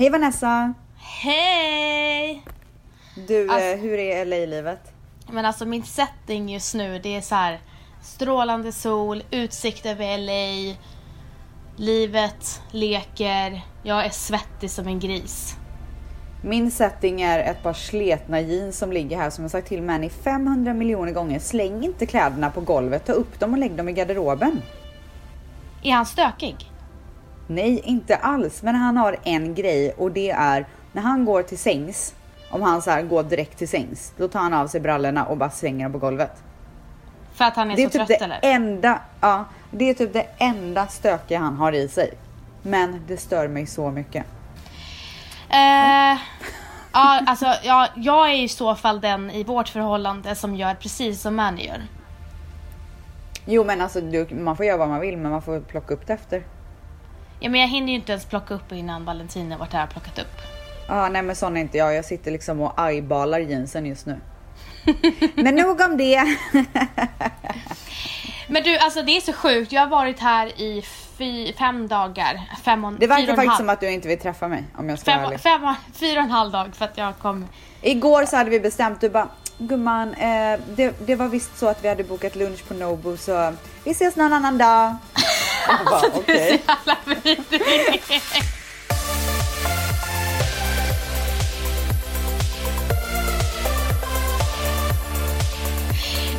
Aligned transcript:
Hej 0.00 0.10
Vanessa! 0.10 0.74
Hej! 0.96 2.44
Du, 3.28 3.48
Alltså- 3.50 3.66
eh, 3.66 3.78
hur 3.78 3.98
är 3.98 4.24
LA-livet? 4.24 4.92
Men 5.32 5.44
alltså 5.44 5.66
min 5.66 5.82
setting 5.82 6.48
just 6.48 6.74
nu 6.74 6.98
det 6.98 7.16
är 7.16 7.20
så 7.20 7.34
här 7.34 7.60
strålande 8.02 8.72
sol, 8.72 9.22
utsikt 9.30 9.86
över 9.86 10.18
LA, 10.18 10.76
livet 11.76 12.62
leker, 12.70 13.60
jag 13.82 14.04
är 14.06 14.10
svettig 14.10 14.70
som 14.70 14.86
en 14.86 14.98
gris. 15.00 15.56
Min 16.44 16.70
setting 16.70 17.22
är 17.22 17.38
ett 17.50 17.62
par 17.62 17.72
sletna 17.72 18.40
jeans 18.40 18.78
som 18.78 18.92
ligger 18.92 19.16
här 19.16 19.30
som 19.30 19.44
jag 19.44 19.50
sagt 19.50 19.68
till 19.68 19.82
Manny 19.82 20.08
500 20.08 20.74
miljoner 20.74 21.12
gånger. 21.12 21.38
Släng 21.38 21.84
inte 21.84 22.06
kläderna 22.06 22.50
på 22.50 22.60
golvet, 22.60 23.06
ta 23.06 23.12
upp 23.12 23.40
dem 23.40 23.52
och 23.52 23.58
lägg 23.58 23.76
dem 23.76 23.88
i 23.88 23.92
garderoben. 23.92 24.62
Är 25.82 25.92
han 25.92 26.06
stökig? 26.06 26.70
Nej, 27.50 27.80
inte 27.84 28.16
alls. 28.16 28.62
Men 28.62 28.74
han 28.74 28.96
har 28.96 29.16
en 29.24 29.54
grej 29.54 29.92
och 29.92 30.10
det 30.12 30.30
är 30.30 30.66
när 30.92 31.02
han 31.02 31.24
går 31.24 31.42
till 31.42 31.58
sängs. 31.58 32.14
Om 32.50 32.62
han 32.62 32.82
så 32.82 32.90
här 32.90 33.02
går 33.02 33.22
direkt 33.22 33.58
till 33.58 33.68
sängs, 33.68 34.12
då 34.16 34.28
tar 34.28 34.40
han 34.40 34.54
av 34.54 34.66
sig 34.66 34.80
brallorna 34.80 35.24
och 35.24 35.36
bara 35.36 35.50
slänger 35.50 35.84
dem 35.84 35.92
på 35.92 35.98
golvet. 35.98 36.42
För 37.34 37.44
att 37.44 37.56
han 37.56 37.70
är, 37.70 37.76
Det 37.76 37.82
är 37.82 37.86
så 37.86 37.90
typ 37.90 37.98
trött 37.98 38.08
det 38.08 38.24
eller? 38.24 38.38
enda, 38.42 39.00
ja, 39.20 39.44
det 39.70 39.90
är 39.90 39.94
typ 39.94 40.12
det 40.12 40.26
enda 40.38 40.86
stökiga 40.86 41.38
han 41.38 41.56
har 41.56 41.72
i 41.72 41.88
sig. 41.88 42.12
Men 42.62 43.04
det 43.08 43.16
stör 43.16 43.48
mig 43.48 43.66
så 43.66 43.90
mycket. 43.90 44.26
Eh, 45.48 46.18
ja, 46.92 47.20
alltså 47.26 47.46
ja, 47.62 47.88
jag 47.96 48.30
är 48.30 48.34
i 48.34 48.48
så 48.48 48.74
fall 48.74 49.00
den 49.00 49.30
i 49.30 49.44
vårt 49.44 49.68
förhållande 49.68 50.34
som 50.34 50.54
gör 50.54 50.74
precis 50.74 51.20
som 51.20 51.36
Manny 51.36 51.66
gör. 51.66 51.82
Jo, 53.46 53.64
men 53.64 53.80
alltså 53.80 54.00
du, 54.00 54.26
man 54.34 54.56
får 54.56 54.66
göra 54.66 54.76
vad 54.76 54.88
man 54.88 55.00
vill, 55.00 55.16
men 55.16 55.30
man 55.30 55.42
får 55.42 55.60
plocka 55.60 55.94
upp 55.94 56.06
det 56.06 56.12
efter. 56.12 56.42
Ja, 57.40 57.48
men 57.50 57.60
jag 57.60 57.68
hinner 57.68 57.88
ju 57.88 57.94
inte 57.94 58.12
ens 58.12 58.24
plocka 58.24 58.54
upp 58.54 58.72
innan 58.72 59.04
Valentin 59.04 59.50
har 59.52 59.58
varit 59.58 59.72
här 59.72 59.86
plockat 59.86 60.18
upp. 60.18 60.40
Ja, 60.88 61.08
nej, 61.08 61.22
men 61.22 61.36
sån 61.36 61.56
är 61.56 61.60
inte 61.60 61.78
jag. 61.78 61.94
Jag 61.94 62.04
sitter 62.04 62.30
liksom 62.30 62.60
och 62.60 62.88
eyeballar 62.88 63.38
jeansen 63.38 63.86
just 63.86 64.06
nu. 64.06 64.20
men 65.34 65.54
nog 65.54 65.80
om 65.80 65.96
det. 65.96 66.24
Men 68.48 68.62
du, 68.62 68.78
alltså 68.78 69.02
det 69.02 69.16
är 69.16 69.20
så 69.20 69.32
sjukt. 69.32 69.72
Jag 69.72 69.80
har 69.80 69.88
varit 69.88 70.20
här 70.20 70.46
i 70.46 70.82
fy, 71.18 71.52
fem 71.52 71.88
dagar. 71.88 72.40
Fem 72.64 72.84
och, 72.84 72.92
Det 72.92 73.06
verkar 73.06 73.26
faktiskt 73.26 73.48
halv- 73.48 73.56
som 73.56 73.68
att 73.68 73.80
du 73.80 73.90
inte 73.90 74.08
vill 74.08 74.18
träffa 74.18 74.48
mig 74.48 74.64
om 74.76 74.88
jag 74.88 74.98
ska 74.98 75.10
vara 75.10 75.18
Fem, 75.20 75.26
ärlig. 75.26 75.40
fem, 75.40 75.74
fyra 75.94 76.18
och 76.18 76.24
en 76.24 76.30
halv 76.30 76.52
dag 76.52 76.76
för 76.76 76.84
att 76.84 76.98
jag 76.98 77.18
kom. 77.18 77.46
Igår 77.82 78.24
så 78.24 78.36
hade 78.36 78.50
vi 78.50 78.60
bestämt, 78.60 79.00
du 79.00 79.08
bara 79.10 79.28
gumman, 79.58 80.14
eh, 80.14 80.60
det, 80.76 81.06
det 81.06 81.14
var 81.16 81.28
visst 81.28 81.58
så 81.58 81.68
att 81.68 81.84
vi 81.84 81.88
hade 81.88 82.04
bokat 82.04 82.36
lunch 82.36 82.68
på 82.68 82.74
Nobu 82.74 83.16
så 83.16 83.52
vi 83.84 83.90
ses 83.90 84.16
någon 84.16 84.32
annan 84.32 84.58
dag. 84.58 84.96
Jag 85.68 85.86
bara, 85.86 86.02
okej. 86.14 86.62
Jävla 86.66 86.96
vidrig. 87.06 88.02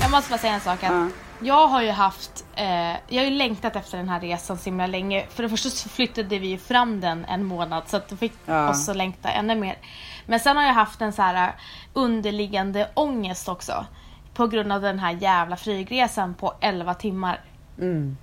Jag 0.02 0.11
måste 0.11 0.30
bara 0.30 0.38
säga 0.39 0.53
en 0.53 0.59
sak. 0.61 0.83
Att 0.83 0.91
Ja. 0.91 1.08
Jag 1.44 1.67
har 1.67 1.81
ju 1.81 1.91
haft, 1.91 2.45
eh, 2.55 2.91
jag 2.91 2.97
har 3.17 3.23
ju 3.23 3.30
längtat 3.31 3.75
efter 3.75 3.97
den 3.97 4.09
här 4.09 4.19
resan 4.19 4.58
så 4.58 4.66
himla 4.66 4.88
länge. 4.88 5.25
För 5.30 5.44
det 5.44 5.50
första 5.50 5.69
så 5.69 5.89
flyttade 5.89 6.39
vi 6.39 6.47
ju 6.47 6.58
fram 6.58 7.02
den 7.02 7.25
en 7.25 7.44
månad 7.44 7.83
så 7.88 7.97
att 7.97 8.08
det 8.08 8.17
fick 8.17 8.33
Ja. 8.45 8.69
oss 8.69 8.89
att 8.89 8.95
längta 8.95 9.30
ännu 9.30 9.56
mer. 9.56 9.78
Men 10.25 10.39
sen 10.39 10.58
har 10.58 10.63
jag 10.63 10.73
haft 10.73 11.02
en 11.02 11.13
så 11.13 11.22
här 11.22 11.47
eh, 11.47 11.53
underliggande 11.94 12.89
ångest 12.94 13.50
också. 13.50 13.85
På 14.33 14.47
grund 14.47 14.72
av 14.72 14.81
den 14.81 15.00
här 15.00 15.11
jävla 15.11 15.58
flygresan 15.58 16.33
på 16.33 16.53
11 16.61 16.94
timmar. 16.94 17.39
Mm. 17.80 18.17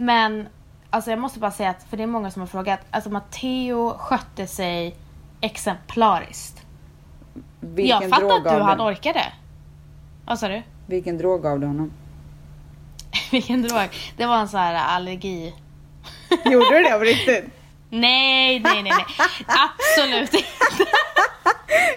Men 0.00 0.48
alltså 0.90 1.10
jag 1.10 1.18
måste 1.18 1.38
bara 1.38 1.50
säga 1.50 1.70
att, 1.70 1.82
för 1.90 1.96
det 1.96 2.02
är 2.02 2.06
många 2.06 2.30
som 2.30 2.40
har 2.42 2.46
frågat, 2.46 2.80
alltså 2.90 3.10
Matteo 3.10 3.98
skötte 3.98 4.46
sig 4.46 4.96
exemplariskt. 5.40 6.62
Vilken 7.60 8.00
jag 8.00 8.10
fattar 8.10 8.38
hur 8.38 8.44
gav 8.44 8.60
han 8.60 8.78
du? 8.78 8.84
orkade. 8.84 9.32
Vad 10.26 10.38
sa 10.38 10.48
du? 10.48 10.62
Vilken 10.86 11.18
drog 11.18 11.42
gav 11.42 11.60
du 11.60 11.66
honom? 11.66 11.92
Vilken 13.30 13.62
drog? 13.62 13.88
Det 14.16 14.26
var 14.26 14.36
en 14.36 14.48
sån 14.48 14.60
här 14.60 14.74
allergi. 14.74 15.54
Gjorde 16.44 16.78
du 16.78 16.82
det 16.82 16.90
på 16.98 17.04
riktigt? 17.04 17.44
Nej, 17.90 18.60
nej, 18.60 18.82
nej, 18.82 18.92
nej. 18.96 19.06
Absolut 19.46 20.34
inte. 20.34 20.90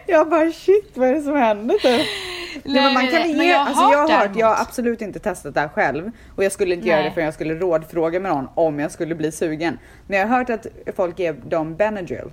Jag 0.07 0.29
bara 0.29 0.51
shit 0.51 0.91
vad 0.93 1.09
är 1.09 1.13
det 1.13 1.21
som 1.21 1.35
händer 1.35 1.77
typ? 1.77 2.07
Nej, 2.63 2.83
men 2.83 2.93
man 2.93 3.03
kan 3.07 3.11
nej, 3.21 3.35
men 3.37 3.47
jag 3.47 3.57
har 3.59 3.65
alltså 3.65 3.81
jag 3.83 3.89
har 3.89 3.97
hört, 3.97 4.09
däremot- 4.09 4.37
jag 4.39 4.47
har 4.47 4.61
absolut 4.61 5.01
inte 5.01 5.19
testat 5.19 5.53
det 5.53 5.59
här 5.59 5.67
själv 5.67 6.11
och 6.35 6.43
jag 6.43 6.51
skulle 6.51 6.75
inte 6.75 6.87
göra 6.87 6.99
Nej. 6.99 7.09
det 7.09 7.13
förrän 7.13 7.25
jag 7.25 7.33
skulle 7.33 7.53
rådfråga 7.55 8.19
med 8.19 8.31
någon 8.31 8.47
om 8.55 8.79
jag 8.79 8.91
skulle 8.91 9.15
bli 9.15 9.31
sugen. 9.31 9.77
Men 10.07 10.19
jag 10.19 10.27
har 10.27 10.37
hört 10.37 10.49
att 10.49 10.67
folk 10.95 11.19
ger 11.19 11.33
dem 11.33 11.75
Benadryl, 11.75 12.31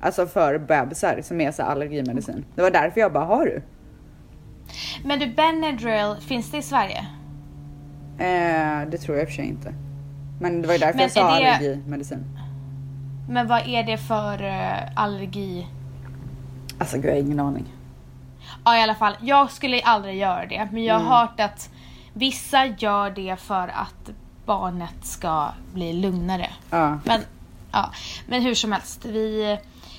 alltså 0.00 0.26
för 0.26 0.58
bebisar 0.58 1.20
som 1.22 1.40
är 1.40 1.52
så 1.52 1.62
allergimedicin. 1.62 2.44
Det 2.54 2.62
var 2.62 2.70
därför 2.70 3.00
jag 3.00 3.12
bara, 3.12 3.24
har 3.24 3.44
du? 3.44 3.62
Men 5.04 5.18
du, 5.18 5.26
Benadryl, 5.26 6.16
finns 6.28 6.50
det 6.50 6.58
i 6.58 6.62
Sverige? 6.62 7.06
Eh, 8.18 8.88
det 8.90 8.98
tror 8.98 9.16
jag 9.16 9.22
i 9.22 9.26
och 9.26 9.28
för 9.28 9.34
sig 9.36 9.46
inte. 9.46 9.74
Men 10.40 10.62
det 10.62 10.66
var 10.68 10.74
ju 10.74 10.78
därför 10.80 10.94
Men 10.94 11.02
jag 11.02 11.10
sa 11.10 11.20
det- 11.20 11.52
allergimedicin. 11.54 12.24
Men 13.28 13.46
vad 13.46 13.68
är 13.68 13.82
det 13.82 13.98
för 13.98 14.42
eh, 14.42 14.78
allergi? 14.96 15.66
Alltså 16.78 16.96
gud 16.96 17.04
jag 17.06 17.10
har 17.12 17.18
ingen 17.18 17.40
aning. 17.40 17.64
Ja 18.64 18.78
i 18.78 18.82
alla 18.82 18.94
fall, 18.94 19.16
jag 19.20 19.50
skulle 19.50 19.82
aldrig 19.82 20.16
göra 20.16 20.46
det. 20.46 20.68
Men 20.72 20.84
jag 20.84 20.98
har 20.98 21.20
hört 21.20 21.40
att 21.40 21.70
vissa 22.12 22.66
gör 22.66 23.10
det 23.10 23.36
för 23.36 23.68
att 23.68 24.10
barnet 24.46 25.06
ska 25.06 25.48
bli 25.74 25.92
lugnare. 25.92 26.50
Ja. 26.70 26.98
Men, 27.04 27.20
ja. 27.72 27.90
men 28.26 28.42
hur 28.42 28.54
som 28.54 28.72
helst, 28.72 29.04
vi, 29.04 29.58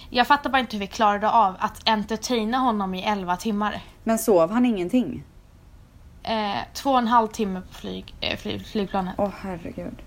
jag 0.09 0.27
fattar 0.27 0.49
bara 0.49 0.59
inte 0.59 0.75
hur 0.75 0.79
vi 0.79 0.87
klarade 0.87 1.29
av 1.29 1.55
att 1.59 1.89
entertaina 1.89 2.57
honom 2.57 2.93
i 2.93 3.03
11 3.03 3.37
timmar. 3.37 3.81
Men 4.03 4.19
sov 4.19 4.51
han 4.51 4.65
ingenting? 4.65 5.23
Eh, 6.23 6.55
två 6.73 6.91
och 6.91 6.97
en 6.97 7.07
halv 7.07 7.27
timme 7.27 7.61
på 7.61 7.73
flyg, 7.73 8.15
eh, 8.21 8.37
flyg, 8.37 8.65
flygplanet. 8.65 9.15
Åh 9.17 9.29
herregud. 9.41 10.01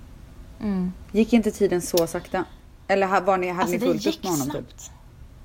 Mm. 0.60 0.92
Gick 1.12 1.32
inte 1.32 1.50
tiden 1.50 1.82
så 1.82 2.06
sakta? 2.06 2.44
Eller 2.88 3.20
var 3.20 3.38
ni, 3.38 3.48
hade 3.48 3.60
Alltså 3.60 3.76
ni 3.76 3.80
fullt 3.80 4.06
upp 4.06 4.22
med 4.22 4.32
honom 4.32 4.50
snabbt. 4.50 4.68
typ? 4.68 4.92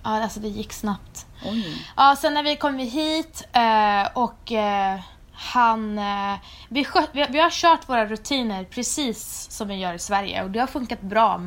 Ja, 0.03 0.23
alltså 0.23 0.39
det 0.39 0.47
gick 0.47 0.73
snabbt. 0.73 1.25
Oj. 1.45 1.85
Ja, 1.97 2.15
sen 2.19 2.33
när 2.33 2.43
vi 2.43 2.55
kom 2.55 2.77
hit 2.77 3.47
eh, 3.53 4.07
och 4.13 4.51
eh, 4.51 4.99
han... 5.33 5.97
Eh, 5.99 6.35
vi, 6.69 6.85
vi, 7.11 7.25
vi 7.29 7.39
har 7.39 7.49
kört 7.49 7.89
våra 7.89 8.05
rutiner 8.05 8.63
precis 8.63 9.47
som 9.51 9.67
vi 9.67 9.75
gör 9.75 9.93
i 9.93 9.99
Sverige 9.99 10.43
och 10.43 10.51
det 10.51 10.59
har 10.59 10.67
funkat 10.67 11.01
bra. 11.01 11.41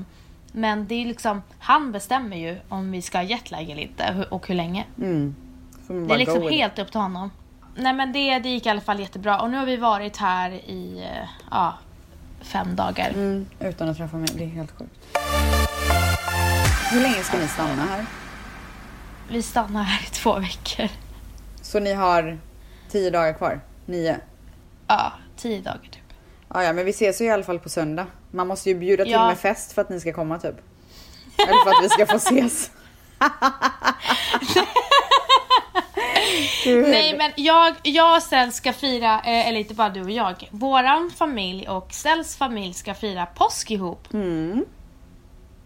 Men 0.53 0.87
det 0.87 0.95
är 0.95 1.07
liksom, 1.07 1.43
han 1.59 1.93
bestämmer 1.93 2.37
ju 2.37 2.59
om 2.69 2.91
vi 2.93 3.03
ska 3.03 3.19
ha 3.19 3.23
jetlag 3.23 3.71
eller 3.71 3.83
inte 3.83 4.27
och 4.31 4.49
hur- 4.49 4.55
länge. 4.55 4.85
Mm. 4.99 5.35
Det 5.89 6.15
är 6.15 6.19
liksom 6.19 6.43
helt 6.43 6.79
upp 6.79 6.91
till 6.91 7.01
honom. 7.01 7.31
Nej 7.77 7.93
men 7.93 8.13
det, 8.13 8.39
det 8.39 8.49
gick 8.49 8.67
i 8.67 8.69
alla 8.69 8.81
fall 8.81 9.01
jättebra 9.01 9.41
och 9.41 9.51
nu 9.51 9.57
har 9.57 9.67
vi 9.67 9.77
varit 9.77 10.17
här 10.17 10.51
i 10.51 11.09
ja, 11.51 11.75
fem 12.41 12.77
dagar. 12.77 13.11
Mm, 13.11 13.47
utan 13.61 13.89
att 13.89 13.97
träffa 13.97 14.17
mig. 14.17 14.29
Det 14.35 14.45
är 14.45 14.49
helt 14.49 14.79
sjukt. 14.79 15.19
Hur 16.91 17.01
länge 17.01 17.23
ska 17.23 17.39
ni 17.39 17.49
stanna 17.49 17.83
här? 17.83 18.07
Vi 19.29 19.43
stannar 19.43 19.83
här 19.83 20.03
i 20.07 20.11
två 20.11 20.39
veckor. 20.39 20.89
Så 21.63 21.81
ni 21.81 21.93
har 21.93 22.39
tio 22.91 23.11
dagar 23.11 23.33
kvar? 23.33 23.61
Nio? 23.87 24.17
Ja, 24.89 25.13
tio 25.37 25.61
dagar 25.61 25.81
typ. 25.93 26.03
Ja, 26.55 26.63
ja, 26.63 26.73
men 26.73 26.85
vi 26.85 26.91
ses 26.91 27.21
ju 27.21 27.25
i 27.25 27.31
alla 27.31 27.45
fall 27.45 27.59
på 27.59 27.69
söndag. 27.69 28.07
Man 28.31 28.47
måste 28.47 28.69
ju 28.71 28.75
bjuda 28.75 29.05
till 29.05 29.13
Ja. 29.13 29.27
med 29.29 29.39
fest 29.39 29.73
för 29.73 29.83
att 29.83 29.89
ni 29.91 30.01
ska 30.01 30.13
komma 30.13 30.39
typ. 30.39 30.55
Eller 31.37 31.65
för 31.65 31.71
att 31.71 31.85
vi 31.85 31.89
ska 31.89 32.07
få 32.07 32.17
ses. 32.17 32.71
Gud. 36.65 36.89
Nej 36.89 37.17
men 37.17 37.33
jag, 37.37 37.75
jag 37.83 38.17
och 38.17 38.23
Sel 38.23 38.53
ska 38.53 38.73
fira, 38.73 39.15
eh, 39.15 39.49
eller 39.49 39.59
inte 39.61 39.75
bara 39.75 39.89
du 39.89 40.03
och 40.03 40.11
jag, 40.11 40.49
våran 40.51 41.11
familj 41.17 41.69
och 41.69 41.93
Sels 41.93 42.37
familj 42.37 42.75
ska 42.75 42.95
fira 42.95 43.27
påsk 43.27 43.71
ihop. 43.71 44.13
Mm, 44.15 44.65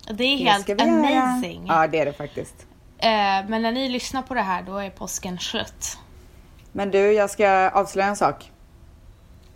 Det 0.07 0.13
är 0.13 0.15
det 0.39 0.45
helt 0.45 0.63
ska 0.63 0.75
vi 0.75 0.83
amazing. 0.83 1.67
Göra. 1.67 1.81
Ja, 1.83 1.87
det 1.87 1.99
är 1.99 2.05
det 2.07 2.13
faktiskt. 2.13 2.67
Eh, 2.99 3.49
men 3.49 3.63
när 3.63 3.73
ni 3.73 3.89
lyssnar 3.89 4.23
på 4.23 4.35
det 4.35 4.41
här 4.43 4.63
då 4.63 4.79
är 4.79 4.91
påsken 4.91 5.39
skött. 5.39 5.99
Men 6.73 6.91
du, 6.91 7.13
jag 7.13 7.31
ska 7.31 7.71
avslöja 7.71 8.09
en 8.09 8.17
sak. 8.17 8.51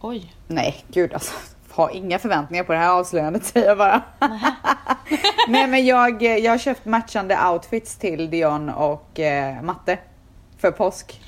Oj. 0.01 0.35
Nej, 0.47 0.85
gud 0.89 1.13
alltså. 1.13 1.35
Ha 1.71 1.91
inga 1.91 2.19
förväntningar 2.19 2.65
på 2.65 2.73
det 2.73 2.79
här 2.79 2.89
avslöjandet 2.91 3.45
säger 3.45 3.67
jag 3.67 3.79
bara. 3.79 4.03
Nej 5.49 5.67
men 5.67 5.87
jag, 5.87 6.23
jag 6.23 6.51
har 6.51 6.59
köpt 6.59 6.85
matchande 6.85 7.39
outfits 7.47 7.97
till 7.97 8.31
Dion 8.31 8.69
och 8.69 9.21
eh, 9.21 9.63
Matte. 9.63 9.99
För 10.59 10.71
påsk. 10.71 11.21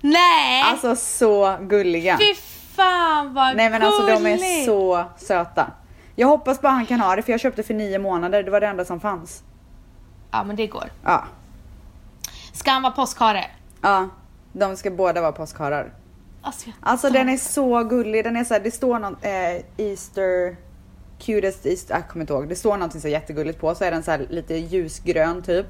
Nej! 0.00 0.62
Alltså 0.62 0.96
så 0.96 1.56
gulliga. 1.60 2.18
Fy 2.18 2.34
fan 2.76 3.34
vad 3.34 3.56
Nej 3.56 3.70
men 3.70 3.82
alltså 3.82 4.06
de 4.06 4.12
är 4.12 4.36
gulligt. 4.36 4.66
så 4.66 5.04
söta. 5.16 5.70
Jag 6.16 6.28
hoppas 6.28 6.60
bara 6.60 6.72
han 6.72 6.86
kan 6.86 7.00
ha 7.00 7.16
det 7.16 7.22
för 7.22 7.32
jag 7.32 7.40
köpte 7.40 7.62
för 7.62 7.74
nio 7.74 7.98
månader. 7.98 8.42
Det 8.42 8.50
var 8.50 8.60
det 8.60 8.66
enda 8.66 8.84
som 8.84 9.00
fanns. 9.00 9.42
Ja 10.30 10.44
men 10.44 10.56
det 10.56 10.66
går. 10.66 10.92
Ja, 11.04 11.24
Ska 12.52 12.70
han 12.70 12.82
vara 12.82 12.92
påskhare? 12.92 13.44
ja. 13.82 14.08
De 14.54 14.76
ska 14.76 14.90
båda 14.90 15.20
vara 15.20 15.32
påskharar. 15.32 15.92
Alltså, 16.42 16.70
Alltså 16.80 17.10
den 17.10 17.28
är 17.28 17.36
så 17.36 17.84
gullig. 17.84 18.24
Den 18.24 18.36
är 18.36 18.44
så 18.44 18.54
här, 18.54 18.60
det 18.60 18.70
står 18.70 18.98
någon 18.98 19.16
eh, 19.22 19.86
Easter 19.90 20.56
cutest 21.18 21.66
is, 21.66 21.86
jag 21.88 22.08
kommer 22.08 22.22
inte 22.22 22.32
ihåg, 22.32 22.48
det 22.48 22.56
står 22.56 22.72
någonting 22.76 23.00
så 23.00 23.08
jättegulligt 23.08 23.60
på 23.60 23.74
så 23.74 23.84
är 23.84 23.90
den 23.90 24.02
så 24.02 24.10
här 24.10 24.26
lite 24.30 24.54
ljusgrön 24.54 25.42
typ. 25.42 25.66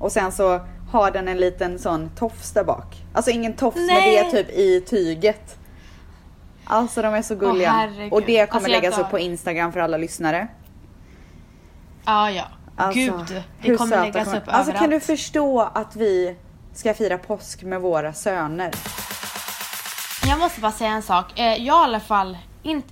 Och 0.00 0.12
sen 0.12 0.32
så 0.32 0.60
har 0.90 1.10
den 1.10 1.28
en 1.28 1.38
liten 1.38 1.78
sån 1.78 2.10
tofs 2.16 2.52
där 2.52 2.64
bak. 2.64 2.96
Alltså 3.12 3.30
ingen 3.30 3.52
tofs 3.52 3.76
men 3.76 3.86
det 3.86 4.18
är 4.18 4.22
Nej. 4.22 4.30
typ 4.32 4.50
i 4.50 4.80
tyget. 4.80 5.58
Alltså 6.64 7.02
de 7.02 7.14
är 7.14 7.22
så 7.22 7.34
gulliga. 7.34 7.70
herregud. 7.70 8.12
och 8.12 8.22
det 8.22 8.46
kommer 8.46 8.56
Alltså, 8.56 8.70
läggas 8.70 8.98
upp 8.98 9.10
på 9.10 9.18
Instagram 9.18 9.72
för 9.72 9.80
alla 9.80 9.96
lyssnare. 9.96 10.48
Ja, 12.04 12.30
ja. 12.30 12.44
Alltså, 12.76 13.00
Gud, 13.00 13.14
det 13.28 13.42
hur 13.68 13.76
kommer 13.76 13.90
söta 13.90 14.02
läggas 14.02 14.28
upp 14.28 14.34
Alltså 14.34 14.50
överallt. 14.70 14.78
kan 14.78 14.90
du 14.90 15.00
förstå 15.00 15.60
att 15.74 15.96
vi 15.96 16.36
ska 16.74 16.94
fira 16.94 17.18
påsk 17.18 17.62
med 17.62 17.80
våra 17.80 18.12
söner? 18.12 18.70
Jag 20.26 20.38
måste 20.38 20.60
bara 20.60 20.72
säga 20.72 20.90
en 20.90 21.02
sak. 21.02 21.38
Eh, 21.38 21.44
Jag 21.64 21.74
har 21.74 21.80
i 21.82 21.84
alla 21.84 22.00
fall 22.00 22.38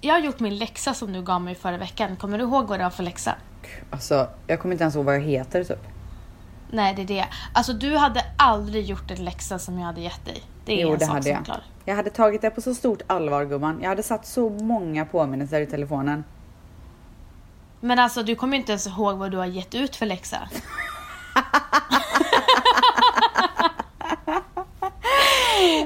jag 0.01 0.15
har 0.15 0.21
gjort 0.21 0.41
min 0.41 0.59
läxa 0.59 0.95
som 0.95 1.13
du 1.13 1.23
gav 1.23 1.41
mig 1.43 1.55
förra 1.55 1.77
veckan. 1.79 2.17
Kommer 2.17 2.39
du 2.39 2.45
ihåg 2.45 2.67
vad 2.69 2.79
det 2.81 2.85
var 2.85 2.91
för 2.91 3.03
läxa? 3.03 3.35
Alltså 3.91 4.29
jag 4.47 4.61
kommer 4.61 4.73
inte 4.75 4.85
ens 4.85 4.95
ihåg 4.97 5.05
vad 5.05 5.15
jag 5.15 5.21
heter 5.21 5.65
typ. 5.65 5.87
Nej, 6.71 6.95
det 6.95 7.03
är 7.03 7.07
det. 7.07 7.27
Alltså 7.55 7.73
du 7.73 7.97
hade 7.97 8.25
aldrig 8.39 8.85
gjort 8.85 9.11
en 9.11 9.25
läxa 9.25 9.59
som 9.59 9.79
jag 9.79 9.87
hade 9.87 10.01
gett 10.01 10.25
dig. 10.27 10.43
Det 10.65 10.73
är 10.73 10.83
Jo 10.87 10.93
en 10.93 10.99
det 10.99 11.05
sak 11.05 11.13
hade 11.15 11.23
som 11.23 11.33
jag. 11.33 11.45
klar. 11.45 11.61
Jag 11.85 11.97
hade 11.97 12.11
tagit 12.11 12.43
det 12.43 12.51
på 12.51 12.61
så 12.61 12.75
stort 12.75 13.03
allvar 13.07 13.45
gumman. 13.45 13.79
Jag 13.83 13.89
hade 13.89 14.03
satt 14.03 14.27
så 14.27 14.51
många 14.51 15.05
påminnelser 15.05 15.61
i 15.61 15.67
telefonen. 15.67 16.25
Men 17.81 17.99
alltså 17.99 18.23
du 18.23 18.37
kommer 18.37 18.57
inte 18.57 18.73
ens 18.73 18.87
ihåg 18.87 19.19
vad 19.19 19.31
du 19.31 19.37
har 19.37 19.47
gett 19.47 19.75
ut 19.75 19.97
för 19.97 20.07
läxa. 20.07 20.49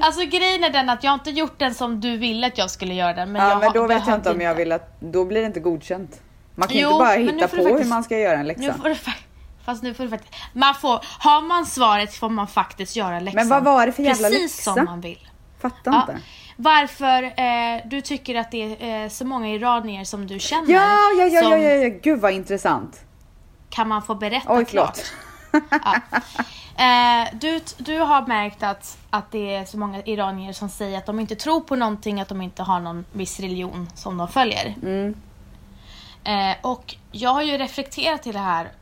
alltså 0.00 0.20
grejen 0.24 0.64
är 0.64 0.70
den 0.70 0.90
att 0.90 1.04
jag 1.04 1.10
har 1.10 1.14
inte 1.18 1.30
gjort 1.30 1.58
den 1.58 1.74
som 1.74 2.00
du 2.00 2.16
ville 2.16 2.46
att 2.46 2.58
jag 2.58 2.70
skulle 2.70 2.94
göra 2.94 3.12
den. 3.12 3.32
Men 3.32 3.42
ja 3.42 3.48
jag 3.50 3.60
men 3.60 3.72
då 3.72 3.86
vet 3.86 4.06
jag 4.06 4.16
inte 4.16 4.30
om 4.30 4.40
jag 4.40 4.54
vill 4.54 4.72
att, 4.72 5.00
då 5.00 5.24
blir 5.24 5.40
det 5.40 5.46
inte 5.46 5.60
godkänt. 5.60 6.20
Man 6.54 6.68
kan 6.68 6.76
ju 6.76 6.82
Jo, 6.82 6.88
inte 6.90 6.98
bara 7.04 7.14
nu 7.16 7.32
hitta 7.32 7.48
på 7.48 7.56
du 7.56 7.62
hur 7.62 7.70
faktiskt- 7.70 7.90
man 7.90 8.04
ska 8.04 8.18
göra 8.18 8.34
en 8.38 8.40
Nu 8.40 8.46
läxa. 8.46 8.74
får 8.74 8.88
du 8.88 8.94
fa- 8.94 9.12
Fast 9.64 9.82
nu 9.82 9.94
får 9.94 10.04
du 10.04 10.10
faktiskt... 10.10 10.34
Man 10.52 10.74
får, 10.74 11.00
har 11.18 11.42
man 11.42 11.66
svaret 11.66 12.14
får 12.14 12.28
man 12.28 12.46
faktiskt 12.46 12.96
göra 12.96 13.20
läxan. 13.20 13.36
Men 13.36 13.48
vad 13.48 13.64
var 13.74 13.86
det 13.86 13.92
för 13.92 14.02
jävla 14.02 14.28
Precis 14.28 14.56
läxa? 14.56 14.74
som 14.74 14.84
man 14.84 15.00
vill. 15.00 15.28
Fattar 15.60 15.92
Ja. 15.92 16.00
inte. 16.00 16.18
Varför 16.56 17.22
eh, 17.22 17.82
du 17.84 18.00
tycker 18.00 18.34
att 18.34 18.50
det 18.50 18.76
är 18.80 19.04
eh, 19.04 19.08
så 19.08 19.24
många 19.24 19.48
iranier 19.48 20.04
som 20.04 20.26
du 20.26 20.38
känner. 20.38 20.72
Ja, 20.72 21.10
ja, 21.18 21.24
ja, 21.24 21.42
som 21.42 21.50
ja, 21.50 21.58
ja, 21.58 21.74
ja, 21.74 21.98
gud 22.02 22.20
vad 22.20 22.32
intressant. 22.32 23.00
Kan 23.70 23.88
man 23.88 24.02
få 24.02 24.14
berätta 24.14 24.56
Oj 24.56 24.64
klart? 24.64 24.98
Ja. 25.70 26.00
Eh, 26.76 27.28
du, 27.32 27.60
du 27.78 27.98
har 27.98 28.26
märkt 28.26 28.62
att, 28.62 28.98
att 29.10 29.30
det 29.30 29.54
är 29.54 29.64
så 29.64 29.78
många 29.78 30.02
iranier 30.02 30.52
som 30.52 30.68
säger 30.68 30.98
att 30.98 31.06
de 31.06 31.20
inte 31.20 31.36
tror 31.36 31.60
på 31.60 31.76
någonting, 31.76 32.20
att 32.20 32.28
de 32.28 32.42
inte 32.42 32.62
har 32.62 32.80
någon 32.80 33.04
viss 33.12 33.40
religion 33.40 33.88
som 33.94 34.16
de 34.16 34.28
följer. 34.28 34.74
Mm. 34.82 35.14
Eh, 36.24 36.56
och 36.62 36.94
jag 37.12 37.30
har 37.30 37.42
ju 37.42 37.58
reflekterat 37.58 38.22
till 38.22 38.32
det 38.32 38.38
här 38.38 38.72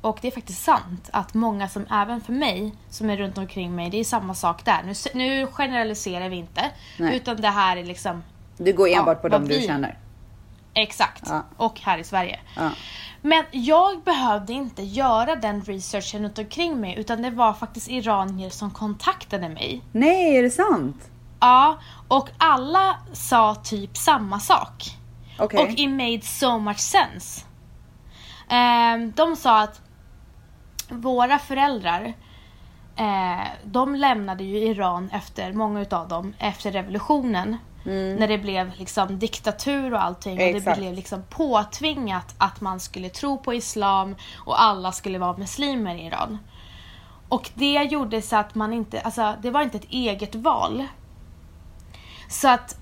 och 0.00 0.18
det 0.22 0.28
är 0.28 0.32
faktiskt 0.32 0.62
sant 0.64 1.10
att 1.12 1.34
många 1.34 1.68
som, 1.68 1.86
även 1.90 2.20
för 2.20 2.32
mig, 2.32 2.72
som 2.90 3.10
är 3.10 3.16
runt 3.16 3.38
omkring 3.38 3.74
mig, 3.74 3.90
det 3.90 4.00
är 4.00 4.04
samma 4.04 4.34
sak 4.34 4.64
där. 4.64 4.82
Nu, 4.86 4.94
nu 5.14 5.46
generaliserar 5.46 6.28
vi 6.28 6.36
inte, 6.36 6.70
Nej. 6.98 7.16
utan 7.16 7.36
det 7.36 7.48
här 7.48 7.76
är 7.76 7.84
liksom 7.84 8.22
Du 8.56 8.72
går 8.72 8.88
Ja, 8.88 8.98
enbart 8.98 9.22
på 9.22 9.28
vad 9.28 9.40
dem 9.40 9.48
du 9.48 9.60
känner. 9.60 9.98
exakt. 10.74 11.22
Ja. 11.26 11.42
Och 11.56 11.80
här 11.80 11.98
i 11.98 12.04
Sverige. 12.04 12.40
Ja. 12.56 12.70
Men 13.22 13.44
jag 13.50 14.02
behövde 14.02 14.52
inte 14.52 14.82
göra 14.82 15.36
den 15.36 15.62
researchen 15.62 16.22
runt 16.22 16.38
omkring 16.38 16.80
mig 16.80 16.94
utan 16.98 17.22
det 17.22 17.30
var 17.30 17.52
faktiskt 17.52 17.88
iranier 17.88 18.50
som 18.50 18.70
kontaktade 18.70 19.48
mig. 19.48 19.82
Nej, 19.92 20.36
är 20.36 20.42
det 20.42 20.50
sant? 20.50 21.10
Ja, 21.40 21.78
och 22.08 22.28
alla 22.38 22.96
sa 23.12 23.54
typ 23.54 23.96
samma 23.96 24.40
sak. 24.40 24.84
Okej. 25.38 25.60
Och 25.60 25.70
it 25.70 25.90
made 25.90 26.20
so 26.22 26.58
much 26.58 26.78
sense. 26.78 27.44
Ehm, 28.48 29.12
de 29.16 29.36
sa 29.36 29.60
att 29.62 29.80
våra 30.88 31.38
föräldrar 31.38 32.14
eh, 32.96 33.46
de 33.64 33.94
lämnade 33.94 34.44
ju 34.44 34.58
Iran 34.58 35.10
efter, 35.12 35.52
många 35.52 35.80
utav 35.80 36.08
dem, 36.08 36.34
efter 36.38 36.72
revolutionen. 36.72 37.56
När 38.18 38.28
det 38.28 38.38
blev 38.38 38.72
liksom 38.76 39.18
diktatur 39.18 39.94
och 39.94 40.02
allting 40.02 40.32
och 40.32 40.62
det 40.62 40.76
blev 40.76 40.94
liksom 40.94 41.22
påtvingat 41.28 42.34
att 42.38 42.60
man 42.60 42.80
skulle 42.80 43.08
tro 43.08 43.38
på 43.38 43.54
islam 43.54 44.16
och 44.36 44.62
alla 44.62 44.92
skulle 44.92 45.18
vara 45.18 45.36
muslimer 45.36 45.94
i 45.94 46.06
Iran. 46.06 46.38
Och 47.28 47.50
det 47.54 47.82
gjorde 47.82 48.22
så 48.22 48.36
att 48.36 48.54
man 48.54 48.72
inte, 48.72 49.00
alltså 49.00 49.34
det 49.42 49.50
var 49.50 49.62
inte 49.62 49.78
ett 49.78 49.90
eget 49.90 50.34
val. 50.34 50.84
Så 52.28 52.48
att 52.48 52.78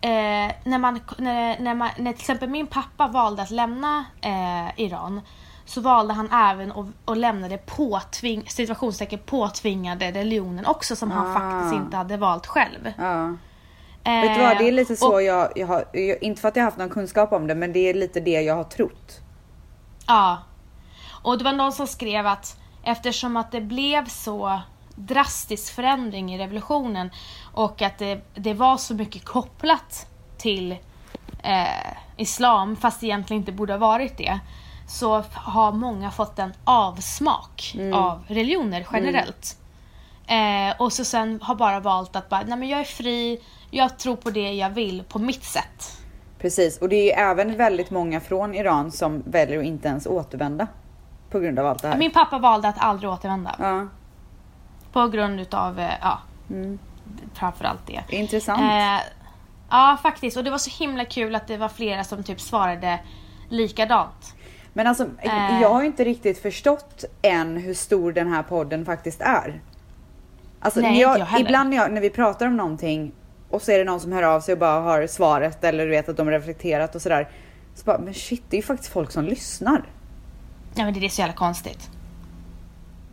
eh, 0.00 0.52
när, 0.64 0.78
man, 0.78 1.00
när, 1.18 1.58
när, 1.60 1.74
man, 1.74 1.88
när 1.96 2.12
till 2.12 2.20
exempel 2.20 2.48
min 2.48 2.66
pappa 2.66 3.08
valde 3.08 3.42
att 3.42 3.50
lämna 3.50 4.04
eh, 4.20 4.80
Iran 4.80 5.20
så 5.66 5.80
valde 5.80 6.14
han 6.14 6.30
även 6.32 6.72
att, 6.72 6.86
att 7.04 7.18
lämna 7.18 7.48
det 7.48 7.66
påtving, 7.66 8.44
situationstecken 8.48 9.18
påtvingade 9.26 10.10
religionen 10.10 10.66
också 10.66 10.96
som 10.96 11.10
han 11.10 11.30
Ah. 11.30 11.34
faktiskt 11.34 11.74
inte 11.74 11.96
hade 11.96 12.16
valt 12.16 12.46
själv. 12.46 12.92
Ja. 12.98 13.36
Eh, 14.04 14.20
Vet 14.20 14.34
du 14.38 14.42
vad, 14.42 14.58
det 14.58 14.68
är 14.68 14.72
lite 14.72 14.96
så 14.96 15.12
och, 15.12 15.22
jag, 15.22 15.52
jag 15.56 15.66
har, 15.66 15.84
jag, 15.92 16.22
inte 16.22 16.40
för 16.40 16.48
att 16.48 16.56
jag 16.56 16.62
har 16.62 16.66
haft 16.66 16.78
någon 16.78 16.90
kunskap 16.90 17.32
om 17.32 17.46
det, 17.46 17.54
men 17.54 17.72
det 17.72 17.78
är 17.78 17.94
lite 17.94 18.20
det 18.20 18.40
jag 18.40 18.56
har 18.56 18.64
trott. 18.64 19.20
Ja. 20.06 20.38
Och 21.22 21.38
det 21.38 21.44
var 21.44 21.52
någon 21.52 21.72
som 21.72 21.86
skrev 21.86 22.26
att 22.26 22.58
eftersom 22.82 23.36
att 23.36 23.52
det 23.52 23.60
blev 23.60 24.08
så 24.08 24.60
drastisk 24.94 25.74
förändring 25.74 26.34
i 26.34 26.38
revolutionen 26.38 27.10
och 27.52 27.82
att 27.82 27.98
det, 27.98 28.20
det 28.34 28.54
var 28.54 28.76
så 28.76 28.94
mycket 28.94 29.24
kopplat 29.24 30.06
till 30.38 30.72
eh, 31.42 31.92
islam 32.16 32.76
fast 32.76 33.00
det 33.00 33.06
egentligen 33.06 33.42
inte 33.42 33.52
borde 33.52 33.72
ha 33.72 33.78
varit 33.78 34.18
det 34.18 34.40
så 34.86 35.24
har 35.32 35.72
många 35.72 36.10
fått 36.10 36.38
en 36.38 36.52
avsmak 36.64 37.76
av 37.92 38.22
religioner 38.28 38.86
generellt. 38.92 39.56
Eh, 40.26 40.80
och 40.82 40.92
så 40.92 41.04
sen 41.04 41.38
har 41.42 41.54
bara 41.54 41.80
valt 41.80 42.16
att 42.16 42.28
bara, 42.28 42.42
nej 42.46 42.58
men 42.58 42.68
jag 42.68 42.80
är 42.80 42.84
fri, 42.84 43.40
jag 43.70 43.98
tror 43.98 44.16
på 44.16 44.30
det 44.30 44.52
jag 44.52 44.70
vill 44.70 45.02
på 45.08 45.18
mitt 45.18 45.44
sätt. 45.44 45.98
Precis, 46.38 46.78
och 46.78 46.88
det 46.88 46.96
är 46.96 47.04
ju 47.04 47.10
även 47.10 47.56
väldigt 47.56 47.90
många 47.90 48.20
från 48.20 48.54
Iran 48.54 48.92
som 48.92 49.22
väljer 49.26 49.58
att 49.58 49.64
inte 49.64 49.88
ens 49.88 50.06
återvända. 50.06 50.66
På 51.30 51.38
grund 51.40 51.58
av 51.58 51.66
allt 51.66 51.82
det 51.82 51.88
här. 51.88 51.98
Min 51.98 52.10
pappa 52.10 52.38
valde 52.38 52.68
att 52.68 52.78
aldrig 52.78 53.10
återvända. 53.10 53.54
Ja, 53.58 53.86
På 54.92 55.08
grund 55.08 55.40
utav, 55.40 55.78
eh, 55.80 55.90
ja, 56.02 56.18
Mm. 56.50 56.78
framförallt 57.34 57.86
det. 57.86 58.16
intressant. 58.16 58.60
Eh, 58.60 59.06
ja, 59.70 59.98
faktiskt. 60.02 60.36
Och 60.36 60.44
det 60.44 60.50
var 60.50 60.58
så 60.58 60.84
himla 60.84 61.04
kul 61.04 61.34
att 61.34 61.46
det 61.46 61.56
var 61.56 61.68
flera 61.68 62.04
som 62.04 62.22
typ 62.24 62.40
svarade 62.40 63.00
likadant. 63.48 64.34
Men 64.76 64.86
alltså, 64.86 65.04
Eh. 65.18 65.60
jag 65.62 65.68
har 65.70 65.80
ju 65.80 65.86
inte 65.86 66.04
riktigt 66.04 66.38
förstått 66.42 67.04
än 67.22 67.56
hur 67.56 67.74
stor 67.74 68.12
den 68.12 68.28
här 68.32 68.42
podden 68.42 68.84
faktiskt 68.84 69.20
är. 69.20 69.60
Alltså, 70.60 70.80
Nej, 70.80 71.00
jag, 71.00 71.18
jag 71.18 71.40
ibland 71.40 71.70
när, 71.70 71.76
jag, 71.76 71.92
när 71.92 72.00
vi 72.00 72.10
pratar 72.10 72.46
om 72.46 72.56
någonting 72.56 73.12
och 73.50 73.62
så 73.62 73.72
är 73.72 73.78
det 73.78 73.84
någon 73.84 74.00
som 74.00 74.12
hör 74.12 74.22
av 74.22 74.40
sig 74.40 74.52
och 74.52 74.58
bara 74.58 74.80
har 74.80 75.06
svaret 75.06 75.64
eller 75.64 75.84
du 75.84 75.90
vet 75.90 76.08
att 76.08 76.16
de 76.16 76.26
har 76.26 76.32
reflekterat 76.34 76.94
och 76.94 77.02
sådär. 77.02 77.28
Så 77.74 77.84
bara, 77.84 77.98
men 77.98 78.14
shit, 78.14 78.42
det 78.50 78.56
är 78.56 78.58
ju 78.58 78.66
faktiskt 78.66 78.92
folk 78.92 79.10
som 79.10 79.24
lyssnar. 79.24 79.82
Ja, 80.74 80.84
men 80.84 80.94
det 80.94 81.04
är 81.04 81.08
så 81.08 81.20
jävla 81.20 81.34
konstigt. 81.36 81.90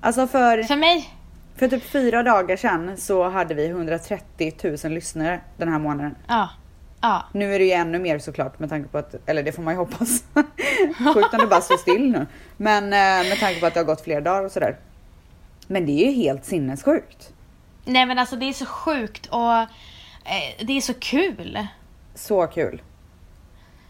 Alltså 0.01 0.27
för, 0.27 0.63
För 0.63 0.75
mig, 0.75 1.09
för 1.55 1.67
typ 1.67 1.83
fyra 1.83 2.23
dagar 2.23 2.55
sedan 2.57 2.97
så 2.97 3.29
hade 3.29 3.53
vi 3.53 3.67
130 3.67 4.53
000 4.83 4.91
lyssnare 4.93 5.39
den 5.57 5.69
här 5.69 5.79
månaden. 5.79 6.15
ja. 6.27 6.49
Ja, 7.05 7.23
Nu 7.31 7.55
är 7.55 7.59
det 7.59 7.65
ju 7.65 7.71
ännu 7.71 7.99
mer 7.99 8.19
såklart 8.19 8.59
med 8.59 8.69
tanke 8.69 8.89
på 8.89 8.97
att, 8.97 9.15
eller 9.25 9.43
det 9.43 9.51
får 9.51 9.63
man 9.63 9.73
ju 9.73 9.77
hoppas. 9.77 10.23
Sjukt 11.13 11.33
om 11.33 11.39
det 11.39 11.47
bara 11.47 11.61
står 11.61 11.77
still 11.77 12.11
nu. 12.11 12.27
Men 12.57 12.83
eh, 12.83 13.29
med 13.29 13.39
tanke 13.39 13.59
på 13.59 13.65
att 13.65 13.73
det 13.73 13.79
har 13.79 13.85
gått 13.85 14.01
flera 14.01 14.21
dagar 14.21 14.43
och 14.43 14.51
sådär. 14.51 14.77
Men 15.67 15.85
det 15.85 15.91
är 15.91 16.11
ju 16.11 16.11
helt 16.11 16.45
sinnessjukt. 16.45 17.33
nej 17.85 18.05
men 18.05 18.19
alltså 18.19 18.35
det 18.35 18.45
är 18.45 18.53
så 18.53 18.65
sjukt 18.65 19.25
och 19.25 19.53
eh, 19.53 19.67
det 20.65 20.77
är 20.77 20.81
så 20.81 20.93
kul. 20.93 21.67
Så 22.15 22.47
kul. 22.47 22.81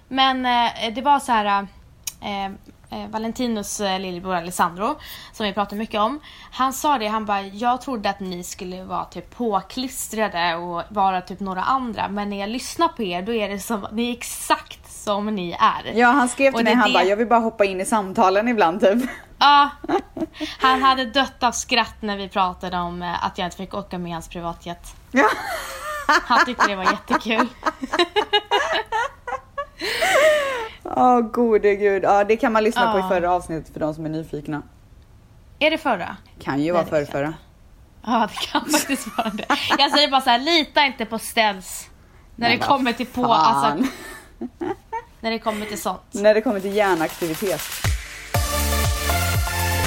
Men 0.08 0.46
eh, 0.46 0.94
det 0.96 1.02
var 1.02 1.20
så 1.20 1.32
här. 1.32 1.68
Eh, 2.22 2.46
eh, 2.46 2.52
Valentinos 3.10 3.80
eh, 3.80 4.00
lillebror 4.00 4.36
Alessandro, 4.36 4.96
som 5.32 5.46
vi 5.46 5.54
pratar 5.54 5.76
mycket 5.76 6.00
om. 6.02 6.20
Han 6.52 6.74
sa 6.74 6.98
det, 6.98 7.08
han 7.08 7.26
bara, 7.26 7.42
jag 7.42 7.82
trodde 7.82 8.10
att 8.10 8.20
ni 8.20 8.44
skulle 8.44 8.84
vara 8.84 9.06
typ 9.06 9.36
påklistrade 9.38 10.56
och 10.56 10.84
vara 10.90 11.22
typ 11.22 11.40
några 11.40 11.64
andra. 11.64 12.08
Men 12.10 12.30
när 12.30 12.40
jag 12.40 12.50
lyssnar 12.50 12.88
på 12.88 13.04
er, 13.04 13.22
då 13.22 13.34
är 13.34 13.50
det 13.50 13.60
som, 13.60 13.88
ni 13.92 14.10
är 14.10 14.14
exakt 14.18 14.92
som 14.92 15.26
ni 15.36 15.52
är. 15.60 15.92
Ja 16.00 16.08
han 16.08 16.30
skrev 16.30 16.54
Och 16.54 16.58
till 16.58 16.66
det 16.66 16.72
mig, 16.72 16.80
han 16.82 16.90
det- 16.90 16.94
bara 16.94 17.04
jag 17.04 17.18
vill 17.18 17.28
bara 17.28 17.40
hoppa 17.40 17.66
in 17.66 17.82
i 17.82 17.86
samtalen 17.86 18.48
ibland 18.48 18.80
typ. 18.82 19.10
Ja. 19.40 19.70
Han 20.60 20.84
hade 20.84 21.06
dött 21.06 21.44
av 21.44 21.52
skratt 21.52 21.96
när 22.02 22.18
vi 22.18 22.30
pratade 22.30 22.78
om 22.78 23.02
eh, 23.02 23.26
att 23.26 23.38
jag 23.38 23.48
inte 23.48 23.58
fick 23.58 23.74
åka 23.74 23.98
med 23.98 24.14
hans 24.14 24.28
privatjet. 24.28 24.96
Ja. 25.12 25.30
Han 26.08 26.46
tyckte 26.46 26.68
det 26.68 26.76
var 26.76 26.84
jättekul. 26.84 27.48
Åh 30.84 31.20
gode 31.22 31.76
gud. 31.76 32.04
Ja 32.04 32.24
det 32.24 32.36
kan 32.38 32.52
man 32.54 32.64
lyssna 32.64 32.92
på 32.92 32.98
i 32.98 33.02
Ja. 33.02 33.10
förra 33.10 33.32
avsnittet 33.32 33.74
för 33.74 33.80
de 33.80 33.94
som 33.94 34.06
är 34.06 34.10
nyfikna. 34.10 34.62
Är 35.60 35.72
det 35.72 35.78
förra? 35.78 36.18
Kan 36.40 36.60
ju 36.60 36.64
Nej, 36.64 36.72
vara 36.72 36.84
det 36.84 36.90
förra 36.90 37.00
vet 37.00 37.10
jag 37.10 37.18
förra. 37.20 37.34
Ja, 38.06 38.30
det 38.32 38.48
kan 38.48 38.66
faktiskt 38.72 39.18
vara 39.18 39.30
det. 39.30 39.46
Jag 39.78 39.92
säger 39.92 40.12
bara 40.12 40.22
så 40.22 40.30
här, 40.30 40.40
lita 40.40 40.86
inte 40.86 41.06
på 41.06 41.20
ställs. 41.20 41.90
När 42.36 42.50
Men 42.50 42.60
det 42.60 42.66
kommer 42.66 42.94
till 42.94 43.06
på, 43.06 43.26
alltså. 43.34 43.86
när 45.20 45.32
det 45.32 45.40
kommer 45.40 45.66
till 45.66 45.82
sånt. 45.82 46.02
När 46.12 46.34
det 46.34 46.42
kommer 46.42 46.60
till 46.60 46.76
hjärnaktivitet. 46.76 47.62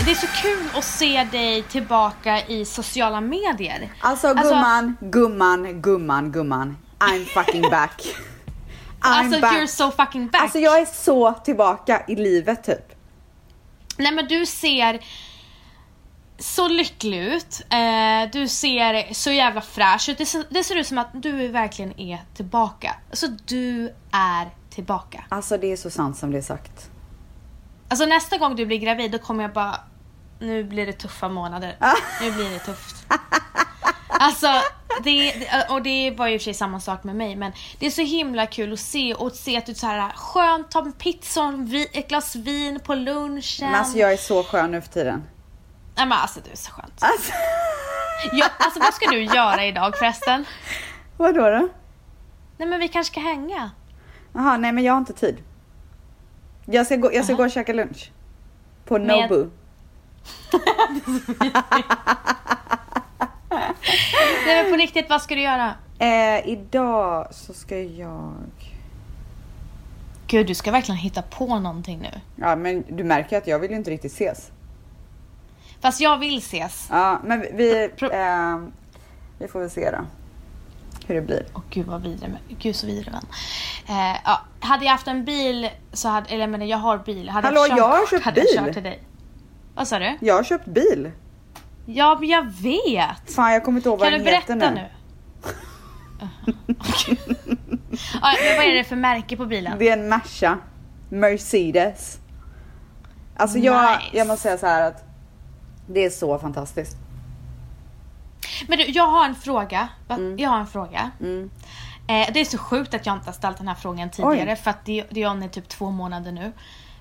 Det 0.04 0.10
är 0.10 0.14
så 0.14 0.26
kul 0.26 0.68
att 0.74 0.84
se 0.84 1.24
dig 1.32 1.62
tillbaka 1.62 2.46
i 2.46 2.64
sociala 2.64 3.20
medier. 3.20 3.92
Alltså 4.00 4.34
gumman, 4.34 4.96
gumman, 5.00 5.82
gumman, 5.82 6.32
gumman. 6.32 6.76
I'm 6.98 7.24
fucking 7.24 7.62
back. 7.62 8.02
Alltså 9.06 9.40
back. 9.40 9.52
you're 9.52 9.66
so 9.66 9.90
fucking 9.90 10.28
back. 10.28 10.42
Alltså 10.42 10.58
jag 10.58 10.80
är 10.80 10.84
så 10.86 11.32
tillbaka 11.32 12.02
i 12.08 12.16
livet 12.16 12.64
typ. 12.64 12.92
Nej 13.98 14.12
men 14.12 14.26
du 14.28 14.46
ser 14.46 15.04
så 16.38 16.68
lycklig 16.68 17.18
ut. 17.24 17.60
Eh, 17.70 18.30
du 18.32 18.48
ser 18.48 19.14
så 19.14 19.30
jävla 19.30 19.60
fräsch 19.60 20.08
ut. 20.08 20.18
Det, 20.18 20.26
ser- 20.26 20.44
det 20.50 20.64
ser 20.64 20.76
ut 20.76 20.86
som 20.86 20.98
att 20.98 21.08
du 21.12 21.48
verkligen 21.48 22.00
är 22.00 22.18
tillbaka. 22.34 22.94
Alltså 23.10 23.26
du 23.28 23.94
är 24.12 24.50
tillbaka. 24.70 25.24
Alltså 25.28 25.58
det 25.58 25.72
är 25.72 25.76
så 25.76 25.90
sant 25.90 26.16
som 26.16 26.30
det 26.30 26.38
är 26.38 26.42
sagt. 26.42 26.90
Alltså 27.88 28.06
nästa 28.06 28.38
gång 28.38 28.56
du 28.56 28.66
blir 28.66 28.78
gravid 28.78 29.10
då 29.10 29.18
kommer 29.18 29.44
jag 29.44 29.52
bara, 29.52 29.80
nu 30.38 30.64
blir 30.64 30.86
det 30.86 30.92
tuffa 30.92 31.28
månader. 31.28 31.76
Nu 32.22 32.32
blir 32.32 32.50
det 32.50 32.58
tufft. 32.58 32.96
Alltså, 34.08 34.46
det, 35.04 35.32
och 35.70 35.82
det 35.82 36.10
var 36.10 36.26
ju 36.26 36.34
i 36.34 36.36
och 36.36 36.40
för 36.40 36.44
sig 36.44 36.54
samma 36.54 36.80
sak 36.80 37.04
med 37.04 37.16
mig 37.16 37.36
men 37.36 37.52
det 37.78 37.86
är 37.86 37.90
så 37.90 38.02
himla 38.02 38.46
kul 38.46 38.72
att 38.72 38.80
se 38.80 39.14
och 39.14 39.26
att 39.26 39.36
se 39.36 39.56
att 39.56 39.66
du 39.66 39.74
så 39.74 39.86
här 39.86 40.12
skönt 40.16 40.70
tar 40.70 40.82
en 40.82 40.92
pizza 40.92 41.42
och 41.44 41.54
ett 41.92 42.08
glas 42.08 42.36
vin 42.36 42.80
på 42.80 42.94
lunchen. 42.94 43.70
Men 43.70 43.74
alltså 43.80 43.98
jag 43.98 44.12
är 44.12 44.16
så 44.16 44.42
skön 44.42 44.70
nu 44.70 44.80
för 44.80 44.88
tiden. 44.88 45.22
Nej 45.96 46.06
men 46.06 46.18
alltså 46.18 46.40
du 46.44 46.50
är 46.50 46.56
så 46.56 46.70
skönt. 46.72 46.92
Alltså, 47.00 47.32
Ja, 48.32 48.46
alltså 48.58 48.80
vad 48.80 48.94
ska 48.94 49.10
du 49.10 49.24
göra 49.24 49.64
idag 49.64 49.98
förresten? 49.98 50.44
vadå 51.16 51.50
då? 51.50 51.68
Nej 52.58 52.68
men 52.68 52.80
vi 52.80 52.88
kanske 52.88 53.12
ska 53.12 53.20
hänga. 53.20 53.70
Jaha, 54.32 54.56
nej 54.56 54.72
men 54.72 54.84
jag 54.84 54.92
har 54.92 54.98
inte 54.98 55.12
tid. 55.12 55.36
Jag 56.64 56.86
ska 56.86 56.96
gå, 56.96 57.12
jag 57.14 57.24
ska 57.24 57.34
gå 57.34 57.44
och 57.44 57.50
käka 57.50 57.72
lunch. 57.72 58.10
På 58.84 58.98
Med- 58.98 59.30
Nobu. 59.30 59.50
Nej 64.46 64.62
men 64.62 64.72
på 64.72 64.76
riktigt, 64.76 65.08
vad 65.08 65.22
ska 65.22 65.34
du 65.34 65.40
göra? 65.40 65.74
Eh, 65.98 66.48
idag 66.48 67.28
så 67.30 67.54
ska 67.54 67.78
jag... 67.82 68.32
Gud, 70.26 70.46
du 70.46 70.54
ska 70.54 70.70
verkligen 70.70 70.98
hitta 70.98 71.22
på 71.22 71.58
någonting 71.58 71.98
nu. 71.98 72.20
Ja 72.36 72.56
men 72.56 72.84
du 72.88 73.04
märker 73.04 73.38
att 73.38 73.46
jag 73.46 73.58
vill 73.58 73.70
ju 73.70 73.76
inte 73.76 73.90
riktigt 73.90 74.12
ses. 74.12 74.50
Fast 75.80 76.00
jag 76.00 76.18
vill 76.18 76.38
ses. 76.38 76.86
Ja 76.90 77.20
men 77.24 77.40
vi... 77.40 77.88
Pro- 77.96 78.10
Eh, 78.12 78.58
vi 79.38 79.48
får 79.48 79.60
väl 79.60 79.70
se 79.70 79.90
då. 79.90 79.98
Hur 81.06 81.14
det 81.14 81.20
blir. 81.20 81.46
Åh 81.54 81.60
gud 81.70 81.86
vad 81.86 82.02
vidrig, 82.02 82.30
gud 82.58 82.76
så 82.76 82.86
vidrig 82.86 83.12
vän. 83.12 83.26
Eh, 83.88 84.16
ja, 84.24 84.40
hade 84.60 84.84
jag 84.84 84.92
haft 84.92 85.06
en 85.08 85.24
bil 85.24 85.70
så 85.92 86.08
hade, 86.08 86.28
eller 86.30 86.40
jag 86.40 86.50
menar 86.50 86.66
jag 86.66 86.78
har 86.78 86.98
bil. 86.98 87.28
Hade 87.28 87.46
Hallå, 87.46 87.66
jag, 87.68 87.78
jag 87.78 87.88
har 87.88 88.06
köpt 88.06 88.24
hade 88.24 88.40
jag 88.40 88.46
bil. 88.48 88.64
kört 88.64 88.72
till 88.74 88.82
dig. 88.82 89.02
Vad 89.74 89.88
sa 89.88 89.98
du? 89.98 90.18
Jag 90.20 90.34
har 90.34 90.44
köpt 90.44 90.66
bil. 90.66 91.10
Ja 91.86 92.16
men 92.20 92.28
jag 92.28 92.42
vet. 92.44 93.34
Fan 93.34 93.52
jag 93.52 93.64
kommer 93.64 93.78
inte 93.78 93.88
ihåg 93.88 93.98
vad 93.98 94.08
Kan 94.10 94.18
du 94.18 94.24
den 94.24 94.34
heter 94.34 94.56
berätta 94.56 94.70
nu. 94.74 94.80
nu? 94.80 94.88
ja, 98.22 98.34
men 98.44 98.56
vad 98.56 98.66
är 98.66 98.74
det 98.74 98.84
för 98.84 98.96
märke 98.96 99.36
på 99.36 99.46
bilen? 99.46 99.78
Det 99.78 99.88
är 99.88 99.92
en 99.98 100.08
Merca. 100.08 100.58
Mercedes. 101.08 102.18
Alltså 103.36 103.58
jag, 103.58 103.96
Nice. 103.96 104.16
jag 104.16 104.26
måste 104.26 104.42
säga 104.42 104.58
så 104.58 104.66
här 104.66 104.82
att 104.88 105.04
det 105.88 106.04
är 106.04 106.10
så 106.10 106.38
fantastiskt. 106.38 106.96
Men 108.68 108.78
du, 108.78 108.84
jag 108.84 109.06
har 109.06 109.24
en 109.24 109.34
fråga. 109.34 109.88
Mm. 110.08 110.38
Jag 110.38 110.50
har 110.50 110.58
en 110.60 110.66
fråga. 110.66 111.10
Eh, 112.08 112.32
det 112.32 112.40
är 112.40 112.44
så 112.44 112.58
sjukt 112.58 112.94
att 112.94 113.06
jag 113.06 113.16
inte 113.16 113.26
har 113.26 113.32
ställt 113.32 113.58
den 113.58 113.68
här 113.68 113.74
frågan 113.74 114.10
tidigare 114.10 114.50
Oj. 114.50 114.56
för 114.56 114.70
att 114.70 114.84
det, 114.84 115.04
det 115.10 115.22
är 115.22 115.28
om 115.30 115.48
typ 115.48 115.68
två 115.68 115.90
månader 115.90 116.32
nu. 116.32 116.52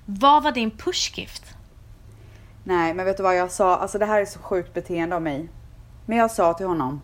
Vad 0.05 0.43
var 0.43 0.51
din 0.51 0.71
pushgift? 0.71 1.43
Nej 2.67 2.93
men 2.93 3.05
vet 3.05 3.17
du 3.17 3.23
vad 3.23 3.35
jag 3.35 3.51
sa? 3.51 3.75
Alltså 3.75 3.97
det 3.97 4.05
här 4.05 4.21
är 4.21 4.25
så 4.25 4.39
sjukt 4.39 4.73
beteende 4.73 5.15
av 5.15 5.21
mig. 5.21 5.49
Men 6.05 6.17
jag 6.17 6.31
sa 6.31 6.53
till 6.53 6.65
honom. 6.65 7.01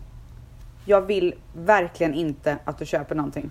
Jag 0.86 1.01
vill 1.01 1.34
verkligen 1.53 2.13
inte 2.13 2.58
att 2.65 2.77
du 2.77 2.86
köper 2.86 3.15
någonting. 3.15 3.50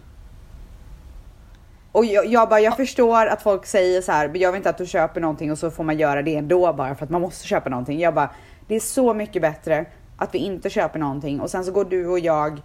Och 1.92 2.04
jag, 2.04 2.26
jag 2.26 2.48
bara, 2.48 2.60
jag 2.60 2.76
förstår 2.76 3.26
att 3.26 3.42
folk 3.42 3.66
säger 3.66 4.02
så 4.02 4.12
här, 4.12 4.28
men 4.28 4.40
jag 4.40 4.52
vill 4.52 4.56
inte 4.56 4.70
att 4.70 4.78
du 4.78 4.86
köper 4.86 5.20
någonting 5.20 5.52
och 5.52 5.58
så 5.58 5.70
får 5.70 5.84
man 5.84 5.98
göra 5.98 6.22
det 6.22 6.36
ändå 6.36 6.72
bara 6.72 6.94
för 6.94 7.04
att 7.04 7.10
man 7.10 7.20
måste 7.20 7.46
köpa 7.46 7.70
någonting. 7.70 8.00
Jag 8.00 8.14
bara, 8.14 8.30
det 8.66 8.74
är 8.74 8.80
så 8.80 9.14
mycket 9.14 9.42
bättre 9.42 9.84
att 10.16 10.34
vi 10.34 10.38
inte 10.38 10.70
köper 10.70 10.98
någonting 10.98 11.40
och 11.40 11.50
sen 11.50 11.64
så 11.64 11.72
går 11.72 11.84
du 11.84 12.06
och 12.06 12.18
jag 12.18 12.62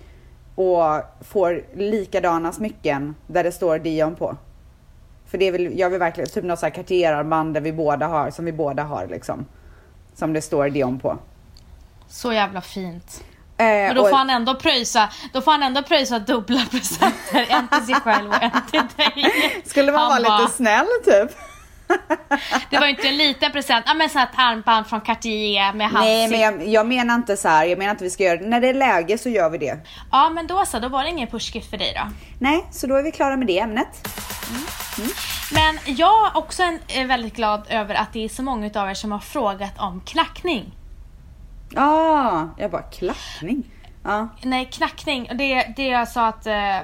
och 0.56 1.02
får 1.22 1.64
likadana 1.74 2.52
smycken 2.52 3.16
där 3.28 3.44
det 3.44 3.52
står 3.52 3.80
Dion 3.80 4.16
på. 4.16 4.36
För 5.28 5.38
det 5.38 5.52
vill, 5.52 5.80
jag 5.80 5.90
vill 5.90 6.00
verkligen, 6.00 6.30
typ 6.30 6.44
något 6.44 6.60
så 6.60 6.66
här 6.66 6.74
Cartier-armband 6.74 7.54
där 7.54 7.62
vi 7.62 7.74
båda 7.74 8.08
har, 8.08 8.32
som 8.32 8.46
vi 8.46 8.52
båda 8.52 8.84
har 8.84 9.08
liksom. 9.08 9.46
Som 10.16 10.34
det 10.34 10.42
står 10.42 10.70
Dion 10.70 11.00
på. 11.00 11.18
Så 12.08 12.34
jävla 12.34 12.62
fint. 12.62 13.24
Eh, 13.58 13.66
Men 13.66 13.96
då 13.96 14.02
och- 14.02 14.10
får 14.10 14.18
han 14.18 14.30
ändå 14.30 14.56
pröjsa, 14.56 15.10
då 15.34 15.42
får 15.42 15.52
han 15.52 15.64
ändå 15.64 15.84
pröjsa 15.84 16.20
dubbla 16.20 16.62
presenter. 16.72 17.46
en 17.50 17.68
till 17.68 17.86
sig 17.86 17.96
själv 17.96 18.30
och 18.30 18.44
en 18.44 18.52
till 18.72 18.82
dig. 18.98 19.32
Skulle 19.66 19.92
man 19.92 20.02
Han 20.02 20.10
vara 20.10 20.22
bara- 20.30 20.40
lite 20.40 20.52
snäll 20.54 20.88
typ? 21.06 21.38
Det 22.70 22.78
var 22.78 22.86
ju 22.86 22.90
inte 22.90 23.08
en 23.08 23.18
liten 23.18 23.52
present. 23.52 23.86
Ja 23.88 23.94
men 23.94 24.10
sånt 24.10 24.30
här 24.36 24.54
ett 24.54 24.58
armband 24.58 24.88
från 24.88 25.02
Cartier 25.02 25.74
med 25.74 25.90
hans 25.90 26.06
Nej 26.06 26.28
men 26.28 26.40
jag, 26.40 26.68
jag 26.68 26.88
menar 26.88 27.16
inte 27.16 27.38
så 27.38 27.48
här. 27.48 27.66
jag 27.66 27.78
menar 27.78 27.92
inte 27.92 28.04
vi 28.04 28.10
ska 28.10 28.24
göra 28.24 28.38
det. 28.38 28.48
När 28.48 28.62
det 28.62 28.70
är 28.70 28.74
läge 28.74 29.18
så 29.18 29.30
gör 29.30 29.50
vi 29.50 29.58
det. 29.58 29.78
Ja 30.12 30.30
men 30.30 30.48
då 30.48 30.66
så, 30.66 30.80
då 30.80 30.88
var 30.88 31.04
det 31.04 31.10
ingen 31.10 31.28
pushgift 31.28 31.70
för 31.70 31.78
dig 31.78 31.94
då. 31.96 32.12
Nej, 32.40 32.66
så 32.72 32.88
då 32.88 32.96
är 32.96 33.04
vi 33.04 33.12
klara 33.12 33.38
med 33.38 33.48
det 33.48 33.60
ämnet. 33.60 34.08
Men 35.54 35.96
jag 35.96 36.28
är 36.28 36.38
också 36.38 36.64
är 36.88 37.06
väldigt 37.06 37.36
glad 37.36 37.66
över 37.70 37.96
att 37.96 38.14
det 38.14 38.26
är 38.26 38.30
så 38.30 38.44
många 38.44 38.70
av 38.76 38.90
er 38.90 38.94
som 38.94 39.12
har 39.12 39.20
frågat 39.20 39.80
om 39.80 40.02
knackning. 40.06 40.74
Ah, 41.76 42.44
jag 42.58 42.72
bara 42.72 42.82
klappning. 42.82 43.64
Ja. 44.04 44.28
Nej, 44.42 44.70
knackning. 44.72 45.30
Det, 45.34 45.74
det 45.76 45.88
jag 45.88 46.08
sa 46.08 46.28
att, 46.28 46.48
eh, 46.48 46.80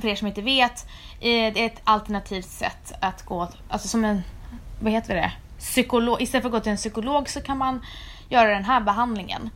för 0.00 0.08
er 0.08 0.14
som 0.14 0.26
inte 0.26 0.42
vet, 0.42 0.86
eh, 0.90 1.07
Eh, 1.20 1.52
det 1.54 1.60
är 1.60 1.66
ett 1.66 1.80
alternativt 1.84 2.48
sätt 2.48 2.92
att 3.00 3.24
gå, 3.24 3.48
alltså 3.68 3.88
som 3.88 4.04
en, 4.04 4.22
vad 4.80 4.92
heter 4.92 5.14
det? 5.14 5.32
Psykolog, 5.58 6.22
istället 6.22 6.42
för 6.42 6.48
att 6.48 6.52
gå 6.52 6.60
till 6.60 6.72
en 6.72 6.76
psykolog 6.76 7.28
så 7.28 7.40
kan 7.40 7.58
man 7.58 7.86
göra 8.28 8.50
den 8.50 8.64
här 8.64 8.80
behandlingen. 8.80 9.50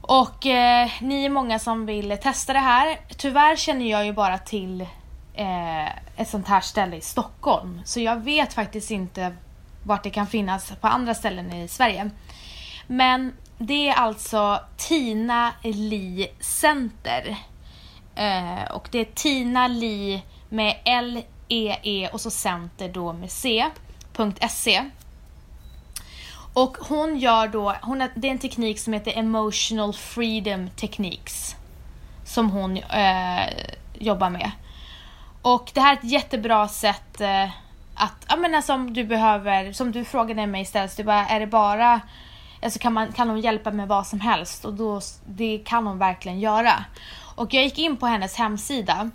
Och 0.00 0.46
eh, 0.46 0.90
ni 1.00 1.24
är 1.24 1.30
många 1.30 1.58
som 1.58 1.86
vill 1.86 2.18
testa 2.22 2.52
det 2.52 2.58
här. 2.58 3.00
Tyvärr 3.16 3.56
känner 3.56 3.90
jag 3.90 4.06
ju 4.06 4.12
bara 4.12 4.38
till 4.38 4.80
eh, 5.34 5.86
ett 6.16 6.28
sånt 6.28 6.48
här 6.48 6.60
ställe 6.60 6.96
i 6.96 7.00
Stockholm. 7.00 7.80
Så 7.84 8.00
jag 8.00 8.16
vet 8.16 8.52
faktiskt 8.52 8.90
inte 8.90 9.36
vart 9.82 10.02
det 10.02 10.10
kan 10.10 10.26
finnas 10.26 10.72
på 10.80 10.88
andra 10.88 11.14
ställen 11.14 11.52
i 11.52 11.68
Sverige. 11.68 12.10
Men 12.86 13.32
det 13.58 13.88
är 13.88 13.94
alltså 13.94 14.60
Tina 14.76 15.52
Li 15.62 16.28
Center. 16.40 17.36
Eh, 18.14 18.70
och 18.70 18.88
det 18.90 18.98
är 18.98 19.04
Tina 19.04 19.68
Li 19.68 20.22
med 20.52 20.76
L-E-E 20.84 22.08
och 22.12 22.20
så 22.20 22.30
center 22.30 22.88
då 22.88 23.12
med 23.12 23.30
C. 23.30 23.70
Och 26.54 26.76
hon 26.80 27.18
gör 27.18 27.48
då, 27.48 27.74
hon 27.82 28.00
har, 28.00 28.10
det 28.14 28.28
är 28.28 28.32
en 28.32 28.38
teknik 28.38 28.78
som 28.78 28.92
heter 28.92 29.18
emotional 29.18 29.92
freedom 29.92 30.70
techniques. 30.70 31.56
Som 32.24 32.50
hon 32.50 32.76
eh, 32.76 33.48
jobbar 33.94 34.30
med. 34.30 34.50
Och 35.42 35.70
det 35.74 35.80
här 35.80 35.92
är 35.92 35.98
ett 35.98 36.10
jättebra 36.10 36.68
sätt 36.68 37.20
eh, 37.20 37.50
att, 37.94 38.26
ja 38.28 38.36
men 38.36 38.54
alltså 38.54 38.72
om 38.72 38.94
du 38.94 39.04
behöver, 39.04 39.72
som 39.72 39.92
du 39.92 40.04
frågade 40.04 40.46
mig 40.46 40.62
istället, 40.62 40.96
du 40.96 41.04
bara, 41.04 41.26
är 41.26 41.40
det 41.40 41.46
bara, 41.46 42.00
alltså 42.62 42.78
kan, 42.78 42.92
man, 42.92 43.12
kan 43.12 43.28
hon 43.28 43.40
hjälpa 43.40 43.70
med 43.70 43.88
vad 43.88 44.06
som 44.06 44.20
helst? 44.20 44.64
Och 44.64 44.74
då, 44.74 45.00
det 45.26 45.62
kan 45.64 45.86
hon 45.86 45.98
verkligen 45.98 46.40
göra. 46.40 46.84
Och 47.34 47.54
jag 47.54 47.64
gick 47.64 47.78
in 47.78 47.96
på 47.96 48.06
hennes 48.06 48.36
hemsida 48.36 49.10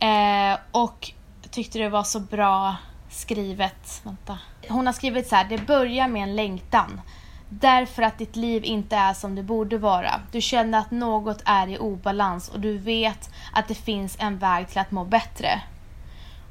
eh, 0.00 0.58
och 0.72 1.10
tyckte 1.50 1.78
det 1.78 1.88
var 1.88 2.02
så 2.02 2.20
bra 2.20 2.76
skrivet. 3.10 4.00
Vänta. 4.04 4.38
Hon 4.68 4.86
har 4.86 4.92
skrivit 4.92 5.28
så 5.28 5.36
här, 5.36 5.44
det 5.44 5.66
börjar 5.66 6.08
med 6.08 6.22
en 6.22 6.36
längtan. 6.36 7.00
Därför 7.48 8.02
att 8.02 8.18
ditt 8.18 8.36
liv 8.36 8.64
inte 8.64 8.96
är 8.96 9.14
som 9.14 9.34
det 9.34 9.42
borde 9.42 9.78
vara. 9.78 10.20
Du 10.32 10.40
känner 10.40 10.78
att 10.78 10.90
något 10.90 11.42
är 11.44 11.68
i 11.68 11.78
obalans 11.78 12.48
och 12.48 12.60
du 12.60 12.78
vet 12.78 13.30
att 13.52 13.68
det 13.68 13.74
finns 13.74 14.16
en 14.20 14.38
väg 14.38 14.68
till 14.68 14.78
att 14.78 14.90
må 14.90 15.04
bättre. 15.04 15.62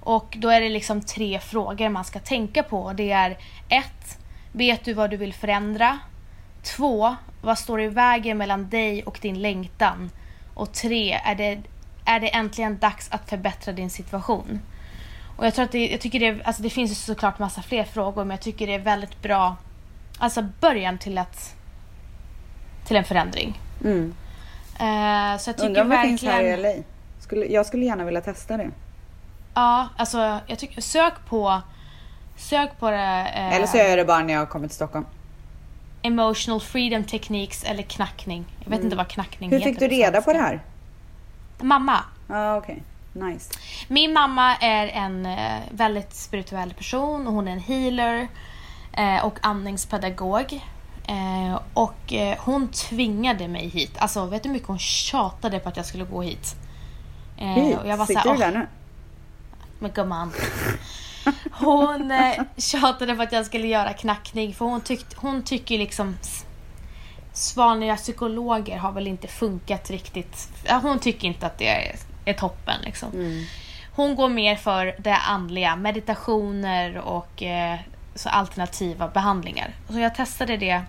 Och 0.01 0.37
då 0.37 0.49
är 0.49 0.61
det 0.61 0.69
liksom 0.69 1.01
tre 1.01 1.39
frågor 1.39 1.89
man 1.89 2.05
ska 2.05 2.19
tänka 2.19 2.63
på. 2.63 2.93
Det 2.93 3.11
är 3.11 3.37
ett, 3.69 4.17
Vet 4.51 4.85
du 4.85 4.93
vad 4.93 5.09
du 5.09 5.17
vill 5.17 5.33
förändra? 5.33 5.99
Två, 6.63 7.15
Vad 7.41 7.57
står 7.57 7.81
i 7.81 7.87
vägen 7.87 8.37
mellan 8.37 8.69
dig 8.69 9.03
och 9.03 9.19
din 9.21 9.41
längtan? 9.41 10.09
Och 10.53 10.73
tre, 10.73 11.13
Är 11.13 11.35
det, 11.35 11.61
är 12.07 12.19
det 12.19 12.27
äntligen 12.27 12.77
dags 12.77 13.07
att 13.11 13.29
förbättra 13.29 13.73
din 13.73 13.89
situation? 13.89 14.61
Och 15.37 15.45
jag 15.45 15.53
tror 15.53 15.65
att 15.65 15.71
det, 15.71 15.87
jag 15.87 16.01
tycker 16.01 16.19
det, 16.19 16.43
alltså 16.43 16.63
det 16.63 16.69
finns 16.69 16.91
ju 16.91 16.95
såklart 16.95 17.39
massa 17.39 17.61
fler 17.61 17.83
frågor 17.83 18.23
men 18.23 18.31
jag 18.31 18.41
tycker 18.41 18.67
det 18.67 18.73
är 18.73 18.79
väldigt 18.79 19.21
bra 19.21 19.55
Alltså 20.17 20.41
början 20.59 20.97
till 20.97 21.17
att 21.17 21.55
Till 22.85 22.95
en 22.95 23.03
förändring. 23.03 23.61
Mm. 23.83 24.13
Eh, 24.79 25.39
så 25.39 25.49
jag 25.49 25.57
tycker 25.57 25.67
Undrar 25.67 25.83
om 25.83 25.89
det 25.89 25.95
verkligen 25.95 26.17
finns 26.17 26.31
här 26.31 26.43
i 26.43 26.57
LA. 26.57 26.83
Skulle, 27.19 27.45
jag 27.45 27.65
skulle 27.65 27.85
gärna 27.85 28.03
vilja 28.03 28.21
testa 28.21 28.57
det. 28.57 28.69
Ja, 29.53 29.87
alltså 29.97 30.39
jag 30.47 30.59
tycker, 30.59 30.81
sök 30.81 31.13
på, 31.29 31.61
sök 32.37 32.79
på 32.79 32.91
det. 32.91 33.31
Eh, 33.35 33.55
Eller 33.55 33.67
så 33.67 33.77
gör 33.77 33.85
jag 33.85 33.97
det 33.97 34.05
bara 34.05 34.23
när 34.23 34.33
jag 34.33 34.49
kommer 34.49 34.67
till 34.67 34.75
Stockholm. 34.75 35.05
Emotional 36.01 36.61
freedom 36.61 37.03
techniques 37.03 37.63
eller 37.63 37.83
knackning. 37.83 38.45
Jag 38.63 38.69
vet 38.71 38.83
inte 38.83 38.95
vad 38.95 39.07
knackning 39.07 39.49
Mm. 39.49 39.61
Hur 39.61 39.67
heter 39.67 39.79
fick 39.79 39.89
du 39.89 39.95
reda 39.95 40.21
på 40.21 40.33
det 40.33 40.39
här? 40.39 40.61
Mamma. 41.61 42.03
Ja, 42.27 42.35
ah, 42.53 42.57
okej. 42.57 42.83
Nice. 43.13 43.53
Min 43.87 44.13
mamma 44.13 44.55
är 44.55 44.87
en 44.87 45.25
eh, 45.25 45.59
väldigt 45.71 46.13
spirituell 46.15 46.73
person 46.73 47.27
och 47.27 47.33
hon 47.33 47.47
är 47.47 47.51
en 47.51 47.59
healer 47.59 48.27
eh, 48.93 49.25
och 49.25 49.39
andningspedagog. 49.41 50.61
Eh, 51.07 51.59
och 51.73 52.13
eh, 52.13 52.37
hon 52.39 52.67
tvingade 52.67 53.47
mig 53.47 53.67
hit. 53.69 53.91
Alltså 53.99 54.25
vet 54.25 54.43
du 54.43 54.49
hur 54.49 54.53
mycket 54.53 54.67
hon 54.67 54.79
tjatade 54.79 55.59
på 55.59 55.69
att 55.69 55.77
jag 55.77 55.85
skulle 55.85 56.03
gå 56.03 56.21
hit? 56.21 56.55
Eh, 57.37 57.47
Hit, 57.47 57.77
och 57.77 57.87
jag 57.87 57.97
var 57.97 58.05
sitter 58.05 58.21
såhär, 58.21 58.35
du 58.35 58.41
där 58.41 58.51
"Åh, 58.51 58.59
nu? 58.59 58.67
men 59.79 59.91
gumman. 59.91 60.33
Hon 61.51 62.11
eh, 62.11 62.43
tjatade 62.57 63.15
på 63.15 63.21
att 63.21 63.31
jag 63.31 63.45
skulle 63.45 63.67
göra 63.67 63.93
knackning 63.93 64.53
för 64.53 64.65
hon, 64.65 64.81
tyckte, 64.81 65.15
hon 65.19 65.43
tycker 65.43 65.77
liksom 65.77 66.17
s- 67.37 67.57
vanliga 67.57 67.95
psykologer 67.95 68.77
har 68.77 68.91
väl 68.91 69.07
inte 69.07 69.27
funkat 69.27 69.89
riktigt. 69.89 70.49
Ja, 70.63 70.75
Hon 70.83 70.99
tycker 70.99 71.27
inte 71.27 71.45
att 71.47 71.57
det 71.57 71.67
är, 71.67 71.95
är 72.25 72.33
toppen 72.33 72.81
liksom. 72.83 73.09
Hon 73.95 74.15
går 74.15 74.29
mer 74.29 74.55
för 74.55 74.95
det 74.99 75.15
andliga, 75.15 75.75
meditationer 75.75 76.97
och 76.97 77.43
eh, 77.43 77.79
så 78.15 78.29
alternativa 78.29 79.07
behandlingar. 79.07 79.73
Så 79.89 79.99
jag 79.99 80.15
testade 80.15 80.57
det 80.57 80.81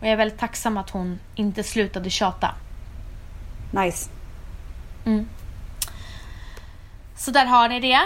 och 0.00 0.06
jag 0.06 0.12
är 0.12 0.16
väldigt 0.16 0.38
tacksam 0.38 0.76
att 0.76 0.90
hon 0.90 1.18
inte 1.34 1.62
slutade 1.62 2.10
tjata. 2.10 2.54
Nice. 3.72 4.10
Så 7.16 7.30
där 7.30 7.46
har 7.46 7.68
ni 7.68 7.80
det. 7.80 8.00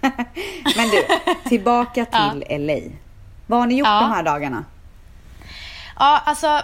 Men 0.76 0.88
du, 0.90 1.06
tillbaka 1.48 2.04
till 2.04 2.44
LA. 2.66 2.78
Vad 3.46 3.58
har 3.58 3.66
ni 3.66 3.74
gjort 3.74 3.88
Ja. 3.88 4.00
de 4.00 4.10
här 4.10 4.22
dagarna? 4.22 4.64
Ja, 5.98 6.22
alltså. 6.26 6.60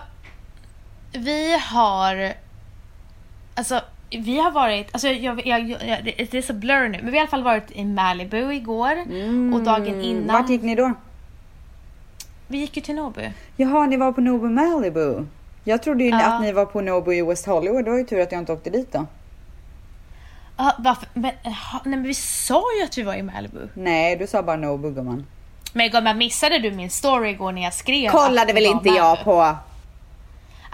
Vi 1.15 1.57
har... 1.71 2.33
Alltså, 3.55 3.81
vi 4.11 4.39
har 4.39 4.51
varit... 4.51 4.89
Alltså, 4.93 5.09
jag, 5.09 5.47
jag, 5.47 5.71
jag, 5.71 6.05
det 6.05 6.35
är 6.35 6.43
så 6.43 6.53
blur 6.53 6.89
nu. 6.89 6.99
Men 7.03 7.11
vi 7.11 7.11
har 7.11 7.17
i 7.17 7.19
alla 7.19 7.27
fall 7.31 7.43
varit 7.43 7.71
i 7.73 7.85
Malibu 7.85 8.53
igår. 8.55 8.97
Och 9.55 9.63
dagen 9.63 10.01
innan... 10.03 10.23
Mm, 10.23 10.27
Vart 10.27 10.49
gick 10.51 10.63
ni 10.63 10.75
då? 10.75 10.93
Vi 12.49 12.59
gick 12.59 12.77
ju 12.77 12.83
till 12.83 12.95
Nobu. 12.95 13.31
Jaha, 13.57 13.87
ni 13.87 13.97
var 13.97 14.13
på 14.13 14.21
Nobu 14.21 14.49
Malibu. 14.49 15.25
Jag 15.65 15.83
trodde 15.83 16.05
ju 16.05 16.11
Ja. 16.11 16.25
att 16.27 16.41
ni 16.41 16.53
var 16.53 16.67
på 16.67 16.81
Nobu 16.81 17.15
i 17.15 17.23
West 17.23 17.47
Hollywood. 17.47 17.85
Det 17.85 17.91
var 17.91 17.99
ju 17.99 18.05
tur 18.05 18.21
att 18.21 18.33
jag 18.33 18.39
inte 18.41 18.53
åkte 18.53 18.71
dit 18.71 18.93
då. 18.93 19.07
Ja, 20.57 20.73
varför? 20.79 21.09
Men, 21.15 21.31
jaha, 21.43 21.81
nej, 21.85 21.91
men 21.97 22.03
vi 22.03 22.15
sa 22.15 22.63
ju 22.79 22.85
att 22.85 22.99
vi 22.99 23.03
var 23.03 23.15
i 23.15 23.23
Malibu. 23.23 23.69
Nej, 23.75 24.17
du 24.17 24.27
sa 24.27 24.43
bara 24.43 24.57
Nobu 24.57 24.91
gumman. 24.91 25.27
Men 25.73 25.91
gumman, 25.91 26.19
missade 26.19 26.59
du 26.59 26.71
min 26.71 26.91
story 26.91 27.31
igår 27.31 27.53
när 27.53 27.63
jag 27.63 27.75
skrev 27.75 28.11
Kollade 28.11 28.53
väl 28.53 28.63
inte 28.65 28.77
Malibu? 28.77 28.97
jag 28.97 29.25
på. 29.25 29.57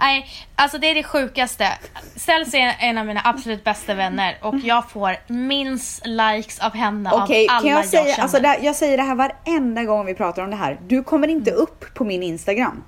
Nej, 0.01 0.25
alltså 0.55 0.77
det 0.77 0.87
är 0.91 0.95
det 0.95 1.03
sjukaste. 1.03 1.67
Ställs 2.15 2.53
är 2.53 2.75
en 2.79 2.97
av 2.97 3.05
mina 3.05 3.21
absolut 3.23 3.63
bästa 3.63 3.93
vänner 3.93 4.37
och 4.41 4.55
jag 4.63 4.89
får 4.89 5.15
minst 5.27 6.05
likes 6.05 6.59
av 6.59 6.73
henne 6.75 7.09
Okej, 7.13 7.47
av 7.49 7.55
alla 7.55 7.61
kan 7.61 7.71
jag 7.71 7.85
säga, 7.85 8.03
känner. 8.03 8.19
alltså 8.23 8.39
det, 8.39 8.57
jag 8.61 8.75
säger 8.75 8.97
det 8.97 9.03
här 9.03 9.15
varenda 9.15 9.83
gång 9.83 10.05
vi 10.05 10.13
pratar 10.13 10.43
om 10.43 10.49
det 10.49 10.55
här. 10.55 10.79
Du 10.87 11.03
kommer 11.03 11.27
inte 11.27 11.51
upp 11.51 11.93
på 11.93 12.03
min 12.03 12.23
Instagram. 12.23 12.83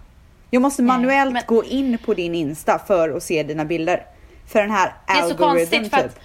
Jag 0.50 0.62
måste 0.62 0.82
Mm. 0.82 0.96
Nej, 0.96 1.06
manuellt 1.06 1.34
men- 1.34 1.44
gå 1.48 1.64
in 1.64 1.98
på 1.98 2.14
din 2.14 2.36
Insta 2.36 2.80
för 2.88 3.18
att 3.18 3.24
se 3.24 3.44
dina 3.44 3.66
bilder. 3.66 4.04
För 4.52 4.62
den 4.62 4.72
här 4.72 4.94
algoritmen 5.06 5.84
typ. 5.84 5.94
att 5.94 6.20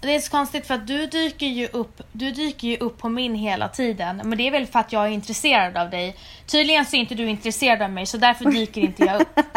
det 0.00 0.14
är 0.14 0.20
så 0.20 0.30
konstigt 0.30 0.66
för 0.66 0.74
att 0.74 0.86
du 0.86 1.06
dyker 1.06 1.46
ju 1.46 1.68
upp, 1.72 2.02
du 2.12 2.30
dyker 2.30 2.68
ju 2.68 2.76
upp 2.76 2.98
på 2.98 3.08
min 3.08 3.34
hela 3.34 3.68
tiden. 3.68 4.20
Men 4.24 4.38
det 4.38 4.46
är 4.46 4.50
väl 4.50 4.66
för 4.66 4.78
att 4.78 4.92
jag 4.92 5.04
är 5.04 5.08
intresserad 5.08 5.76
av 5.76 5.90
dig. 5.90 6.16
Tydligen 6.46 6.84
så 6.86 6.96
är 6.96 7.00
inte 7.00 7.14
du 7.14 7.28
intresserad 7.28 7.82
av 7.82 7.90
mig 7.90 8.06
så 8.06 8.16
därför 8.16 8.44
dyker 8.44 8.80
inte 8.80 9.04
jag 9.04 9.20
upp. 9.20 9.40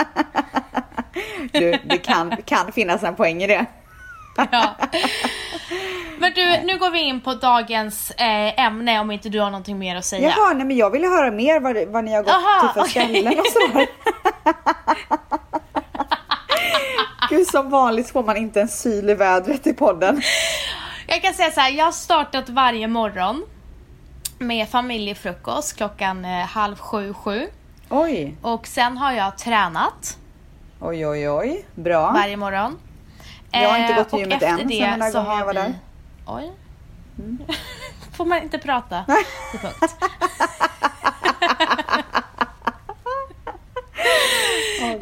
Du, 1.52 1.80
det 1.86 1.98
kan, 1.98 2.38
kan 2.46 2.72
finnas 2.72 3.04
en 3.04 3.16
poäng 3.16 3.44
i 3.44 3.48
det. 3.48 3.66
Ja. 4.52 4.76
Men 6.20 6.34
du, 6.34 6.58
nu 6.64 6.78
går 6.78 6.92
vi 6.92 7.00
in 7.00 7.22
på 7.22 7.34
dagens 7.34 8.12
eh, 8.12 8.66
ämne 8.66 9.00
om 9.00 9.12
inte 9.12 9.30
du 9.30 9.40
har 9.40 9.50
någonting 9.50 9.80
mer 9.80 9.96
att 9.96 10.06
säga. 10.06 10.34
Jaha, 10.38 10.54
nej 10.54 10.66
men 10.66 10.78
jag 10.78 10.90
ville 10.90 11.08
höra 11.08 11.32
mer 11.32 11.60
vad, 11.60 11.88
vad 11.88 12.04
ni 12.04 12.14
har 12.14 12.24
gått 12.24 12.32
Jaha, 12.32 12.60
till 12.60 12.70
för 12.70 12.82
okej. 12.82 13.10
ställen 13.10 13.40
och 13.40 13.46
sådär. 13.46 13.88
Gud, 17.30 17.48
som 17.48 17.70
vanligt 17.70 18.10
får 18.10 18.24
man 18.24 18.38
inte 18.38 18.62
en 18.62 18.68
syl 18.68 19.10
i 19.10 19.14
vädret 19.14 19.68
i 19.68 19.74
podden. 19.74 20.22
Jag 21.08 21.22
kan 21.22 21.34
säga 21.34 21.52
så 21.52 21.60
här, 21.60 21.72
jag 21.72 21.86
har 21.86 21.92
startat 21.92 22.50
varje 22.50 22.88
morgon 22.88 23.46
med 24.40 24.70
familjefrukost 24.70 25.78
klockan 25.78 26.26
eh, 26.26 26.46
halv 26.46 26.76
sju, 26.80 27.14
sju. 27.14 27.48
Oj, 27.90 28.36
Och 28.42 28.68
sen 28.68 28.98
har 28.98 29.12
jag 29.12 29.38
tränat 29.38 30.18
oj, 30.80 31.08
oj, 31.08 31.30
oj. 31.30 31.66
Bra. 31.76 32.12
varje 32.12 32.38
morgon. 32.38 32.80
Jag 33.52 33.70
har 33.70 33.78
inte 33.78 33.94
Eh, 33.94 33.98
gått 33.98 34.10
till 34.10 34.20
gymmet 34.20 34.44
än, 34.44 34.68
det 34.68 34.78
sen 34.80 35.00
den 35.00 35.12
så 35.12 35.20
har 35.20 35.40
jag 35.40 35.46
var 35.46 35.54
vi- 35.54 35.60
där. 35.60 35.74
Oj. 36.28 36.52
Får 38.18 38.26
man 38.26 38.42
inte 38.44 38.58
prata? 38.58 39.06
Till 39.52 39.60
punkt. 39.60 39.96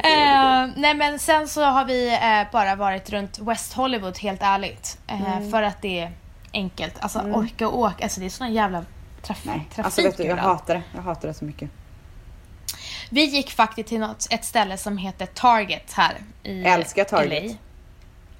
Eh, 0.04 0.66
nej 0.82 0.94
men 0.94 1.18
sen 1.18 1.48
så 1.48 1.64
har 1.64 1.84
vi 1.84 2.08
eh, 2.14 2.52
bara 2.52 2.74
varit 2.76 3.10
runt 3.10 3.38
West 3.38 3.72
Hollywood 3.72 4.18
helt 4.18 4.42
ärligt. 4.42 4.98
Eh, 5.06 5.32
Mm. 5.36 5.50
För 5.50 5.62
att 5.62 5.82
det 5.82 6.00
är 6.00 6.12
enkelt. 6.52 6.94
Alltså 7.00 7.18
orka 7.20 7.68
och 7.68 7.78
åka. 7.78 8.04
Alltså 8.04 8.20
det 8.20 8.26
är 8.26 8.30
sån 8.30 8.52
jävla 8.52 8.78
traf- 9.22 9.36
Nej, 9.42 9.66
trafik 9.74 9.84
alltså 9.84 10.02
vet 10.02 10.16
du, 10.16 10.24
jag 10.24 10.36
hatar 10.36 10.74
det. 10.74 10.82
Jag 10.94 11.02
hatar 11.02 11.28
det 11.28 11.34
så 11.34 11.44
mycket. 11.44 11.70
Vi 13.10 13.24
gick 13.24 13.50
faktiskt 13.50 13.88
till 13.88 14.00
något, 14.00 14.26
ett 14.30 14.44
ställe 14.44 14.76
som 14.76 14.98
heter 14.98 15.26
Target 15.26 15.92
här 15.92 16.14
i 16.42 16.62
Älskar 16.64 17.04
Target. 17.04 17.42
LA. 17.52 17.56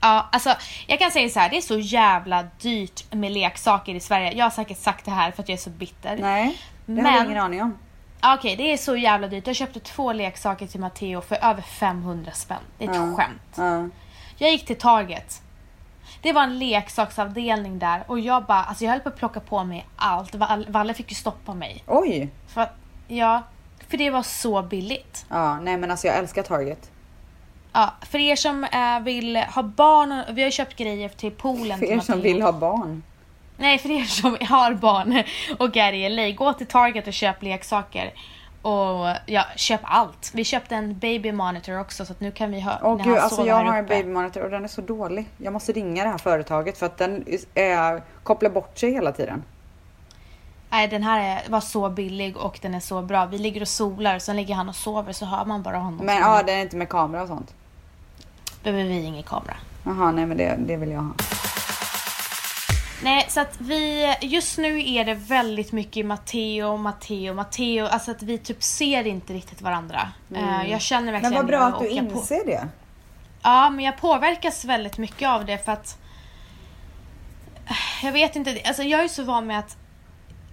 Ja, 0.00 0.28
alltså 0.33 0.55
jag 0.87 0.98
kan 0.98 1.11
säga 1.11 1.28
så 1.28 1.40
här, 1.40 1.50
det 1.50 1.57
är 1.57 1.61
så 1.61 1.78
jävla 1.78 2.44
dyrt 2.61 3.12
med 3.12 3.33
leksaker 3.33 3.94
i 3.94 4.00
Sverige. 4.00 4.33
Jag 4.33 4.44
har 4.44 4.50
säkert 4.50 4.78
sagt 4.78 5.05
det 5.05 5.11
här 5.11 5.31
för 5.31 5.42
att 5.42 5.48
jag 5.48 5.57
är 5.59 5.62
så 5.62 5.70
bitter. 5.70 6.16
Nej, 6.16 6.59
det 6.87 7.00
har 7.02 7.12
jag 7.12 7.24
ingen 7.26 7.38
aning 7.38 7.62
om. 7.62 7.78
Okej, 8.24 8.56
det 8.56 8.72
är 8.72 8.76
så 8.76 8.96
jävla 8.96 9.28
dyrt. 9.28 9.46
Jag 9.46 9.56
köpte 9.56 9.80
två 9.80 10.12
leksaker 10.12 10.66
till 10.66 10.80
Matteo 10.80 11.20
för 11.20 11.37
över 11.44 11.62
500 11.62 12.32
spänn. 12.32 12.58
Det 12.78 12.85
är 12.85 12.90
ett 12.90 12.96
Ja. 12.96 13.14
skämt. 13.16 13.52
Ja. 13.56 13.88
Jag 14.37 14.50
gick 14.52 14.66
till 14.66 14.78
Target. 14.78 15.42
Det 16.22 16.32
var 16.32 16.42
en 16.42 16.58
leksaksavdelning 16.58 17.78
där 17.78 18.04
och 18.06 18.20
jag 18.20 18.44
bara, 18.44 18.64
alltså 18.64 18.85
jag 18.85 18.90
höll 18.92 19.00
på 19.00 19.08
att 19.08 19.16
plocka 19.16 19.40
på 19.40 19.64
mig 19.64 19.87
allt. 19.96 20.35
Val- 20.35 20.66
Valle 20.68 20.94
fick 20.94 21.11
ju 21.11 21.14
stoppa 21.14 21.54
mig. 21.54 21.85
Oj! 21.87 22.28
För 22.48 22.61
att, 22.61 22.76
ja, 23.08 23.42
för 23.88 23.96
det 23.96 24.11
var 24.11 24.22
så 24.22 24.62
billigt. 24.62 25.26
Ja, 25.28 25.61
nej 25.61 25.76
men 25.76 25.90
alltså 25.90 26.06
jag 26.06 26.16
älskar 26.16 26.42
Target. 26.42 26.90
Ja, 27.72 27.94
för 28.02 28.18
er 28.18 28.37
som 28.37 28.64
eh, 28.64 29.00
vill 29.00 29.37
ha 29.37 29.62
barn, 29.62 30.22
vi 30.35 30.42
har 30.42 30.50
köpt 30.50 30.76
grejer 30.76 31.08
till 31.08 31.30
poolen 31.32 31.78
För 31.78 31.87
till 31.87 31.96
er 31.96 32.00
som 32.00 32.18
Matteo. 32.18 32.32
vill 32.32 32.42
ha 32.42 32.52
barn. 32.52 33.02
Nej, 33.62 33.79
för 33.79 33.90
er 33.90 34.05
som 34.05 34.37
har 34.40 34.75
barn 34.75 35.22
och 35.59 35.77
är 35.77 35.92
i 35.92 36.09
LA, 36.09 36.31
gå 36.31 36.53
till 36.53 36.66
Target 36.66 37.07
och 37.07 37.12
köp 37.12 37.42
leksaker. 37.42 38.12
Och 38.62 39.07
ja, 39.27 39.44
köp 39.57 39.81
allt. 39.85 40.31
Vi 40.35 40.44
köpte 40.44 40.75
en 40.75 40.98
baby 40.98 41.33
monitor 41.33 41.81
också 41.81 42.05
så 42.07 42.12
att 42.12 42.20
nu 42.20 42.31
kan 42.31 42.51
vi 42.51 42.61
ha 42.61 42.79
Åh 42.83 43.05
gud, 43.05 43.18
alltså 43.18 43.46
jag 43.46 43.55
har 43.55 43.77
en 43.77 43.87
baby 43.87 44.09
monitor 44.09 44.42
och 44.42 44.51
den 44.51 44.64
är 44.64 44.68
så 44.68 44.81
dålig. 44.81 45.29
Jag 45.37 45.53
måste 45.53 45.72
ringa 45.72 46.05
det 46.05 46.11
här 46.11 46.18
företaget 46.18 46.79
för 46.79 46.87
att 46.87 46.98
den 46.98 47.25
är, 47.55 48.03
kopplar 48.22 48.51
bort 48.51 48.79
sig 48.79 48.92
hela 48.92 49.12
tiden. 49.12 49.42
Nej, 50.70 50.88
den 50.88 51.03
här 51.03 51.20
är, 51.20 51.51
var 51.51 51.61
så 51.61 51.88
billig 51.88 52.37
och 52.37 52.59
den 52.62 52.75
är 52.75 52.81
så 52.81 53.03
bra. 53.03 53.27
Vi 53.27 53.38
ligger 53.38 53.61
och 53.61 53.68
solar, 53.68 54.18
sen 54.18 54.37
ligger 54.37 54.55
han 54.55 54.68
och 54.68 54.77
sover 54.77 55.12
så 55.12 55.25
hör 55.25 55.44
man 55.44 55.62
bara 55.62 55.79
honom. 55.79 56.07
Men 56.07 56.16
ja, 56.16 56.42
den 56.46 56.59
är 56.59 56.62
inte 56.62 56.77
med 56.77 56.88
kamera 56.88 57.22
och 57.22 57.29
sånt. 57.29 57.55
behöver 58.62 58.85
vi 58.85 59.05
ingen 59.05 59.22
kamera. 59.22 59.57
Jaha, 59.85 60.12
nej 60.12 60.27
men 60.27 60.37
det, 60.37 60.57
det 60.59 60.77
vill 60.77 60.90
jag 60.90 61.01
ha. 61.01 61.12
Nej, 63.05 63.27
så 63.29 63.41
att 63.41 63.61
vi, 63.61 64.15
just 64.21 64.59
nu 64.59 64.91
är 64.93 65.05
det 65.05 65.15
väldigt 65.15 65.73
mycket 65.73 66.07
Matteo, 66.07 66.77
Matteo, 66.77 67.35
Matteo. 67.35 67.87
Alltså 67.87 68.11
att 68.11 68.23
vi 68.23 68.38
typ 68.38 68.62
ser 68.62 69.07
inte 69.07 69.33
riktigt 69.33 69.62
varandra. 69.62 70.12
Eh, 70.35 70.71
jag 70.71 70.81
känner 70.81 71.05
Men 71.05 71.12
verkligen 71.12 71.35
vad 71.35 71.47
bra 71.47 71.62
att 71.65 71.79
du 71.81 71.88
jag 71.88 72.11
på- 72.12 72.19
inser 72.19 72.47
det. 72.47 72.69
Ja, 73.43 73.71
men 73.71 73.85
jag 73.85 73.97
påverkas 73.99 74.65
väldigt 74.65 74.99
mycket 74.99 75.29
av 75.29 75.45
det 75.45 75.65
för 75.65 75.73
att 75.73 75.99
jag 78.03 78.12
vet 78.12 78.37
inte, 78.37 78.61
alltså 78.65 78.83
jag 78.83 79.05
är 79.05 79.09
så 79.09 79.23
van 79.23 79.47
med 79.47 79.59
att, 79.59 79.77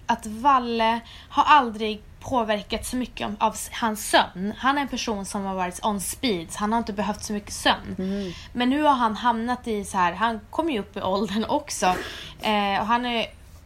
att 0.10 0.26
Valle 0.26 1.00
har 1.30 1.44
aldrig 1.44 2.02
påverkat 2.20 2.86
så 2.86 2.96
mycket 2.96 3.30
av 3.40 3.56
hans 3.72 4.10
sömn. 4.10 4.54
Han 4.58 4.78
är 4.78 4.82
en 4.82 4.88
person 4.88 5.26
som 5.26 5.46
har 5.46 5.56
varit 5.56 5.86
on 5.86 6.02
speeds, 6.02 6.56
han 6.56 6.72
har 6.72 6.80
inte 6.80 6.94
behövt 6.94 7.24
så 7.24 7.34
mycket 7.34 7.54
sömn. 7.54 7.96
Mm. 7.98 8.32
Men 8.54 8.70
nu 8.70 8.84
har 8.84 8.94
han 8.94 9.16
hamnat 9.16 9.68
i 9.68 9.86
så 9.86 9.98
här, 9.98 10.14
han 10.14 10.40
kommer 10.50 10.74
ju 10.74 10.80
upp 10.80 10.98
i 10.98 11.02
åldern 11.02 11.46
också. 11.50 11.86
Eh, 12.42 12.80
och 12.80 12.86
han 12.86 13.06
har 13.06 13.26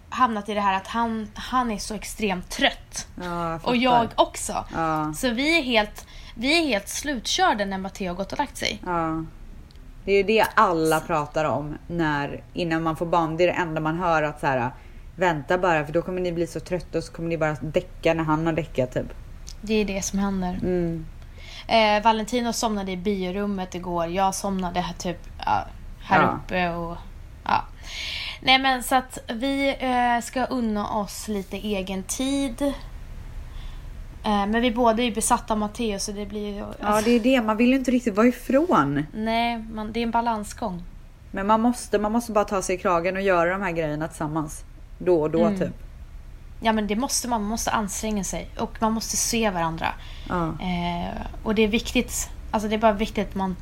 hamnat 0.10 0.50
i 0.50 0.54
det 0.54 0.62
här 0.62 0.78
att 0.78 0.88
han, 0.88 1.32
han 1.34 1.72
är 1.72 1.78
så 1.78 1.94
extremt 1.94 2.50
trött. 2.50 3.08
Ja, 3.22 3.52
jag 3.52 3.68
och 3.68 3.76
jag 3.76 4.08
också. 4.16 4.66
Ja. 4.74 5.14
Så 5.14 5.30
vi 5.30 5.60
är 5.60 5.64
helt, 5.64 6.08
vi 6.36 6.60
är 6.60 6.68
helt 6.68 6.90
slutkörda 6.90 7.66
när 7.66 7.78
Matteo 7.78 8.08
har 8.08 8.16
gått 8.16 8.32
och 8.32 8.40
lagt 8.40 8.58
sig. 8.58 8.82
Ja. 8.86 9.24
Det 10.06 10.12
är 10.12 10.18
ju 10.18 10.24
det 10.24 10.46
alla 10.56 11.00
pratar 11.00 11.46
om 11.46 11.78
när, 11.88 12.44
innan 12.54 12.84
man 12.84 12.96
får 12.96 13.06
barn. 13.06 13.38
Det 13.38 13.44
är 13.44 13.48
det 13.48 13.54
enda 13.54 13.82
man 13.82 14.00
hör 14.00 14.24
att 14.24 14.40
så 14.40 14.48
här, 14.48 14.72
vänta 15.16 15.58
bara 15.58 15.86
för 15.86 15.94
då 15.94 16.02
kommer 16.02 16.22
ni 16.22 16.32
bli 16.32 16.48
så 16.48 16.60
trötta 16.60 16.98
och 16.98 17.04
så 17.04 17.14
kommer 17.14 17.30
ni 17.30 17.38
bara 17.38 17.56
däcka 17.62 18.14
när 18.14 18.24
han 18.24 18.46
har 18.46 18.54
däckat 18.54 18.94
typ. 18.94 19.14
Det 19.62 19.74
är 19.74 19.86
det 19.86 20.02
som 20.02 20.20
händer. 20.20 20.60
Mm. 20.62 21.06
Eh, 21.68 22.04
Valentino 22.04 22.54
somnade 22.54 22.92
i 22.92 22.98
biorummet 22.98 23.76
igår. 23.76 24.08
Jag 24.08 24.36
somnade 24.36 24.80
här 24.80 24.94
typ 24.94 25.18
ja, 25.46 25.66
här 26.02 26.22
Ja. 26.22 26.40
uppe 26.46 26.70
och 26.70 26.98
ja. 27.44 27.66
Nej 28.42 28.60
men 28.60 28.84
så 28.84 28.96
att 28.96 29.18
vi 29.34 29.76
eh, 29.80 30.24
ska 30.24 30.46
unna 30.46 30.90
oss 30.90 31.28
lite 31.28 31.58
egen 31.58 32.04
tid. 32.04 32.62
Eh, 34.24 34.46
men 34.48 34.62
vi 34.62 34.72
båda 34.72 35.02
är 35.04 35.06
ju 35.06 35.14
besatta 35.14 35.54
av 35.54 35.60
Matteo 35.60 36.00
så 36.00 36.12
det 36.12 36.26
blir 36.26 36.54
ju... 36.54 36.60
Ja 36.60 36.66
alltså, 36.82 37.06
det 37.10 37.16
är 37.16 37.20
det, 37.20 37.42
man 37.42 37.58
vill 37.58 37.70
ju 37.70 37.76
inte 37.76 37.92
riktigt 37.92 38.16
vara 38.16 38.28
ifrån. 38.28 39.06
Nej, 39.14 39.58
man, 39.58 39.92
det 39.92 40.00
är 40.00 40.04
en 40.04 40.12
balansgång. 40.12 40.84
Men 41.32 41.48
man 41.48 41.62
måste, 41.62 42.00
man 42.00 42.12
måste 42.12 42.32
bara 42.32 42.46
ta 42.46 42.62
sig 42.62 42.76
i 42.76 42.80
kragen 42.80 43.16
och 43.16 43.22
göra 43.22 43.50
de 43.50 43.62
här 43.62 43.72
grejerna 43.72 44.08
tillsammans. 44.08 44.64
Då 45.06 45.22
och 45.22 45.32
då 45.32 45.46
Mm. 45.46 45.60
typ. 45.60 45.74
Ja 46.62 46.74
men 46.74 46.88
det 46.88 46.96
måste 46.96 47.28
man, 47.28 47.42
man 47.42 47.50
måste 47.50 47.72
anstränga 47.72 48.24
sig 48.24 48.50
och 48.58 48.78
man 48.82 48.94
måste 48.94 49.18
se 49.18 49.50
varandra. 49.50 49.88
Ja. 50.30 50.48
Eh, 50.48 51.22
och 51.44 51.56
det 51.56 51.62
är 51.62 51.68
viktigt, 51.68 52.30
alltså 52.52 52.70
det 52.70 52.76
är 52.76 52.80
bara 52.80 52.94
viktigt 52.94 53.30
att 53.30 53.36
man 53.36 53.56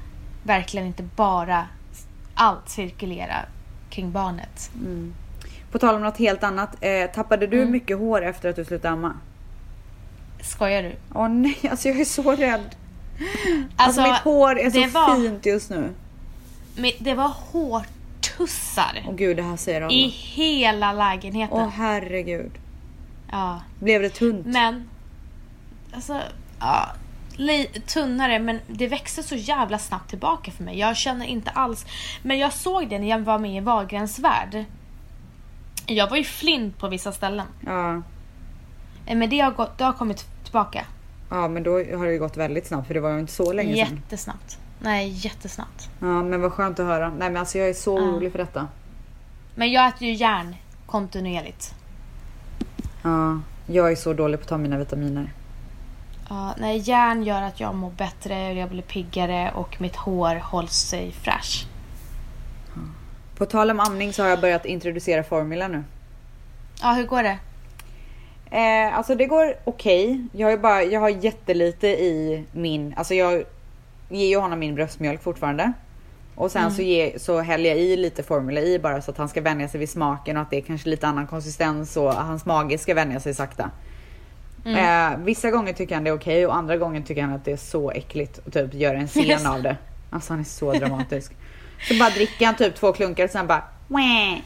verkligen 0.43 0.87
inte 0.87 1.03
bara 1.03 1.67
allt 2.35 2.69
cirkulerar 2.69 3.49
kring 3.89 4.11
barnet. 4.11 4.71
På 5.71 5.79
tal 5.79 5.95
om 5.95 6.01
något 6.01 6.17
helt 6.17 6.43
annat. 6.43 6.75
Eh, 6.81 7.05
tappade 7.15 7.47
du 7.47 7.57
Mm. 7.61 7.71
mycket 7.71 7.97
hår 7.97 8.21
efter 8.25 8.49
att 8.49 8.55
du 8.55 8.65
slutade 8.65 8.93
amma? 8.93 9.13
Skojar 10.41 10.83
du? 10.83 10.95
Åh 11.13 11.29
nej, 11.29 11.57
alltså 11.71 11.87
jag 11.87 11.99
är 11.99 12.05
så 12.05 12.31
rädd. 12.35 12.61
Alltså, 13.75 14.01
Alltså, 14.01 14.01
mitt 14.01 14.21
hår 14.21 14.59
är 14.59 14.69
så 14.69 14.87
var- 14.99 15.15
fint 15.15 15.45
just 15.45 15.69
nu. 15.69 15.89
Det 16.99 17.13
var 17.13 17.31
hårtussar 18.37 19.03
Åh 19.07 19.15
gud, 19.15 19.37
det 19.37 19.43
här 19.43 19.57
säger 19.57 19.81
alla. 19.81 19.91
i 19.93 20.07
hela 20.07 20.93
lägenheten. 20.93 21.57
Åh 21.57 21.67
herregud. 21.69 22.51
Ja. 23.31 23.61
Blev 23.79 24.01
det 24.01 24.09
tunt? 24.09 24.45
Men, 24.45 24.89
alltså, 25.93 26.21
ja, 26.59 26.87
tunnare 27.87 28.39
men 28.39 28.59
det 28.67 28.87
växte 28.87 29.23
så 29.23 29.35
jävla 29.35 29.77
snabbt 29.77 30.09
tillbaka 30.09 30.51
för 30.51 30.63
mig. 30.63 30.79
Jag 30.79 30.97
känner 30.97 31.25
inte 31.25 31.49
alls, 31.51 31.85
men 32.21 32.39
jag 32.39 32.53
såg 32.53 32.89
det 32.89 32.99
när 32.99 33.09
jag 33.09 33.19
var 33.19 33.39
med 33.39 33.57
i 33.57 33.59
Wahlgrens 33.59 34.19
värld. 34.19 34.65
Jag 35.85 36.09
var 36.09 36.17
ju 36.17 36.23
flint 36.23 36.77
på 36.77 36.87
vissa 36.87 37.11
ställen. 37.11 37.47
Ja. 37.65 38.01
Eh, 39.05 39.17
Men 39.17 39.29
det 39.29 39.39
har, 39.39 39.51
gått, 39.51 39.77
det 39.77 39.83
har 39.83 39.93
kommit 39.93 40.25
tillbaka. 40.43 40.85
ja, 41.29 41.47
men 41.47 41.63
då 41.63 41.71
har 41.71 42.05
det 42.05 42.11
ju 42.13 42.19
gått 42.19 42.37
väldigt 42.37 42.67
snabbt 42.67 42.87
för 42.87 42.93
det 42.93 42.99
var 42.99 43.13
ju 43.13 43.19
inte 43.19 43.33
så 43.33 43.53
länge 43.53 43.85
sedan. 43.85 43.95
Jättesnabbt. 43.95 44.57
Nej, 44.83 45.09
jättesnabbt. 45.09 45.89
Ja, 45.99 46.23
men 46.23 46.41
vad 46.41 46.51
skönt 46.53 46.79
att 46.79 46.85
höra. 46.85 47.09
Nej 47.09 47.29
men 47.29 47.37
alltså 47.37 47.57
jag 47.57 47.69
är 47.69 47.73
så 47.73 47.97
Ja. 47.97 48.01
orolig 48.03 48.31
för 48.31 48.39
detta. 48.39 48.67
Men 49.55 49.71
jag 49.71 49.87
äter 49.87 50.07
ju 50.07 50.13
järn 50.13 50.55
kontinuerligt. 50.85 51.75
Ja, 53.03 53.39
jag 53.67 53.91
är 53.91 53.95
så 53.95 54.13
dålig 54.13 54.39
på 54.39 54.43
att 54.43 54.49
ta 54.49 54.57
mina 54.57 54.77
vitaminer. 54.77 55.33
Ja, 56.29 56.53
nej, 56.59 56.77
järn 56.77 57.23
gör 57.23 57.41
att 57.41 57.59
jag 57.59 57.75
mår 57.75 57.89
bättre, 57.91 58.53
jag 58.53 58.69
blir 58.69 58.81
piggare 58.81 59.51
och 59.55 59.81
mitt 59.81 59.95
hår 59.95 60.35
hålls 60.35 60.73
sig 60.73 61.11
fräsch. 61.11 61.65
På 63.37 63.45
tal 63.45 63.71
om 63.71 63.79
amning 63.79 64.13
så 64.13 64.23
har 64.23 64.29
jag 64.29 64.41
börjat 64.41 64.65
introducera 64.65 65.23
formula 65.23 65.67
nu. 65.67 65.83
Ja, 66.81 66.91
hur 66.93 67.05
går 67.05 67.23
det? 67.23 67.37
Eh, 68.57 68.97
alltså 68.97 69.15
det 69.15 69.25
går 69.25 69.55
okej. 69.63 70.27
Jag 70.31 70.51
ju 70.51 70.57
bara, 70.57 70.83
jag 70.83 70.99
har 70.99 71.09
jättelite 71.09 71.87
i 71.87 72.45
min, 72.51 72.93
alltså 72.97 73.13
jag 73.13 73.43
ger 74.11 74.27
ju 74.27 74.37
honom 74.37 74.59
min 74.59 74.75
bröstmjölk 74.75 75.23
fortfarande. 75.23 75.73
Och 76.35 76.51
sen 76.51 76.71
så, 76.71 76.81
ge, 76.81 77.19
så 77.19 77.41
häller 77.41 77.69
jag 77.69 77.79
i 77.79 77.97
lite 77.97 78.23
formula 78.23 78.61
i 78.61 78.79
bara 78.79 79.01
så 79.01 79.11
att 79.11 79.17
han 79.17 79.29
ska 79.29 79.41
vänja 79.41 79.67
sig 79.67 79.79
vid 79.79 79.89
smaken 79.89 80.37
och 80.37 80.43
att 80.43 80.49
det 80.49 80.57
är 80.57 80.61
kanske 80.61 80.89
lite 80.89 81.07
annan 81.07 81.27
konsistens 81.27 81.97
och 81.97 82.13
hans 82.13 82.45
mage 82.45 82.77
ska 82.77 82.93
vänja 82.93 83.19
sig 83.19 83.33
sakta. 83.33 83.71
Eh, 84.65 85.17
vissa 85.17 85.51
gånger 85.51 85.73
tycker 85.73 85.95
han 85.95 86.03
det 86.03 86.09
är 86.09 86.15
okej 86.15 86.47
och 86.47 86.55
andra 86.55 86.77
gånger 86.77 87.01
tycker 87.01 87.21
han 87.21 87.33
att 87.33 87.45
det 87.45 87.51
är 87.51 87.57
så 87.57 87.91
äckligt 87.91 88.37
och 88.37 88.53
typ 88.53 88.73
gör 88.73 88.95
en 88.95 89.07
scen 89.07 89.47
av 89.47 89.61
det. 89.61 89.77
Alltså 90.09 90.33
han 90.33 90.39
är 90.39 90.43
så 90.43 90.73
dramatisk. 90.73 91.31
Så 91.87 91.97
bara 91.99 92.09
dricker 92.09 92.45
han 92.45 92.55
typ 92.55 92.75
två 92.75 92.93
klunkar 92.93 93.23
och 93.23 93.29
sen 93.29 93.47
bara 93.47 93.63
Wah! 93.87 94.37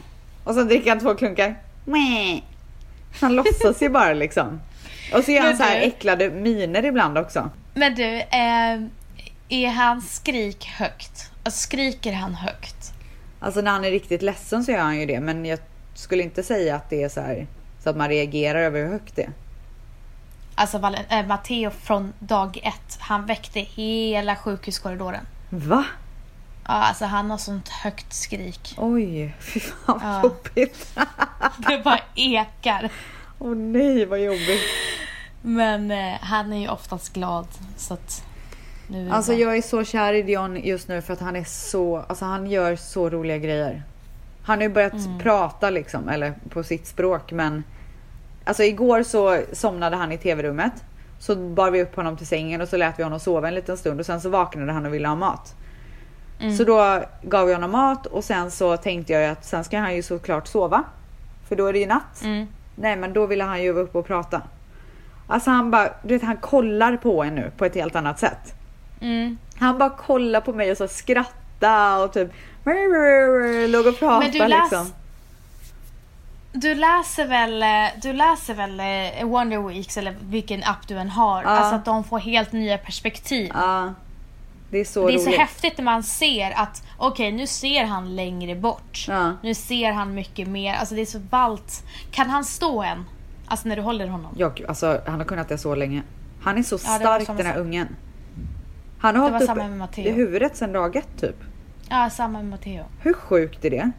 Och 0.44 0.54
sen 0.54 0.68
dricker 0.68 0.90
han 0.90 1.00
två 1.00 1.14
klunkar. 1.14 1.54
Wah! 1.84 2.40
Han 3.20 3.36
låtsas 3.36 3.82
ju 3.82 3.88
bara 3.88 4.12
liksom. 4.12 4.60
Och 5.14 5.24
så 5.24 5.32
gör 5.32 5.42
han 5.42 5.56
så 5.56 5.62
här 5.62 5.80
äcklade 5.80 6.30
miner 6.30 6.84
ibland 6.84 7.18
också. 7.18 7.50
Men 7.74 7.94
du, 7.94 8.04
eh, 8.04 8.80
är 9.48 9.70
hans 9.70 10.14
skrik 10.16 10.64
högt? 10.66 11.30
Alltså 11.42 11.60
skriker 11.60 12.12
han 12.12 12.34
högt? 12.34 12.92
Alltså 13.40 13.60
när 13.60 13.70
han 13.70 13.84
är 13.84 13.90
riktigt 13.90 14.22
ledsen 14.22 14.64
så 14.64 14.70
gör 14.72 14.78
han 14.82 15.00
ju 15.00 15.06
det. 15.06 15.20
Men 15.20 15.44
jag 15.46 15.58
skulle 15.94 16.22
inte 16.22 16.42
säga 16.42 16.76
att 16.76 16.90
det 16.90 17.02
är 17.02 17.08
så 17.08 17.20
här 17.20 17.46
så 17.82 17.90
att 17.90 17.96
man 17.96 18.08
reagerar 18.08 18.58
över 18.62 18.82
hur 18.84 18.90
högt 18.92 19.16
det 19.16 19.22
är. 19.22 19.30
Alltså 20.54 20.76
äh, 21.08 21.26
Matteo 21.26 21.70
från 21.70 22.12
dag 22.18 22.60
ett, 22.62 22.96
han 23.00 23.26
väckte 23.26 23.60
hela 23.60 24.36
sjukhuskorridoren. 24.36 25.26
Va? 25.50 25.84
Ja, 26.64 26.72
alltså 26.72 27.04
han 27.04 27.30
har 27.30 27.38
sånt 27.38 27.68
högt 27.68 28.12
skrik. 28.12 28.74
Oj, 28.78 29.34
fy 29.40 29.60
fan 29.60 29.76
vad 29.86 30.02
Ja. 30.02 30.22
jobbigt. 30.22 30.98
Det 31.68 31.78
bara 31.84 32.00
ekar. 32.14 32.90
Åh 33.38 33.54
nej 33.54 34.04
vad 34.06 34.20
jobbigt. 34.20 34.60
Men 35.42 35.90
eh, 35.90 36.14
han 36.20 36.52
är 36.52 36.60
ju 36.60 36.68
oftast 36.68 37.12
glad 37.12 37.46
så 37.76 37.94
att 37.94 38.24
nu 38.88 39.04
det 39.04 39.12
Alltså 39.12 39.32
jag 39.32 39.56
är 39.56 39.62
så 39.62 39.84
kär 39.84 40.12
i 40.12 40.22
Dion 40.22 40.56
just 40.56 40.88
nu 40.88 41.02
för 41.02 41.12
att 41.12 41.20
han 41.20 41.36
är 41.36 41.44
så, 41.44 41.96
alltså 41.96 42.24
han 42.24 42.46
gör 42.46 42.76
så 42.76 43.10
roliga 43.10 43.38
grejer. 43.38 43.82
Han 44.42 44.58
har 44.58 44.62
ju 44.62 44.68
börjat 44.68 44.92
Mm. 44.92 45.18
prata 45.18 45.70
liksom, 45.70 46.08
eller 46.08 46.34
på 46.50 46.62
sitt 46.62 46.86
språk 46.86 47.32
men 47.32 47.64
Alltså 48.44 48.62
igår 48.62 49.02
så 49.02 49.40
somnade 49.52 49.96
han 49.96 50.12
i 50.12 50.18
tv-rummet. 50.18 50.72
Så 51.18 51.36
bar 51.36 51.70
vi 51.70 51.82
upp 51.82 51.96
honom 51.96 52.16
till 52.16 52.26
sängen 52.26 52.60
och 52.60 52.68
så 52.68 52.76
lät 52.76 52.98
vi 52.98 53.02
honom 53.02 53.20
sova 53.20 53.48
en 53.48 53.54
liten 53.54 53.76
stund 53.76 54.00
och 54.00 54.06
sen 54.06 54.20
så 54.20 54.28
vaknade 54.28 54.72
han 54.72 54.86
och 54.86 54.94
ville 54.94 55.08
ha 55.08 55.14
mat. 55.14 55.54
Mm. 56.40 56.56
Så 56.56 56.64
då 56.64 57.02
gav 57.22 57.46
vi 57.46 57.54
honom 57.54 57.70
mat 57.70 58.06
och 58.06 58.24
sen 58.24 58.50
så 58.50 58.76
tänkte 58.76 59.12
jag 59.12 59.30
att 59.30 59.44
sen 59.44 59.64
ska 59.64 59.78
han 59.78 59.94
ju 59.96 60.02
såklart 60.02 60.46
sova. 60.46 60.84
För 61.48 61.56
då 61.56 61.66
är 61.66 61.72
det 61.72 61.78
ju 61.78 61.86
natt. 61.86 62.22
Mm. 62.24 62.46
Nej 62.74 62.96
men 62.96 63.12
då 63.12 63.26
ville 63.26 63.44
han 63.44 63.62
ju 63.62 63.72
vara 63.72 63.84
uppe 63.84 63.98
och 63.98 64.06
prata. 64.06 64.42
Alltså 65.26 65.50
han 65.50 65.70
bara, 65.70 65.88
du 66.02 66.14
vet 66.14 66.22
han 66.22 66.36
kollar 66.36 66.96
på 66.96 67.22
en 67.22 67.34
nu 67.34 67.50
på 67.56 67.64
ett 67.64 67.74
helt 67.74 67.96
annat 67.96 68.18
sätt. 68.18 68.54
Mm. 69.00 69.38
Han 69.58 69.78
bara 69.78 69.90
kollar 69.90 70.40
på 70.40 70.52
mig 70.52 70.70
och 70.70 70.76
så 70.76 70.88
skratta 70.88 71.98
och 72.04 72.12
typ 72.12 72.32
låg 73.68 73.86
och 73.86 73.98
pratade 73.98 74.18
Men 74.20 74.30
du 74.32 74.38
läs- 74.38 74.60
liksom. 74.62 74.92
Du 76.52 76.74
läser 76.74 77.26
väl, 77.26 77.62
eh, 77.62 78.00
du 78.02 78.12
läser 78.12 78.54
väl 78.54 78.80
eh, 78.80 79.26
Wonder 79.28 79.58
Weeks 79.68 79.96
eller 79.96 80.16
vilken 80.22 80.64
app 80.64 80.88
du 80.88 80.98
än 80.98 81.10
har. 81.10 81.42
Ja. 81.42 81.48
Alltså 81.48 81.74
att 81.74 81.84
de 81.84 82.04
får 82.04 82.18
helt 82.18 82.52
nya 82.52 82.78
perspektiv. 82.78 83.50
Ja. 83.54 83.92
Det 84.70 84.78
är 84.78 84.84
så 84.84 85.06
det 85.06 85.12
är 85.12 85.18
roligt. 85.18 85.24
så 85.34 85.40
häftigt 85.40 85.78
när 85.78 85.84
man 85.84 86.02
ser 86.02 86.50
att 86.58 86.82
okej 86.98 87.32
nu 87.32 87.46
ser 87.46 87.84
han 87.84 88.16
längre 88.16 88.54
bort. 88.54 89.04
Ja. 89.08 89.32
Nu 89.42 89.54
ser 89.54 89.92
han 89.92 90.14
mycket 90.14 90.48
mer. 90.48 90.74
Alltså 90.74 90.94
det 90.94 91.00
är 91.00 91.06
så 91.06 91.18
ballt. 91.18 91.82
Kan 92.10 92.30
han 92.30 92.44
stå 92.44 92.82
än? 92.82 93.04
Alltså 93.46 93.68
när 93.68 93.76
du 93.76 93.82
håller 93.82 94.08
honom? 94.08 94.34
Jag, 94.38 94.64
alltså, 94.68 95.00
han 95.06 95.18
har 95.18 95.24
kunnat 95.24 95.48
det 95.48 95.58
så 95.58 95.74
länge. 95.74 96.02
Han 96.42 96.58
är 96.58 96.62
så 96.62 96.74
Ja, 96.74 96.78
stark 96.78 97.26
den 97.26 97.46
här 97.46 97.52
sak. 97.52 97.56
ungen. 97.60 97.88
Han 98.98 99.16
har 99.16 99.24
Det 99.24 99.46
var 99.46 99.68
hållit 99.68 99.82
upp 99.90 99.98
i 99.98 100.10
huvudet 100.10 100.56
sedan 100.56 100.72
dag 100.72 100.96
ett 100.96 101.20
typ. 101.20 101.36
Ja, 101.88 102.10
samma 102.10 102.38
med 102.38 102.50
Matteo. 102.50 102.84
Hur 103.00 103.12
sjukt 103.12 103.64
är 103.64 103.70
det? 103.70 103.90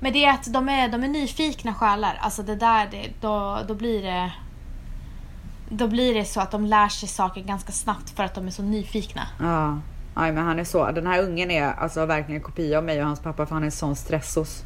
Men 0.00 0.12
det 0.12 0.24
är 0.24 0.30
att 0.30 0.52
de 0.52 0.68
är, 0.68 0.88
de 0.88 1.04
är 1.04 1.08
nyfikna 1.08 1.74
själar. 1.74 2.18
Alltså 2.20 2.42
det 2.42 2.56
där, 2.56 2.88
det, 2.90 3.08
då, 3.20 3.58
då 3.68 3.74
blir 3.74 4.02
det... 4.02 4.32
Då 5.68 5.88
blir 5.88 6.14
det 6.14 6.24
så 6.24 6.40
att 6.40 6.50
de 6.50 6.66
lär 6.66 6.88
sig 6.88 7.08
saker 7.08 7.40
ganska 7.40 7.72
snabbt 7.72 8.10
för 8.10 8.24
att 8.24 8.34
de 8.34 8.46
är 8.46 8.50
så 8.50 8.62
nyfikna. 8.62 9.22
Ja. 9.40 9.78
Aj, 10.14 10.32
men 10.32 10.44
han 10.44 10.58
är 10.58 10.64
så. 10.64 10.90
Den 10.90 11.06
här 11.06 11.22
ungen 11.22 11.50
är 11.50 11.72
alltså 11.72 12.06
verkligen 12.06 12.40
en 12.40 12.44
kopia 12.44 12.78
av 12.78 12.84
mig 12.84 13.00
och 13.00 13.06
hans 13.06 13.20
pappa 13.20 13.46
för 13.46 13.54
han 13.54 13.64
är 13.64 13.70
sån 13.70 13.96
stressos. 13.96 14.62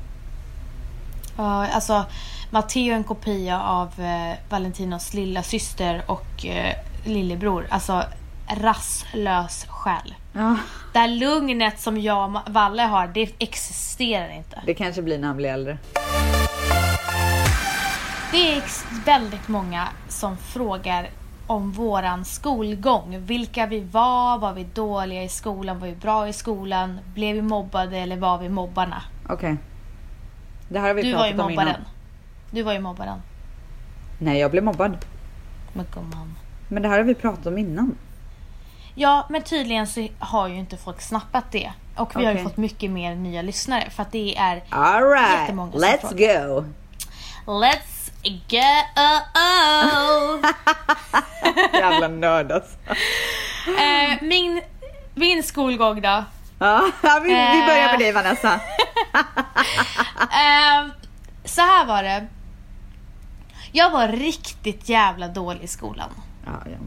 Ja, 1.37 1.67
alltså 1.67 2.05
Matteo 2.51 2.93
är 2.93 2.97
en 2.97 3.05
kopia 3.05 3.63
av 3.63 4.01
eh, 4.01 4.39
Valentinos 4.49 5.15
lilla 5.15 5.43
syster 5.43 6.03
och 6.07 6.47
eh, 6.47 6.75
lillebror. 7.05 7.67
Alltså 7.71 8.03
rastlös 8.49 9.67
själ. 9.69 10.15
Ja. 10.33 10.57
Det 10.93 10.99
här 10.99 11.09
lugnet 11.09 11.81
som 11.81 12.01
jag 12.01 12.25
och 12.37 12.53
Valle 12.53 12.83
har, 12.83 13.07
det 13.07 13.31
existerar 13.39 14.29
inte. 14.29 14.63
Det 14.67 14.75
kanske 14.75 15.03
blir 15.03 15.19
när 15.19 15.29
han 15.29 15.37
blir 15.37 15.49
äldre. 15.53 15.79
Det 18.33 18.53
är 18.57 18.63
väldigt 19.05 19.49
många 19.49 19.89
som 20.09 20.37
frågar 20.37 21.09
om 21.47 21.73
våran 21.73 22.25
skolgång. 22.25 23.19
Vilka 23.21 23.67
vi 23.67 23.81
var, 23.81 24.39
var 24.39 24.53
vi 24.53 24.65
dåliga 24.65 25.23
i 25.23 25.29
skolan, 25.29 25.79
var 25.79 25.89
vi 25.89 25.95
bra 25.95 26.29
i 26.29 26.33
skolan, 26.33 26.99
blev 27.15 27.35
vi 27.37 27.43
mobbade 27.43 27.99
eller 27.99 28.17
var 28.17 28.39
vi 28.39 28.49
mobbarna? 28.49 29.03
Okej. 29.29 29.57
Det 30.69 30.79
här 30.79 30.87
har 30.87 30.95
vi 30.95 31.03
Du 31.03 31.13
var 31.13 31.19
pratat 31.23 31.41
om 31.41 31.51
mobbaren. 31.51 31.69
innan. 31.69 31.81
Du 32.51 32.63
var 32.63 32.73
ju 32.73 32.81
mobbaren. 32.81 33.23
Nej, 34.19 34.39
jag 34.39 34.51
blev 34.51 34.65
mobbad. 34.65 34.97
Men 35.73 35.87
gumman. 35.95 36.35
Men 36.69 36.83
det 36.83 36.89
här 36.89 36.97
har 36.97 37.05
vi 37.05 37.15
pratat 37.15 37.47
om 37.47 37.59
innan. 37.59 37.95
Ja, 38.99 39.27
men 39.31 39.43
tydligen 39.43 39.87
så 39.87 40.09
har 40.19 40.49
ju 40.49 40.55
inte 40.55 40.77
folk 40.77 41.01
snappat 41.01 41.45
det. 41.53 41.73
Och 41.97 42.21
vi 42.21 42.25
har 42.25 42.33
ju 42.33 42.43
fått 42.43 42.57
mycket 42.57 42.91
mer 42.91 43.15
nya 43.15 43.43
lyssnare 43.43 43.91
för 43.91 44.03
att 44.03 44.13
det 44.13 44.37
är 44.39 44.63
Alright, 44.71 45.41
Jättemånga 45.41 45.73
som 45.73 45.81
let's 45.81 46.01
frågar. 46.09 46.49
go! 46.49 46.65
Let's 47.47 48.11
go! 48.49 48.57
Jävla 51.73 52.09
nörd 52.09 52.53
alltså. 52.53 52.77
eh, 53.81 54.23
min, 54.23 54.63
min 55.15 55.43
skolgång 55.43 56.01
då. 56.01 56.25
Ja, 56.59 56.91
vi, 57.23 57.29
vi 57.29 57.67
börjar 57.67 57.87
med 57.87 57.93
Eh. 57.95 57.99
dig 57.99 58.13
Vanessa. 58.13 58.55
Eh, 60.21 60.87
så 61.45 61.61
här 61.61 61.87
var 61.87 62.03
det. 62.03 62.27
Jag 63.73 63.91
var 63.91 64.09
riktigt 64.09 64.89
jävla 64.89 65.29
dålig 65.29 65.63
i 65.63 65.67
skolan. 65.67 66.11
Ja, 66.45 66.53
jag. 66.65 66.86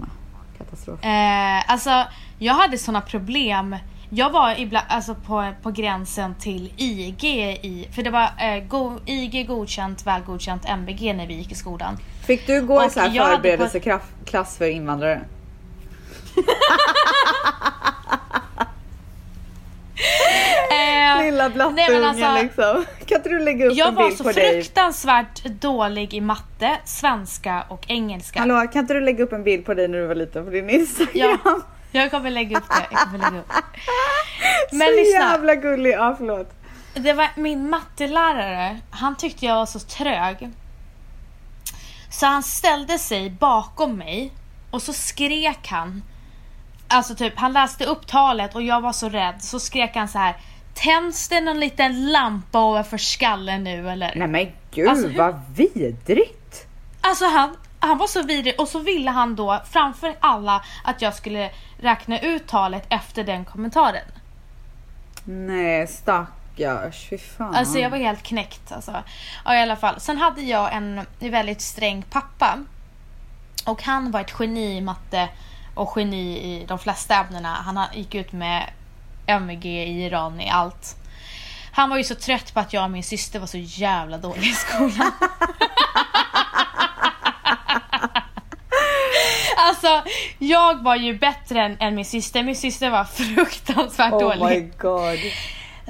Katastrof. 0.79 1.05
Eh, 1.05 1.71
alltså, 1.71 2.05
jag 2.39 2.53
hade 2.53 2.77
såna 2.77 3.01
problem. 3.01 3.75
Jag 4.09 4.29
var 4.29 4.59
ibland, 4.59 4.85
alltså 4.89 5.15
på, 5.15 5.53
på 5.61 5.71
gränsen 5.71 6.35
till 6.35 6.73
IG 6.77 7.23
i, 7.61 7.87
för 7.95 8.03
det 8.03 8.09
var 8.09 8.29
eh, 8.37 8.63
go, 8.63 8.99
IG 9.05 9.47
godkänt, 9.47 10.07
väl 10.07 10.21
godkänt, 10.21 10.65
MVG 10.65 11.15
när 11.15 11.27
vi 11.27 11.33
gick 11.33 11.51
i 11.51 11.55
skolan. 11.55 11.97
Fick 12.27 12.47
du 12.47 12.61
gå 12.61 12.85
i 12.85 12.89
så 12.89 12.99
här 12.99 13.09
förberedelseklass 13.09 14.57
för 14.57 14.69
invandrare? 14.69 15.21
Eh, 20.71 21.25
Lilla 21.25 21.49
blattungen 21.49 22.03
alltså, 22.03 22.33
liksom. 22.43 22.85
Kan 23.05 23.17
inte 23.17 23.29
du 23.29 23.39
lägga 23.39 23.65
upp 23.65 23.73
jag 23.75 23.87
en 23.87 23.95
var 23.95 24.05
bild 24.05 24.17
så 24.17 24.23
på 24.23 24.31
dig? 24.31 24.51
fruktansvärt 24.63 25.43
dålig 25.45 26.13
i 26.13 26.21
matte, 26.21 26.77
svenska 26.85 27.65
och 27.69 27.85
engelska. 27.87 28.39
Hallå, 28.39 28.67
kan 28.73 28.81
inte 28.81 28.93
du 28.93 29.01
lägga 29.01 29.23
upp 29.23 29.33
en 29.33 29.43
bild 29.43 29.65
på 29.65 29.73
dig 29.73 29.87
när 29.87 29.97
du 29.97 30.07
var 30.07 30.15
liten 30.15 30.45
på 30.45 30.51
din 30.51 30.69
Instagram? 30.69 31.37
Ja, 31.43 31.59
jag 31.91 32.11
kommer 32.11 32.29
lägga 32.29 32.57
upp 32.57 32.69
det. 32.69 32.87
Jag 32.91 32.99
kommer 33.01 33.17
lägga 33.19 33.39
upp. 33.41 33.51
Men 34.71 34.87
så 34.87 34.93
lyssna. 34.95 35.19
jävla 35.19 35.55
gullig. 35.55 35.91
Ja, 35.93 36.15
förlåt. 36.17 36.53
Det 36.93 37.13
var 37.13 37.27
min 37.35 37.69
mattelärare, 37.69 38.79
han 38.91 39.15
tyckte 39.17 39.45
jag 39.45 39.55
var 39.55 39.65
så 39.65 39.79
trög. 39.79 40.49
Så 42.11 42.25
han 42.25 42.43
ställde 42.43 42.97
sig 42.97 43.29
bakom 43.29 43.97
mig 43.97 44.33
och 44.71 44.81
så 44.81 44.93
skrek 44.93 45.67
han. 45.67 46.03
Alltså 46.91 47.15
typ, 47.15 47.33
han 47.37 47.53
läste 47.53 47.85
upp 47.85 48.07
talet 48.07 48.55
och 48.55 48.61
jag 48.61 48.81
var 48.81 48.93
så 48.93 49.09
rädd. 49.09 49.35
Så 49.43 49.59
skrek 49.59 49.95
han 49.95 50.07
så 50.07 50.17
här. 50.17 50.35
Tänds 50.73 51.29
det 51.29 51.41
någon 51.41 51.59
liten 51.59 52.11
lampa 52.11 52.59
ovanför 52.65 52.97
skallen 52.97 53.63
nu 53.63 53.89
eller? 53.89 54.13
Nej 54.15 54.27
men 54.27 54.51
gud 54.71 54.89
Alltså, 54.89 55.07
hur- 55.07 55.17
vad 55.17 55.41
vidrigt. 55.55 56.67
Alltså 57.01 57.25
han, 57.25 57.55
han 57.79 57.97
var 57.97 58.07
så 58.07 58.23
vidrig 58.23 58.59
och 58.59 58.67
så 58.67 58.79
ville 58.79 59.11
han 59.11 59.35
då 59.35 59.61
framför 59.71 60.15
alla 60.19 60.63
att 60.83 61.01
jag 61.01 61.13
skulle 61.15 61.49
räkna 61.81 62.19
ut 62.19 62.47
talet 62.47 62.85
efter 62.89 63.23
den 63.23 63.45
kommentaren. 63.45 64.05
Nej 65.23 65.87
stackars, 65.87 67.07
fy 67.09 67.17
fan. 67.17 67.55
Alltså 67.55 67.79
jag 67.79 67.89
var 67.89 67.97
helt 67.97 68.23
knäckt 68.23 68.71
alltså. 68.71 69.03
Ja 69.45 69.55
i 69.55 69.61
alla 69.61 69.75
fall. 69.75 69.99
Sen 69.99 70.17
hade 70.17 70.41
jag 70.41 70.73
en 70.73 71.05
väldigt 71.19 71.61
sträng 71.61 72.03
pappa. 72.09 72.57
Och 73.65 73.83
han 73.83 74.11
var 74.11 74.19
ett 74.21 74.33
geni 74.39 74.77
i 74.77 74.81
matte 74.81 75.29
och 75.79 75.93
geni 75.97 76.37
i 76.37 76.65
de 76.67 76.79
flesta 76.79 77.15
ämnena. 77.15 77.49
Han 77.65 77.77
ha- 77.77 77.93
gick 77.93 78.15
ut 78.15 78.31
med 78.31 78.69
MVG 79.27 79.65
i 79.65 80.03
Iran 80.05 80.41
i 80.41 80.49
allt. 80.49 80.95
Han 81.71 81.89
var 81.89 81.97
ju 81.97 82.03
så 82.03 82.15
trött 82.15 82.53
på 82.53 82.59
att 82.59 82.73
jag 82.73 82.83
och 82.83 82.91
min 82.91 83.03
syster 83.03 83.39
var 83.39 83.47
så 83.47 83.57
jävla 83.57 84.17
dåliga 84.17 84.43
i 84.43 84.53
skolan. 84.53 85.11
Alltså, 89.57 90.03
jag 90.39 90.83
var 90.83 90.95
ju 90.95 91.17
bättre 91.17 91.61
än, 91.63 91.77
än 91.79 91.95
min 91.95 92.05
syster. 92.05 92.43
Min 92.43 92.55
syster 92.55 92.89
var 92.89 93.03
fruktansvärt 93.03 94.13
Oh 94.13 94.19
dålig. 94.19 94.63
my 94.63 94.71
god. 94.77 95.19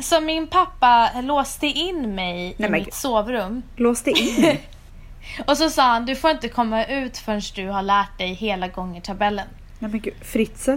Så 0.03 0.21
min 0.21 0.47
pappa 0.47 1.09
låste 1.21 1.67
in 1.67 2.15
mig 2.15 2.55
Nej, 2.57 2.69
i 2.69 2.71
mitt 2.71 2.93
sovrum. 2.93 3.63
Låste 3.75 4.11
in 4.11 4.57
Och 5.47 5.57
så 5.57 5.69
sa 5.69 5.83
han, 5.83 6.05
du 6.05 6.15
får 6.15 6.31
inte 6.31 6.49
komma 6.49 6.85
ut 6.85 7.17
förrän 7.17 7.41
du 7.55 7.67
har 7.69 7.81
lärt 7.81 8.17
dig 8.17 8.33
hela 8.33 8.67
gångertabellen. 8.67 9.47
Nej 9.79 9.91
men 9.91 9.99
gud, 9.99 10.13
Fritzl. 10.21 10.71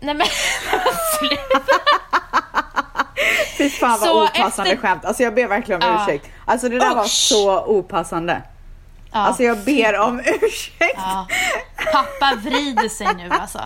Nej 0.00 0.14
men 0.14 0.26
sluta. 1.18 1.74
Fy 3.58 3.70
fan 3.70 3.90
vad 3.90 4.00
Så 4.00 4.24
opassande 4.24 4.70
efter- 4.72 4.86
skämt. 4.88 5.04
Alltså 5.04 5.22
jag 5.22 5.34
ber 5.34 5.46
verkligen 5.46 5.82
om 5.82 5.88
Ja. 5.88 6.02
ursäkt. 6.08 6.30
Alltså 6.44 6.68
det 6.68 6.78
där 6.78 6.94
var 6.94 7.04
Usch. 7.04 7.10
så 7.10 7.64
opassande. 7.64 8.42
Ja, 9.12 9.18
Alltså 9.18 9.42
jag 9.42 9.58
ber 9.58 9.98
om 9.98 10.20
ursäkt. 10.20 10.94
ja. 10.96 11.26
Pappa 11.92 12.34
vrider 12.44 12.88
sig 12.88 13.06
nu 13.16 13.28
alltså. 13.30 13.60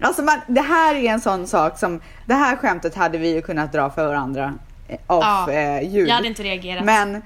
Alltså 0.00 0.22
man, 0.22 0.40
det 0.46 0.60
här 0.60 0.94
är 0.94 1.12
en 1.12 1.20
sån 1.20 1.46
sak 1.46 1.78
som, 1.78 2.00
det 2.26 2.34
här 2.34 2.56
skämtet 2.56 2.94
hade 2.94 3.18
vi 3.18 3.34
ju 3.34 3.42
kunnat 3.42 3.72
dra 3.72 3.90
för 3.90 4.06
varandra 4.06 4.54
eh, 4.88 4.94
off 5.06 5.24
Ja, 5.24 5.50
eh, 5.52 5.88
ljud. 5.92 6.08
Jag 6.08 6.14
hade 6.14 6.28
inte 6.28 6.42
reagerat. 6.42 6.84
Men 6.84 7.22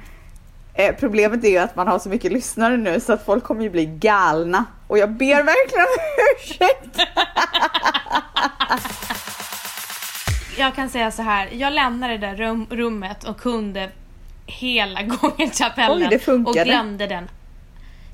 eh, 0.77 0.95
problemet 0.95 1.45
är 1.45 1.49
ju 1.49 1.59
att 1.59 1.77
man 1.77 1.89
har 1.89 1.99
så 1.99 2.09
mycket 2.09 2.33
lyssnare 2.33 2.77
nu 2.77 3.01
så 3.01 3.13
att 3.13 3.25
folk 3.25 3.45
kommer 3.45 3.63
ju 3.63 3.71
bli 3.71 3.87
galna. 3.87 4.65
Och 4.87 4.99
jag 4.99 5.11
ber 5.13 5.43
verkligen 5.43 5.87
om 5.87 5.99
ursäkt. 6.37 7.09
Jag 10.59 10.75
kan 10.75 10.89
säga 10.91 11.11
så 11.11 11.23
här, 11.23 11.49
jag 11.53 11.73
lämnade 11.73 12.17
det 12.17 12.27
där 12.27 12.37
rum, 12.37 12.67
rummet 12.71 13.25
och 13.25 13.41
kunde 13.41 13.91
hela 14.47 15.03
gångertabellen 15.03 16.03
Oj, 16.03 16.09
det 16.11 16.19
funkade. 16.19 16.61
och 16.61 16.67
glömde 16.67 17.07
den. 17.07 17.29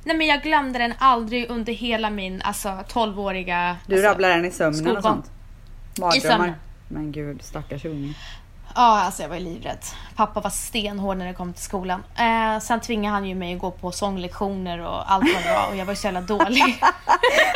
Nej 0.05 0.17
men 0.17 0.27
jag 0.27 0.43
glömde 0.43 0.79
den 0.79 0.95
aldrig 0.99 1.51
under 1.51 1.73
hela 1.73 2.11
min 2.11 2.43
alltså 2.43 2.69
12-åriga 2.69 3.77
Du 3.87 3.95
alltså, 3.95 4.09
rabblar 4.09 4.29
den 4.29 4.45
i 4.45 4.51
sömnen 4.51 4.87
och 4.87 5.03
skolgång. 5.03 5.03
sånt. 5.03 5.31
Mardrömmar. 6.01 6.37
sömnen. 6.39 6.55
Men 6.89 7.13
gud, 7.13 7.43
stackars 7.43 7.85
unge. 7.85 8.15
Ja, 8.75 9.01
alltså 9.01 9.23
jag 9.23 9.29
var 9.29 9.37
ju 9.37 9.43
livrädd. 9.45 9.79
Pappa 10.17 10.41
var 10.41 10.51
stenhård 10.51 11.17
när 11.17 11.27
det 11.27 11.35
kom 11.35 11.53
till 11.53 11.63
skolan. 11.65 12.05
Eh, 12.19 12.59
sen 12.61 12.81
tvingade 12.81 13.15
han 13.15 13.25
ju 13.25 13.35
mig 13.35 13.55
att 13.55 13.61
gå 13.61 13.71
på 13.71 13.93
sånglektioner 13.93 14.79
och 14.79 15.13
allt 15.13 15.25
vad 15.35 15.43
det 15.45 15.53
var 15.55 15.69
och 15.71 15.77
jag 15.77 15.85
var 15.85 15.93
ju 15.93 15.97
så 15.97 16.07
jävla 16.07 16.21
dålig. 16.21 16.79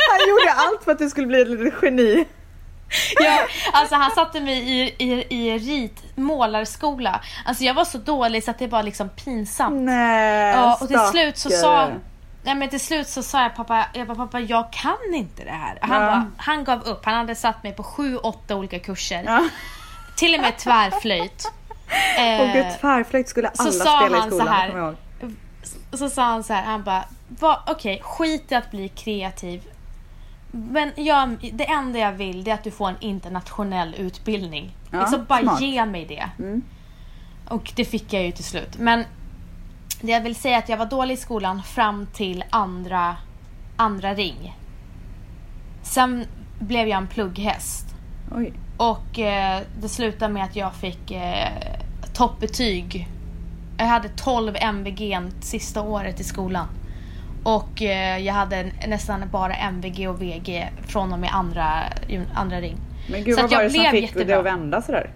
Han 0.09 0.29
gjorde 0.29 0.51
allt 0.55 0.83
för 0.83 0.91
att 0.91 0.97
du 0.99 1.09
skulle 1.09 1.27
bli 1.27 1.41
ett 1.41 1.47
litet 1.47 1.73
geni. 1.81 2.25
jag, 3.19 3.39
alltså 3.73 3.95
han 3.95 4.11
satte 4.11 4.41
mig 4.41 4.57
i, 4.57 4.95
i, 4.97 5.25
i 5.29 5.57
rit, 5.57 6.03
målarskola. 6.15 7.21
Alltså 7.45 7.63
jag 7.63 7.73
var 7.73 7.85
så 7.85 7.97
dålig 7.97 8.43
så 8.43 8.51
att 8.51 8.59
det 8.59 8.67
var 8.67 8.83
liksom 8.83 9.09
pinsamt. 9.09 9.75
Nej, 9.75 10.53
Ja, 10.55 10.77
och 10.81 10.87
till 10.87 10.99
slut 10.99 11.37
så 11.37 11.49
sa. 11.49 11.87
Nej 12.43 12.55
men 12.55 12.69
till 12.69 12.79
slut 12.79 13.07
så 13.07 13.23
sa 13.23 13.41
jag 13.41 13.55
pappa, 13.55 13.85
jag 13.93 14.07
bara, 14.07 14.15
pappa 14.17 14.39
jag 14.39 14.73
kan 14.73 15.13
inte 15.13 15.43
det 15.43 15.51
här. 15.51 15.77
Han, 15.81 16.01
Ja. 16.01 16.07
bara, 16.07 16.31
han 16.37 16.63
gav 16.63 16.81
upp, 16.83 17.05
han 17.05 17.13
hade 17.15 17.35
satt 17.35 17.63
mig 17.63 17.73
på 17.73 17.83
sju, 17.83 18.17
åtta 18.17 18.55
olika 18.55 18.79
kurser. 18.79 19.23
Ja. 19.25 19.43
Till 20.17 20.35
och 20.35 20.41
med 20.41 20.57
tvärflöjt. 20.57 21.51
Och 22.39 22.47
gud, 22.53 22.65
Eh, 22.65 22.73
tvärflöjt 22.81 23.29
skulle 23.29 23.47
alla 23.47 23.71
spela 23.71 24.17
i 24.17 24.29
skolan, 24.29 24.47
här. 24.47 24.67
kommer 24.69 24.79
jag 24.83 24.95
ihåg. 25.21 25.33
så 25.93 26.09
sa 26.09 26.23
han 26.23 26.43
så 26.43 26.53
här, 26.53 26.63
han 26.63 26.83
bara, 26.83 27.03
"Va- 27.27 27.63
okej 27.67 28.01
skit 28.03 28.51
i 28.51 28.55
att 28.55 28.71
bli 28.71 28.89
kreativ. 28.89 29.63
Men 30.51 30.91
jag, 30.95 31.51
det 31.53 31.69
enda 31.69 31.99
jag 31.99 32.11
vill 32.11 32.43
det 32.43 32.51
är 32.51 32.55
att 32.55 32.63
du 32.63 32.71
får 32.71 32.89
en 32.89 32.95
internationell 32.99 33.95
utbildning. 33.97 34.75
Ja, 34.91 34.99
liksom 34.99 35.25
bara 35.25 35.41
smart. 35.41 35.61
ge 35.61 35.85
mig 35.85 36.05
det. 36.05 36.29
Mm. 36.39 36.61
Och 37.49 37.71
det 37.75 37.85
fick 37.85 38.13
jag 38.13 38.23
ju 38.25 38.31
till 38.31 38.43
slut. 38.43 38.77
Men 38.77 39.03
det 40.01 40.11
jag 40.11 40.21
vill 40.21 40.35
säga 40.35 40.55
är 40.55 40.59
att 40.59 40.69
jag 40.69 40.77
var 40.77 40.85
dålig 40.85 41.13
i 41.13 41.17
skolan 41.17 41.63
fram 41.63 42.07
till 42.13 42.43
andra, 42.49 43.15
andra 43.77 44.13
ring. 44.13 44.57
Sen 45.83 46.25
blev 46.59 46.87
jag 46.87 46.97
en 46.97 47.07
plugghäst. 47.07 47.85
Oj. 48.35 48.53
Och 48.77 49.19
eh, 49.19 49.61
det 49.81 49.89
slutade 49.89 50.33
med 50.33 50.43
att 50.43 50.55
jag 50.55 50.73
fick 50.75 51.11
eh, 51.11 51.49
toppbetyg. 52.13 53.07
Jag 53.77 53.85
hade 53.85 54.09
12 54.09 54.55
MVG 54.55 55.17
sista 55.41 55.81
året 55.81 56.19
i 56.19 56.23
skolan. 56.23 56.67
Och 57.43 57.81
eh, 57.81 58.17
jag 58.17 58.33
hade 58.33 58.71
nästan 58.87 59.29
bara 59.31 59.53
MVG 59.53 60.09
och 60.09 60.21
VG 60.21 60.69
från 60.87 61.13
och 61.13 61.19
med 61.19 61.29
andra, 61.33 61.83
andra 62.33 62.61
ring. 62.61 62.77
Men 63.11 63.23
gud, 63.23 63.35
Så 63.35 63.41
vad 63.41 63.51
var 63.51 63.63
det 63.63 63.69
som 63.69 63.83
fick 63.91 64.01
jättebra. 64.01 64.25
det 64.25 64.39
att 64.39 64.45
vända 64.45 64.81
sådär? 64.81 65.09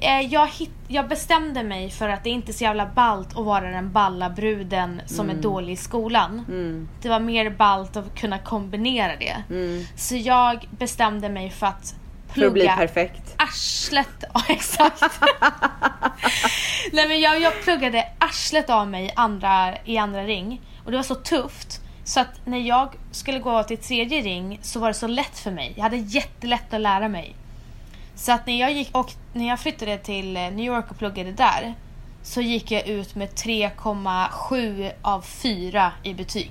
Eh, 0.00 0.20
jag, 0.20 0.46
hit, 0.46 0.70
jag 0.88 1.08
bestämde 1.08 1.62
mig 1.62 1.90
för 1.90 2.08
att 2.08 2.24
det 2.24 2.30
inte 2.30 2.50
är 2.50 2.52
så 2.52 2.64
jävla 2.64 2.86
ballt 2.94 3.28
att 3.38 3.44
vara 3.44 3.70
den 3.70 3.92
balla 3.92 4.30
bruden 4.30 5.00
som 5.06 5.30
är 5.30 5.34
dålig 5.34 5.72
i 5.72 5.76
skolan. 5.76 6.44
Mm. 6.48 6.88
Det 7.02 7.08
var 7.08 7.20
mer 7.20 7.50
ballt 7.50 7.96
att 7.96 8.14
kunna 8.14 8.38
kombinera 8.38 9.12
det. 9.16 9.36
Mm. 9.50 9.84
Så 9.96 10.16
jag 10.16 10.68
bestämde 10.70 11.28
mig 11.28 11.50
för 11.50 11.66
att 11.66 11.94
För 12.34 12.46
att 12.46 12.52
bli 12.52 12.66
perfekt. 12.66 13.34
arslet 13.36 14.24
Ja, 14.34 14.42
exakt. 14.48 15.02
Nej 16.92 17.08
men 17.08 17.20
jag, 17.20 17.40
jag 17.40 17.62
pluggade 17.62 18.08
arslet 18.18 18.70
av 18.70 18.88
mig 18.88 19.12
andra, 19.16 19.74
i 19.84 19.98
andra 19.98 20.24
ring. 20.24 20.60
Och 20.84 20.90
det 20.90 20.96
var 20.96 21.04
så 21.04 21.14
tufft. 21.14 21.80
Så 22.04 22.20
att 22.20 22.46
när 22.46 22.58
jag 22.58 22.94
skulle 23.10 23.38
gå 23.38 23.62
till 23.62 23.78
tredje 23.78 24.20
ring 24.20 24.58
så 24.62 24.80
var 24.80 24.88
det 24.88 24.94
så 24.94 25.06
lätt 25.06 25.38
för 25.38 25.50
mig. 25.50 25.72
Jag 25.76 25.82
hade 25.82 25.96
jättelätt 25.96 26.74
att 26.74 26.80
lära 26.80 27.08
mig. 27.08 27.36
Så 28.14 28.32
att 28.32 28.46
när 28.46 28.60
jag, 28.60 28.72
gick, 28.72 28.96
och 28.96 29.12
när 29.32 29.48
jag 29.48 29.60
flyttade 29.60 29.98
till 29.98 30.36
eh, 30.36 30.42
New 30.42 30.66
York 30.66 30.90
och 30.90 30.98
pluggade 30.98 31.32
där 31.32 31.74
så 32.22 32.40
gick 32.40 32.70
jag 32.70 32.88
ut 32.88 33.14
med 33.14 33.28
3,7 33.28 34.92
av 35.02 35.20
4 35.22 35.92
i 36.02 36.14
betyg. 36.14 36.50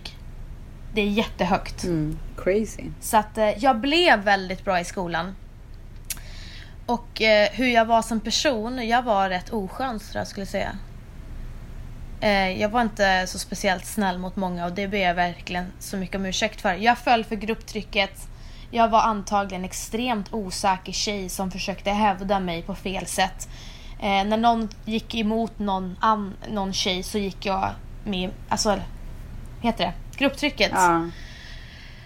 Det 0.93 1.01
är 1.01 1.05
jättehögt. 1.05 1.83
Mm. 1.83 2.17
Crazy. 2.37 2.83
Så 3.01 3.17
att 3.17 3.37
eh, 3.37 3.49
jag 3.49 3.79
blev 3.79 4.19
väldigt 4.19 4.65
bra 4.65 4.79
i 4.79 4.85
skolan. 4.85 5.35
Och 6.87 7.21
eh, 7.21 7.49
hur 7.51 7.67
jag 7.67 7.85
var 7.85 8.01
som 8.01 8.19
person, 8.19 8.87
jag 8.87 9.03
var 9.03 9.29
rätt 9.29 9.49
oskön 9.49 9.99
tror 9.99 10.19
jag 10.19 10.27
skulle 10.27 10.45
säga. 10.45 10.77
Eh, 12.21 12.61
jag 12.61 12.69
var 12.69 12.81
inte 12.81 13.27
så 13.27 13.39
speciellt 13.39 13.85
snäll 13.85 14.17
mot 14.17 14.35
många 14.35 14.65
och 14.65 14.71
det 14.71 14.87
ber 14.87 14.97
jag 14.97 15.15
verkligen 15.15 15.71
så 15.79 15.97
mycket 15.97 16.15
om 16.15 16.25
ursäkt 16.25 16.61
för. 16.61 16.73
Jag 16.73 16.97
föll 16.97 17.23
för 17.23 17.35
grupptrycket. 17.35 18.29
Jag 18.71 18.89
var 18.89 19.01
antagligen 19.01 19.65
extremt 19.65 20.33
osäker 20.33 20.91
tjej 20.91 21.29
som 21.29 21.51
försökte 21.51 21.91
hävda 21.91 22.39
mig 22.39 22.61
på 22.61 22.75
fel 22.75 23.05
sätt. 23.05 23.49
Eh, 23.99 24.23
när 24.23 24.37
någon 24.37 24.69
gick 24.85 25.15
emot 25.15 25.59
någon, 25.59 25.97
an, 25.99 26.33
någon 26.49 26.73
tjej 26.73 27.03
så 27.03 27.17
gick 27.17 27.45
jag 27.45 27.69
med, 28.03 28.29
alltså, 28.49 28.79
heter 29.61 29.85
det? 29.85 29.93
Grupptrycket. 30.17 30.71
Ja. 30.75 31.09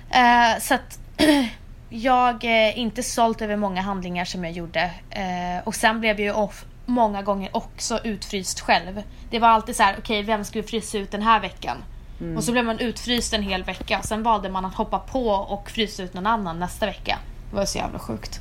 Eh, 0.09 0.59
så 0.59 0.73
att 0.73 0.99
jag 1.93 2.43
är 2.43 2.71
inte 2.77 3.03
sålt 3.03 3.41
över 3.41 3.55
många 3.55 3.81
handlingar 3.81 4.25
som 4.25 4.43
jag 4.43 4.53
gjorde. 4.53 4.91
Eh, 5.09 5.63
och 5.63 5.75
sen 5.75 5.99
blev 5.99 6.19
jag 6.19 6.25
ju 6.25 6.33
off 6.33 6.65
många 6.85 7.21
gånger 7.21 7.49
också 7.57 7.99
utfryst 8.03 8.59
själv. 8.59 9.01
Det 9.29 9.39
var 9.39 9.47
alltid 9.47 9.75
så 9.75 9.83
här: 9.83 9.93
okej 9.99 10.19
okay, 10.19 10.23
vem 10.23 10.43
ska 10.43 10.61
vi 10.61 10.67
frysa 10.67 10.97
ut 10.97 11.11
den 11.11 11.21
här 11.21 11.39
veckan? 11.39 11.77
Mm. 12.21 12.37
Och 12.37 12.43
så 12.43 12.51
blev 12.51 12.65
man 12.65 12.79
utfryst 12.79 13.33
en 13.33 13.43
hel 13.43 13.63
vecka. 13.63 14.01
Sen 14.01 14.23
valde 14.23 14.49
man 14.49 14.65
att 14.65 14.75
hoppa 14.75 14.99
på 14.99 15.27
och 15.29 15.69
frysa 15.69 16.03
ut 16.03 16.13
någon 16.13 16.27
annan 16.27 16.59
nästa 16.59 16.85
vecka. 16.85 17.17
Det 17.49 17.55
var 17.55 17.65
så 17.65 17.77
jävla 17.77 17.99
sjukt. 17.99 18.39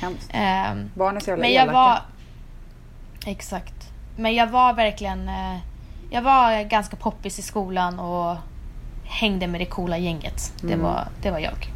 Hemskt. 0.00 0.30
Eh, 0.34 0.74
Barn 0.94 1.16
är 1.16 1.20
så 1.20 1.30
jävla 1.30 1.40
men 1.42 1.52
jag 1.52 1.62
elaka. 1.62 1.72
var... 1.72 2.02
Exakt. 3.26 3.74
Men 4.16 4.34
jag 4.34 4.46
var 4.46 4.72
verkligen... 4.72 5.28
Eh, 5.28 5.56
jag 6.10 6.22
var 6.22 6.62
ganska 6.62 6.96
poppis 6.96 7.38
i 7.38 7.42
skolan 7.42 7.98
och 7.98 8.36
hängde 9.04 9.46
med 9.46 9.60
det 9.60 9.64
coola 9.66 9.98
gänget. 9.98 10.52
Det, 10.60 10.66
Mm. 10.72 10.82
var, 10.82 11.08
det 11.22 11.30
var 11.30 11.38
jag. 11.38 11.72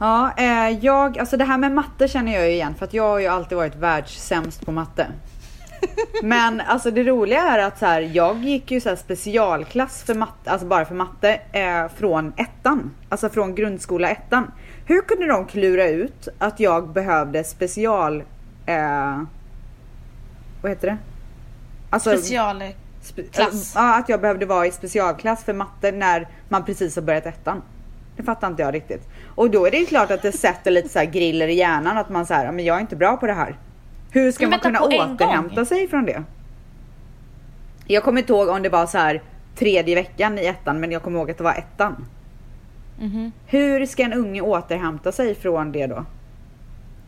Ja, 0.00 0.32
eh, 0.36 0.70
jag, 0.84 1.18
alltså 1.18 1.36
det 1.36 1.44
här 1.44 1.58
med 1.58 1.72
matte 1.72 2.08
känner 2.08 2.32
jag 2.34 2.46
ju 2.46 2.52
igen 2.52 2.74
för 2.74 2.84
att 2.84 2.94
jag 2.94 3.08
har 3.08 3.18
ju 3.18 3.26
alltid 3.26 3.58
varit 3.58 3.76
världssämst 3.76 4.66
på 4.66 4.72
matte. 4.72 5.06
Men 6.22 6.60
alltså 6.60 6.90
det 6.90 7.04
roliga 7.04 7.40
är 7.40 7.58
att 7.58 7.78
så 7.78 7.86
här, 7.86 8.00
jag 8.00 8.38
gick 8.44 8.70
ju 8.70 8.80
så 8.80 8.88
här 8.88 8.96
specialklass 8.96 10.02
för 10.02 10.14
matte, 10.14 10.50
alltså 10.50 10.66
bara 10.66 10.84
för 10.84 10.94
matte 10.94 11.40
eh, 11.52 11.88
från 11.96 12.32
ettan. 12.36 12.90
Alltså 13.08 13.28
från 13.28 13.54
grundskola 13.54 14.08
ettan. 14.10 14.52
Hur 14.86 15.00
kunde 15.02 15.26
de 15.26 15.46
klura 15.46 15.88
ut 15.88 16.28
att 16.38 16.60
jag 16.60 16.88
behövde 16.88 17.44
special... 17.44 18.22
Eh, 18.66 19.22
vad 20.62 20.70
heter 20.72 20.88
det? 20.88 20.96
Alltså, 21.90 22.16
Special... 22.16 22.62
Spe- 23.02 23.30
Klass. 23.32 23.72
Ja, 23.74 23.98
att 23.98 24.08
jag 24.08 24.20
behövde 24.20 24.46
vara 24.46 24.66
i 24.66 24.70
specialklass 24.70 25.44
för 25.44 25.52
matte 25.52 25.92
när 25.92 26.28
man 26.48 26.64
precis 26.64 26.96
har 26.96 27.02
börjat 27.02 27.26
ettan. 27.26 27.62
Det 28.16 28.22
fattar 28.22 28.48
inte 28.48 28.62
jag 28.62 28.74
riktigt. 28.74 29.08
Och 29.40 29.50
då 29.50 29.66
är 29.66 29.70
det 29.70 29.76
ju 29.76 29.86
klart 29.86 30.10
att 30.10 30.22
det 30.22 30.32
sätter 30.32 30.70
lite 30.70 30.88
så 30.88 30.98
här 30.98 31.06
griller 31.06 31.48
i 31.48 31.54
hjärnan 31.54 31.98
att 31.98 32.08
man 32.08 32.26
säger, 32.26 32.52
men 32.52 32.64
jag 32.64 32.76
är 32.76 32.80
inte 32.80 32.96
bra 32.96 33.16
på 33.16 33.26
det 33.26 33.32
här. 33.32 33.56
Hur 34.10 34.32
ska 34.32 34.44
Men 34.44 34.50
man 34.50 34.60
kunna 34.60 34.80
återhämta 34.80 35.54
gång? 35.54 35.66
sig 35.66 35.88
från 35.88 36.06
det? 36.06 36.22
Jag 37.86 38.02
kommer 38.02 38.20
inte 38.20 38.32
ihåg 38.32 38.48
om 38.48 38.62
det 38.62 38.68
var 38.68 38.86
så 38.86 38.98
här 38.98 39.22
tredje 39.56 39.94
veckan 39.94 40.38
i 40.38 40.46
ettan, 40.46 40.80
men 40.80 40.92
jag 40.92 41.02
kommer 41.02 41.18
ihåg 41.18 41.30
att 41.30 41.38
det 41.38 41.44
var 41.44 41.54
ettan. 41.54 42.06
Mhm. 43.00 43.32
Hur 43.46 43.86
ska 43.86 44.02
en 44.02 44.12
unge 44.12 44.40
återhämta 44.40 45.12
sig 45.12 45.34
från 45.34 45.72
det 45.72 45.86
då? 45.86 46.04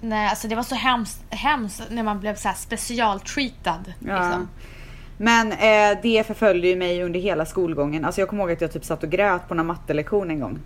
Nej, 0.01 0.29
alltså 0.29 0.49
det 0.49 0.55
var 0.55 0.63
så 0.63 0.75
hemskt, 0.75 1.25
hemskt 1.31 1.83
när 1.91 2.03
man 2.03 2.21
blev 2.21 2.35
så 2.35 2.49
här 2.49 2.55
specialtreatad. 2.55 3.93
Ja. 3.99 4.19
Liksom. 4.19 4.49
Men 5.17 5.53
eh, 5.53 5.99
det 6.03 6.27
förföljde 6.27 6.69
ju 6.69 6.77
mig 6.77 7.03
under 7.03 7.21
hela 7.21 7.47
skolgången. 7.47 8.05
Alltså 8.05 8.21
jag 8.21 8.29
kommer 8.29 8.43
ihåg 8.43 8.53
att 8.53 8.61
jag 8.61 8.73
typ 8.73 8.85
satt 8.85 9.03
och 9.03 9.11
grät 9.11 9.49
på 9.49 9.55
någon 9.55 9.67
mattelektion 9.67 10.31
en 10.31 10.41
gång. 10.41 10.59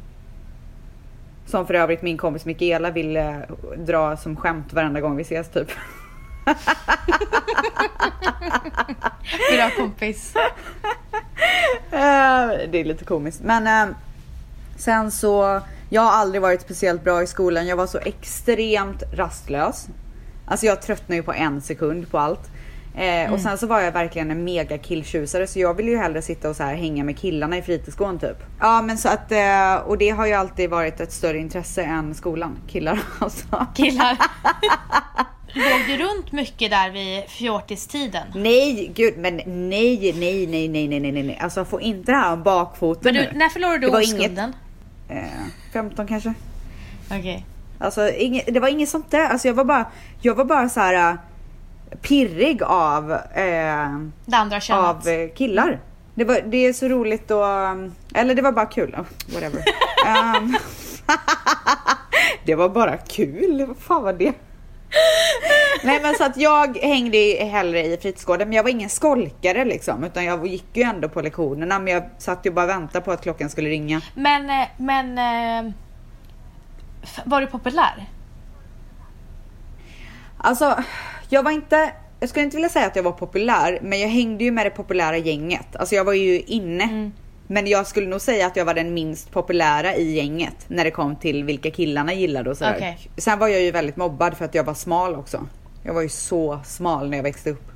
Som 1.47 1.67
för 1.67 1.75
övrigt 1.75 2.03
min 2.03 2.19
kompis 2.19 2.45
Mikaela 2.45 2.91
ville 2.91 3.47
dra 3.77 4.17
som 4.17 4.37
skämt 4.37 4.73
varenda 4.73 5.01
gång 5.01 5.17
vi 5.17 5.23
ses 5.23 5.49
typ. 5.49 5.69
Bra 9.53 9.71
kompis. 9.77 10.35
Eh, 11.91 12.49
det 12.71 12.81
är 12.81 12.85
lite 12.85 13.05
komiskt. 13.05 13.41
Men 13.43 13.67
eh, 13.67 13.95
sen 14.77 15.11
så, 15.11 15.61
jag 15.89 16.03
har 16.03 16.13
aldrig 16.13 16.43
varit 16.43 16.61
speciellt 16.61 17.05
bra 17.05 17.23
i 17.23 17.27
skolan. 17.27 17.67
Jag 17.67 17.77
var 17.77 17.87
så 17.87 17.99
extremt 17.99 19.03
rastlös. 19.13 19.89
Alltså 20.47 20.67
jag 20.67 20.83
tröttnade 20.83 21.17
ju 21.17 21.23
på 21.23 21.33
en 21.33 21.61
sekund 21.61 22.11
på 22.11 22.19
allt. 22.19 22.51
Eh, 22.97 23.33
Och 23.33 23.41
sen 23.41 23.59
så 23.59 23.67
var 23.67 23.81
jag 23.81 23.93
verkligen 23.93 24.31
en 24.31 24.45
mega 24.45 24.79
killtjusare 24.79 25.47
så 25.47 25.59
jag 25.59 25.75
ville 25.75 25.91
ju 25.91 25.97
hellre 25.97 26.23
sitta 26.23 26.51
och 26.51 26.57
så 26.57 26.63
här 26.63 26.75
hänga 26.75 27.05
med 27.05 27.19
killarna 27.19 27.57
i 27.59 27.63
fritidsgården 27.63 28.19
typ. 28.19 28.37
Ja 28.61 28.83
men 28.83 28.99
så 28.99 29.09
att, 29.09 29.33
eh, 29.33 29.75
och 29.87 29.99
det 29.99 30.11
har 30.11 30.27
ju 30.27 30.33
alltid 30.33 30.71
varit 30.71 31.01
ett 31.01 31.13
större 31.13 31.39
intresse 31.39 31.83
än 31.83 32.15
skolan. 32.15 32.59
Killar 32.69 32.99
alltså. 33.19 33.67
Killar. 33.75 34.17
Låg 35.55 35.81
du 35.99 36.05
runt 36.05 36.33
mycket 36.33 36.71
där 36.71 36.91
vid 36.91 37.25
fjortistiden? 37.31 38.23
Nej, 38.35 38.93
gud 38.95 39.15
men 39.19 39.37
nej, 39.47 40.13
nej, 40.17 40.47
nej, 40.47 40.69
nej, 40.69 40.89
nej, 40.89 41.01
nej, 41.13 41.23
nej. 41.23 41.39
Alltså 41.43 41.65
få 41.65 41.81
inte 41.81 42.13
det 42.13 42.19
här 42.19 42.33
om 42.33 42.43
bakfoten 42.43 43.01
Men 43.05 43.15
du, 43.15 43.21
nu. 43.33 43.39
när 43.39 43.49
förlorade 43.49 43.79
du 43.79 43.87
Det 43.87 43.93
var 43.93 44.01
inget- 44.01 44.15
oskulden? 44.21 44.53
Eh, 45.09 45.23
15 45.73 46.07
kanske. 46.07 46.35
Okej. 47.11 47.47
Alltså 47.79 48.09
inget, 48.11 48.55
det 48.55 48.61
var 48.61 48.69
inget 48.69 48.89
sånt 48.89 49.11
där. 49.11 49.29
Alltså 49.29 49.49
jag 49.49 49.55
var 49.55 49.65
bara, 49.65 49.87
jag 50.21 50.35
var 50.35 50.45
bara 50.45 50.69
så 50.69 50.81
här 50.81 51.11
äh, 51.11 51.17
pirrig 52.03 52.63
av, 52.63 53.13
eh, 53.13 53.99
Det 54.27 54.37
andra 54.37 54.61
könet? 54.61 54.85
av 54.85 55.09
eh, 55.09 55.31
killar. 55.35 55.81
Det, 56.15 56.25
var, 56.25 56.41
det 56.47 56.57
är 56.57 56.73
så 56.73 56.89
roligt 56.89 57.31
och, 57.31 57.45
um, 57.45 57.95
eller 58.15 58.35
det 58.35 58.43
var 58.43 58.53
bara 58.53 58.67
kul. 58.67 58.95
Oh, 58.99 59.35
whatever. 59.35 59.63
um, 60.39 60.57
det 62.45 62.55
var 62.55 62.69
bara 62.69 62.97
kul. 62.97 63.65
Vad 63.69 63.77
fan 63.77 64.03
var 64.03 64.13
det? 64.13 64.33
Nej 65.85 66.01
men 66.03 66.15
så 66.15 66.25
att 66.25 66.37
jag 66.37 66.77
hängde 66.77 67.19
hellre 67.45 67.87
i 67.87 67.97
fritidsgården 67.97 68.49
men 68.49 68.57
jag 68.57 68.63
var 68.63 68.71
ingen 68.71 68.91
skolkare 68.91 69.65
liksom 69.65 70.05
utan 70.05 70.25
jag 70.25 70.47
gick 70.47 70.67
ju 70.77 70.83
ändå 70.83 71.09
på 71.09 71.21
lektionerna 71.23 71.79
men 71.79 71.93
jag 71.95 72.03
satt 72.19 72.47
ju 72.47 72.51
bara 72.51 72.65
och 72.65 72.71
väntade 72.71 73.05
på 73.05 73.13
att 73.13 73.23
klockan 73.23 73.51
skulle 73.51 73.69
ringa. 73.69 74.01
Men, 74.15 74.51
eh, 74.51 74.67
men... 74.77 75.19
eh, 75.69 75.73
Var 77.25 77.41
du 77.41 77.47
populär? 77.47 78.07
Alltså, 80.39 80.77
jag 81.29 81.43
var 81.43 81.51
inte, 81.51 81.93
jag 82.21 82.29
skulle 82.29 82.45
inte 82.45 82.57
vilja 82.57 82.69
säga 82.69 82.87
att 82.87 82.97
jag 82.97 83.03
var 83.03 83.13
populär, 83.13 83.79
men 83.83 84.01
jag 84.01 84.09
hängde 84.09 84.45
ju 84.45 84.51
med 84.51 84.67
det 84.67 84.71
populära 84.71 85.17
gänget. 85.17 85.77
Alltså 85.77 85.95
jag 85.95 86.05
var 86.05 86.13
ju 86.13 86.41
inne. 86.41 86.85
Mm. 86.85 87.13
Men 87.49 87.67
jag 87.67 87.87
skulle 87.87 88.07
nog 88.07 88.21
säga 88.21 88.47
att 88.47 88.57
jag 88.57 88.65
var 88.65 88.75
den 88.75 88.95
minst 88.95 89.31
populära 89.31 89.95
i 89.95 90.13
gänget 90.17 90.55
när 90.69 90.85
det 90.85 90.91
kom 90.91 91.17
till 91.17 91.45
vilka 91.45 91.71
killarna 91.71 92.13
gillade 92.13 92.51
och 92.51 92.57
sådär. 92.57 92.75
Okej. 92.77 92.99
Sen 93.17 93.39
var 93.39 93.49
jag 93.49 93.61
ju 93.61 93.71
väldigt 93.71 93.97
mobbad 93.97 94.37
för 94.37 94.45
att 94.45 94.55
jag 94.55 94.65
var 94.65 94.75
smal 94.75 95.15
också. 95.15 95.47
Jag 95.83 95.95
var 95.95 96.03
ju 96.03 96.09
så 96.09 96.61
smal 96.65 97.11
när 97.11 97.17
jag 97.19 97.23
växte 97.23 97.51
upp. 97.51 97.71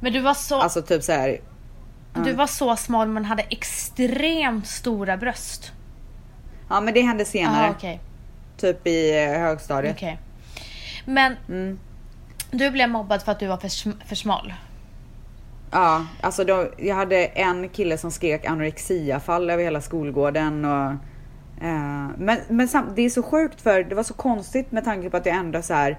Men 0.00 0.12
du 0.12 0.20
var 0.20 0.34
så, 0.34 0.60
Alltså 0.60 0.82
typ 0.82 1.02
så 1.02 1.12
här. 1.12 1.40
du 2.24 2.32
var 2.32 2.46
så 2.46 2.76
smal 2.76 3.08
men 3.08 3.24
hade 3.24 3.42
extremt 3.42 4.66
stora 4.66 5.16
bröst. 5.16 5.72
Ja 6.68 6.80
men 6.80 6.94
det 6.94 7.00
hände 7.00 7.24
senare. 7.24 7.66
Ah, 7.68 7.70
okej. 7.70 8.00
Typ 8.56 8.86
i 8.86 9.24
eh, 9.24 9.30
högstadiet. 9.40 9.96
Okej. 9.96 10.18
Men 11.04 11.36
Mm. 11.48 11.78
Du 12.54 12.70
blev 12.70 12.90
mobbad 12.90 13.22
för 13.22 13.32
att 13.32 13.40
du 13.40 13.46
var 13.46 13.56
för, 13.56 13.68
sm- 13.68 14.04
för 14.06 14.16
smal? 14.16 14.54
Ja, 15.70 16.06
alltså 16.20 16.44
då, 16.44 16.66
jag 16.78 16.94
hade 16.94 17.24
en 17.26 17.68
kille 17.68 17.98
som 17.98 18.10
skrek 18.10 18.46
anorexiafall 18.46 19.50
över 19.50 19.62
hela 19.62 19.80
skolgården. 19.80 20.64
Och, 20.64 20.90
eh, 21.64 22.08
men 22.18 22.38
men 22.48 22.68
det 22.96 23.02
är 23.02 23.10
så 23.10 23.22
sjukt 23.22 23.60
för 23.60 23.84
det 23.84 23.94
var 23.94 24.02
så 24.02 24.14
konstigt 24.14 24.72
med 24.72 24.84
tanke 24.84 25.10
på 25.10 25.16
att 25.16 25.26
jag 25.26 25.36
ändå 25.36 25.62
så 25.62 25.74
här 25.74 25.98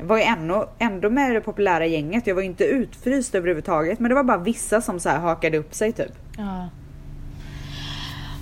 jag 0.00 0.06
var 0.06 0.16
ju 0.16 0.22
ändå, 0.22 0.68
ändå 0.78 1.10
med 1.10 1.34
det 1.34 1.40
populära 1.40 1.86
gänget. 1.86 2.26
Jag 2.26 2.34
var 2.34 2.42
ju 2.42 2.48
inte 2.48 2.64
utfryst 2.64 3.34
överhuvudtaget. 3.34 4.00
Men 4.00 4.08
det 4.08 4.14
var 4.14 4.24
bara 4.24 4.38
vissa 4.38 4.80
som 4.80 5.00
så 5.00 5.08
här 5.08 5.18
hakade 5.18 5.58
upp 5.58 5.74
sig 5.74 5.92
typ. 5.92 6.12
Ja. 6.38 6.68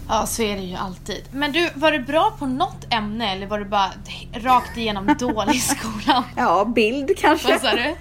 Ja, 0.08 0.26
så 0.26 0.42
är 0.42 0.56
det 0.56 0.62
ju 0.62 0.76
alltid. 0.76 1.24
Men 1.32 1.52
du, 1.52 1.68
var 1.74 1.92
du 1.92 1.98
bra 1.98 2.36
på 2.38 2.46
något 2.46 2.86
ämne 2.90 3.32
eller 3.32 3.46
var 3.46 3.58
du 3.58 3.64
bara 3.64 3.90
rakt 4.32 4.76
igenom 4.76 5.06
dålig 5.18 5.54
i 5.54 5.58
skolan? 5.58 6.24
Ja, 6.36 6.64
bild 6.64 7.18
kanske. 7.18 7.52
Vad 7.52 7.60
sa 7.60 7.74
du? 7.74 7.96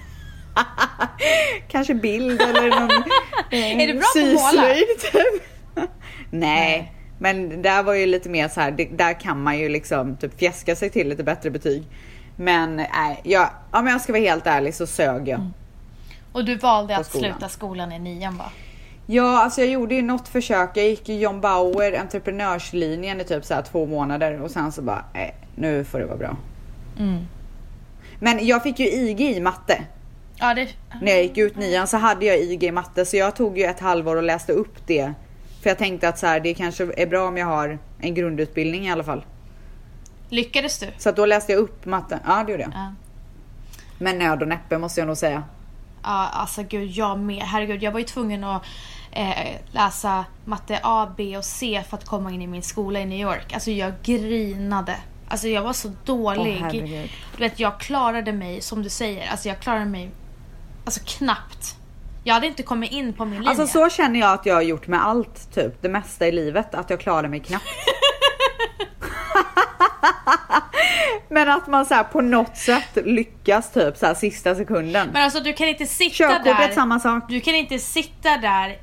kanske 1.68 1.94
bild 1.94 2.40
eller 2.40 2.80
någon 2.80 2.90
eh, 3.50 3.80
Är 3.80 3.86
du 3.86 3.94
bra 3.94 4.06
på 4.14 4.18
att 4.18 4.34
måla? 4.34 4.48
syslöjd 4.48 4.98
typ. 5.12 5.42
Nej. 5.74 5.88
Nej. 6.30 6.92
men 7.18 7.62
där 7.62 7.82
var 7.82 7.94
ju 7.94 8.06
lite 8.06 8.28
mer 8.28 8.48
så 8.48 8.60
här, 8.60 8.70
det, 8.70 8.84
där 8.84 9.20
kan 9.20 9.42
man 9.42 9.58
ju 9.58 9.68
liksom 9.68 10.16
typ 10.16 10.38
fjäska 10.38 10.76
sig 10.76 10.90
till 10.90 11.08
lite 11.08 11.24
bättre 11.24 11.50
betyg. 11.50 11.84
Men 12.36 12.76
nej, 12.76 13.20
jag, 13.24 13.50
om 13.70 13.86
jag 13.86 14.00
ska 14.00 14.12
vara 14.12 14.22
helt 14.22 14.46
ärlig 14.46 14.74
så 14.74 14.86
sög 14.86 15.28
jag. 15.28 15.50
Och 16.32 16.44
du 16.44 16.54
valde 16.54 16.96
att 16.96 17.12
sluta 17.12 17.48
skolan 17.48 17.92
i 17.92 17.98
nian 17.98 18.36
va? 18.36 18.50
Ja, 19.10 19.42
alltså 19.42 19.60
jag 19.60 19.70
gjorde 19.70 19.94
ju 19.94 20.02
något 20.02 20.28
försök. 20.28 20.70
Jag 20.74 20.84
gick 20.84 21.08
i 21.08 21.20
John 21.20 21.40
Bauer 21.40 22.00
entreprenörslinjen 22.00 23.20
i 23.20 23.24
typ 23.24 23.44
så 23.44 23.54
här 23.54 23.62
två 23.62 23.86
månader 23.86 24.42
och 24.42 24.50
sen 24.50 24.72
så 24.72 24.82
bara, 24.82 25.04
nej, 25.14 25.34
nu 25.54 25.84
får 25.84 25.98
det 25.98 26.06
vara 26.06 26.16
bra. 26.16 26.36
Mm. 26.98 27.26
Men 28.20 28.46
jag 28.46 28.62
fick 28.62 28.78
ju 28.78 28.86
IG 28.86 29.20
i 29.20 29.40
matte. 29.40 29.84
Ja, 30.36 30.54
det... 30.54 30.68
När 31.02 31.12
jag 31.12 31.22
gick 31.22 31.38
ut 31.38 31.56
nian 31.56 31.86
så 31.86 31.96
hade 31.96 32.26
jag 32.26 32.38
IG 32.38 32.64
i 32.64 32.70
matte 32.70 33.04
så 33.04 33.16
jag 33.16 33.36
tog 33.36 33.58
ju 33.58 33.64
ett 33.64 33.80
halvår 33.80 34.16
och 34.16 34.22
läste 34.22 34.52
upp 34.52 34.86
det 34.86 35.12
För 35.62 35.70
jag 35.70 35.78
tänkte 35.78 36.08
att 36.08 36.18
så 36.18 36.26
här, 36.26 36.40
det 36.40 36.54
kanske 36.54 36.92
är 36.96 37.06
bra 37.06 37.28
om 37.28 37.36
jag 37.36 37.46
har 37.46 37.78
en 38.00 38.14
grundutbildning 38.14 38.86
i 38.86 38.92
alla 38.92 39.04
fall. 39.04 39.24
Lyckades 40.28 40.78
du? 40.78 40.86
Så 40.98 41.08
att 41.08 41.16
då 41.16 41.26
läste 41.26 41.52
jag 41.52 41.58
upp 41.58 41.86
matten. 41.86 42.18
Ja, 42.26 42.44
det 42.46 42.52
gjorde 42.52 42.62
jag. 42.62 42.72
Ja. 42.74 42.94
Men 43.98 44.18
nöd 44.18 44.42
och 44.42 44.48
näppe 44.48 44.78
måste 44.78 45.00
jag 45.00 45.06
nog 45.06 45.16
säga. 45.16 45.42
Ja, 46.02 46.28
alltså 46.32 46.62
gud, 46.62 46.90
jag 46.90 47.18
med. 47.18 47.42
Herregud, 47.42 47.82
jag 47.82 47.92
var 47.92 47.98
ju 47.98 48.06
tvungen 48.06 48.44
att 48.44 48.62
eh, 49.12 49.56
läsa 49.70 50.24
matte 50.44 50.80
A, 50.82 51.12
B 51.16 51.36
och 51.36 51.44
C 51.44 51.82
för 51.88 51.96
att 51.96 52.04
komma 52.04 52.30
in 52.30 52.42
i 52.42 52.46
min 52.46 52.62
skola 52.62 53.00
i 53.00 53.06
New 53.06 53.20
York. 53.20 53.52
Alltså 53.52 53.70
jag 53.70 53.92
grinade. 54.02 54.96
Alltså 55.28 55.48
jag 55.48 55.62
var 55.62 55.72
så 55.72 55.92
dålig. 56.04 56.56
Herregud. 56.60 57.10
du 57.36 57.42
vet, 57.42 57.60
jag 57.60 57.80
klarade 57.80 58.32
mig, 58.32 58.60
som 58.60 58.82
du 58.82 58.88
säger, 58.88 59.30
alltså 59.30 59.48
jag 59.48 59.60
klarade 59.60 59.84
mig 59.84 60.10
alltså 60.84 61.00
knappt. 61.04 61.76
Jag 62.24 62.34
hade 62.34 62.46
inte 62.46 62.62
kommit 62.62 62.92
in 62.92 63.12
på 63.12 63.24
min 63.24 63.34
linje. 63.34 63.48
Alltså 63.48 63.66
så 63.66 63.90
känner 63.90 64.20
jag 64.20 64.32
att 64.32 64.46
jag 64.46 64.54
har 64.54 64.62
gjort 64.62 64.86
med 64.86 65.06
allt, 65.06 65.54
typ 65.54 65.82
det 65.82 65.88
mesta 65.88 66.26
i 66.26 66.32
livet, 66.32 66.74
att 66.74 66.90
jag 66.90 67.00
klarar 67.00 67.28
mig 67.28 67.40
knappt. 67.40 67.64
Men 71.28 71.48
att 71.48 71.66
man 71.66 71.86
så 71.86 71.94
här 71.94 72.04
på 72.04 72.20
något 72.20 72.56
sätt 72.56 72.98
lyckas 73.04 73.72
typ 73.72 73.96
så 73.96 74.06
här 74.06 74.14
sista 74.14 74.54
sekunden. 74.54 75.08
Men 75.12 75.24
alltså 75.24 75.40
du 75.40 75.52
kan 75.52 75.68
inte 75.68 75.86
sitta 75.86 76.14
Körkortet 76.14 76.44
där. 76.44 76.72
samma 76.72 77.00
sak. 77.00 77.24
Du 77.28 77.40
kan 77.40 77.54
inte 77.54 77.78
sitta 77.78 78.36
där 78.36 78.78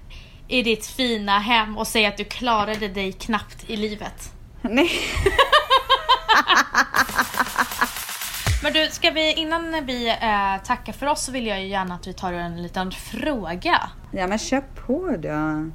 i 0.48 0.64
ditt 0.64 0.86
fina 0.86 1.40
hem 1.40 1.78
och 1.78 1.88
säga 1.88 2.10
att 2.10 2.18
du 2.18 2.24
klarade 2.24 2.88
dig 2.88 3.12
knappt 3.12 3.70
i 3.70 3.76
livet. 3.76 4.34
Nej. 4.62 4.92
Men 8.64 8.74
du, 8.74 8.88
ska 8.92 9.12
vi 9.12 9.34
innan 9.34 9.86
vi 9.86 10.10
eh, 10.10 10.64
tackar 10.64 10.94
för 10.94 11.08
oss 11.08 11.24
så 11.24 11.32
vill 11.32 11.48
jag 11.48 11.62
ju 11.62 11.68
gärna 11.68 11.96
att 11.96 12.08
vi 12.08 12.14
tar 12.14 12.34
en 12.34 12.64
liten 12.64 12.92
fråga. 12.92 13.90
Ja 14.12 14.28
men 14.28 14.38
kör 14.38 14.62
på 14.62 15.16
då. 15.18 15.72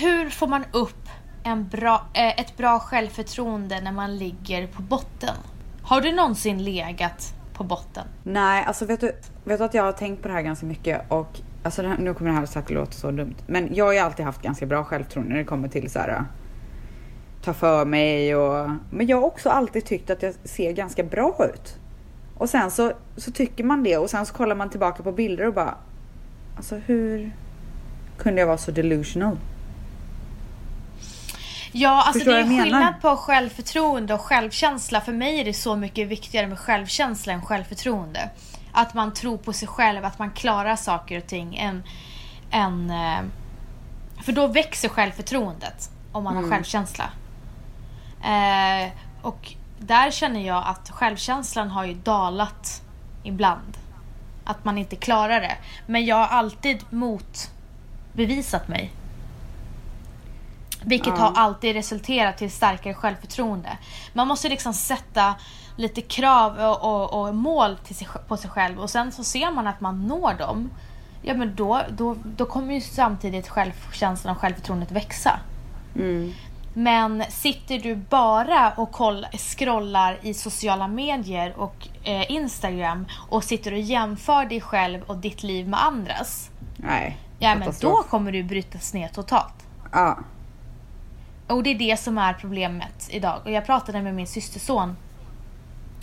Hur 0.00 0.30
får 0.30 0.46
man 0.46 0.64
upp 0.72 1.08
en 1.44 1.68
bra, 1.68 2.06
eh, 2.14 2.40
ett 2.40 2.56
bra 2.56 2.78
självförtroende 2.78 3.80
när 3.80 3.92
man 3.92 4.16
ligger 4.16 4.66
på 4.66 4.82
botten? 4.82 5.34
Har 5.82 6.00
du 6.00 6.12
någonsin 6.12 6.64
legat 6.64 7.34
på 7.54 7.64
botten? 7.64 8.06
Nej, 8.22 8.64
alltså 8.64 8.84
vet 8.84 9.00
du, 9.00 9.20
vet 9.44 9.58
du 9.58 9.64
att 9.64 9.74
jag 9.74 9.82
har 9.82 9.92
tänkt 9.92 10.22
på 10.22 10.28
det 10.28 10.34
här 10.34 10.42
ganska 10.42 10.66
mycket 10.66 11.10
och 11.10 11.40
alltså 11.66 11.82
här, 11.82 11.98
nu 11.98 12.14
kommer 12.14 12.30
det 12.30 12.36
här 12.36 12.46
säkert 12.46 12.70
låta 12.70 12.92
så 12.92 13.10
dumt. 13.10 13.34
Men 13.46 13.74
jag 13.74 13.84
har 13.84 13.92
ju 13.92 13.98
alltid 13.98 14.24
haft 14.24 14.42
ganska 14.42 14.66
bra 14.66 14.84
självförtroende 14.84 15.32
när 15.32 15.38
det 15.38 15.44
kommer 15.44 15.68
till 15.68 15.90
så 15.90 15.98
här 15.98 16.08
äh, 16.08 16.22
ta 17.42 17.54
för 17.54 17.84
mig 17.84 18.36
och 18.36 18.70
men 18.90 19.06
jag 19.06 19.16
har 19.16 19.24
också 19.24 19.50
alltid 19.50 19.84
tyckt 19.84 20.10
att 20.10 20.22
jag 20.22 20.34
ser 20.44 20.72
ganska 20.72 21.02
bra 21.02 21.46
ut. 21.54 21.78
Och 22.34 22.48
sen 22.48 22.70
så, 22.70 22.92
så 23.16 23.30
tycker 23.32 23.64
man 23.64 23.82
det 23.82 23.96
och 23.96 24.10
sen 24.10 24.26
så 24.26 24.34
kollar 24.34 24.54
man 24.56 24.70
tillbaka 24.70 25.02
på 25.02 25.12
bilder 25.12 25.46
och 25.46 25.54
bara 25.54 25.74
alltså 26.56 26.76
hur 26.76 27.32
kunde 28.18 28.40
jag 28.40 28.46
vara 28.46 28.58
så 28.58 28.70
delusional? 28.70 29.38
Ja, 31.72 32.02
alltså 32.06 32.12
Förstår 32.12 32.32
det 32.32 32.38
är 32.38 32.62
skillnad 32.62 32.94
på 33.02 33.16
självförtroende 33.16 34.14
och 34.14 34.20
självkänsla. 34.20 35.00
För 35.00 35.12
mig 35.12 35.40
är 35.40 35.44
det 35.44 35.52
så 35.52 35.76
mycket 35.76 36.08
viktigare 36.08 36.46
med 36.46 36.58
självkänsla 36.58 37.32
än 37.32 37.42
självförtroende. 37.42 38.30
Att 38.78 38.94
man 38.94 39.12
tror 39.14 39.36
på 39.38 39.52
sig 39.52 39.68
själv, 39.68 40.04
att 40.04 40.18
man 40.18 40.30
klarar 40.30 40.76
saker 40.76 41.18
och 41.18 41.26
ting. 41.26 41.56
Än, 41.56 41.82
än, 42.50 42.90
eh, 42.90 43.18
för 44.22 44.32
då 44.32 44.46
växer 44.46 44.88
självförtroendet 44.88 45.90
om 46.12 46.24
man 46.24 46.32
Mm. 46.36 46.44
har 46.44 46.50
självkänsla. 46.56 47.10
Eh, 48.24 48.90
och 49.22 49.52
där 49.78 50.10
känner 50.10 50.40
jag 50.46 50.62
att 50.66 50.90
självkänslan 50.90 51.70
har 51.70 51.84
ju 51.84 51.94
dalat 51.94 52.82
ibland. 53.22 53.76
Att 54.44 54.64
man 54.64 54.78
inte 54.78 54.96
klarar 54.96 55.40
det. 55.40 55.56
Men 55.86 56.04
jag 56.04 56.16
har 56.16 56.26
alltid 56.26 56.84
motbevisat 56.90 58.68
mig. 58.68 58.92
Vilket 60.86 61.14
Ja. 61.18 61.24
har 61.24 61.32
alltid 61.34 61.74
resulterat 61.74 62.38
till 62.38 62.50
starkare 62.50 62.94
självförtroende. 62.94 63.78
Man 64.12 64.28
måste 64.28 64.48
liksom 64.48 64.74
sätta 64.74 65.34
lite 65.76 66.00
krav 66.00 66.58
och, 66.58 66.84
och, 66.84 67.26
och 67.28 67.34
mål 67.34 67.76
sig, 67.84 68.08
på 68.28 68.36
sig 68.36 68.50
själv 68.50 68.80
och 68.80 68.90
sen 68.90 69.12
så 69.12 69.24
ser 69.24 69.50
man 69.50 69.66
att 69.66 69.80
man 69.80 70.06
når 70.06 70.34
dem. 70.38 70.70
Ja 71.22 71.34
men 71.34 71.54
då, 71.54 71.80
då, 71.90 72.16
då 72.24 72.44
kommer 72.44 72.74
ju 72.74 72.80
samtidigt 72.80 73.48
självkänslan 73.48 74.34
och 74.34 74.40
självförtroendet 74.40 74.90
växa. 74.90 75.40
Mm. 75.94 76.32
Men 76.74 77.24
sitter 77.28 77.78
du 77.78 77.94
bara 77.94 78.72
och 78.76 78.92
koll, 78.92 79.26
scrollar 79.32 80.18
i 80.22 80.34
sociala 80.34 80.88
medier 80.88 81.54
och 81.58 81.88
eh, 82.02 82.30
Instagram 82.30 83.06
och 83.28 83.44
sitter 83.44 83.72
och 83.72 83.78
jämför 83.78 84.44
dig 84.44 84.60
själv 84.60 85.02
och 85.02 85.16
ditt 85.16 85.42
liv 85.42 85.68
med 85.68 85.84
andras. 85.84 86.50
Nej. 86.76 87.18
Ja 87.38 87.54
men 87.54 87.72
då 87.80 88.02
kommer 88.02 88.32
du 88.32 88.42
brytas 88.42 88.94
ner 88.94 89.08
totalt. 89.08 89.54
Ja. 89.92 90.18
Och 91.46 91.62
det 91.62 91.70
är 91.70 91.78
det 91.78 91.96
som 92.00 92.18
är 92.18 92.32
problemet 92.34 93.08
idag. 93.10 93.40
Och 93.44 93.50
jag 93.50 93.66
pratade 93.66 94.02
med 94.02 94.14
min 94.14 94.26
systerson. 94.26 94.96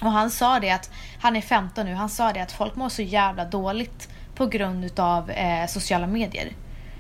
Och 0.03 0.11
han 0.11 0.31
sa 0.31 0.59
det 0.59 0.71
att, 0.71 0.89
han 1.21 1.35
är 1.35 1.41
15 1.41 1.85
nu, 1.85 1.93
han 1.93 2.09
sa 2.09 2.33
det 2.33 2.39
att 2.41 2.51
folk 2.51 2.75
mår 2.75 2.89
så 2.89 3.01
jävla 3.01 3.45
dåligt 3.45 4.09
på 4.35 4.45
grund 4.45 4.85
utav 4.85 5.29
eh, 5.31 5.67
sociala 5.67 6.07
medier. 6.07 6.51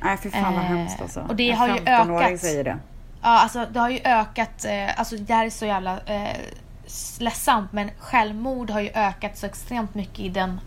Nej 0.03 0.17
fy 0.17 0.31
fan 0.31 0.53
vad 0.53 0.63
Eh, 0.63 0.67
hemskt 0.67 1.01
alltså. 1.01 1.19
och 1.29 1.35
det 1.35 1.51
En 1.51 1.57
har 1.57 1.67
ju 1.67 1.73
15-åring 1.73 2.27
ökat. 2.27 2.39
säger 2.39 2.63
det. 2.63 2.77
Ja, 3.21 3.39
alltså 3.39 3.65
det 3.73 3.79
har 3.79 3.89
ju 3.89 3.99
ökat, 4.03 4.65
eh, 4.65 4.99
alltså 4.99 5.15
det 5.17 5.33
här 5.33 5.45
är 5.45 5.49
så 5.49 5.65
jävla 5.65 5.99
eh, 6.05 6.37
ledsamt 7.19 7.71
men 7.73 7.91
självmord 7.97 8.69
har 8.69 8.81
ju 8.81 8.89
ökat 8.93 9.37
så 9.37 9.45
extremt 9.45 9.95
mycket 9.95 10.19
i 10.19 10.29
den 10.29 10.59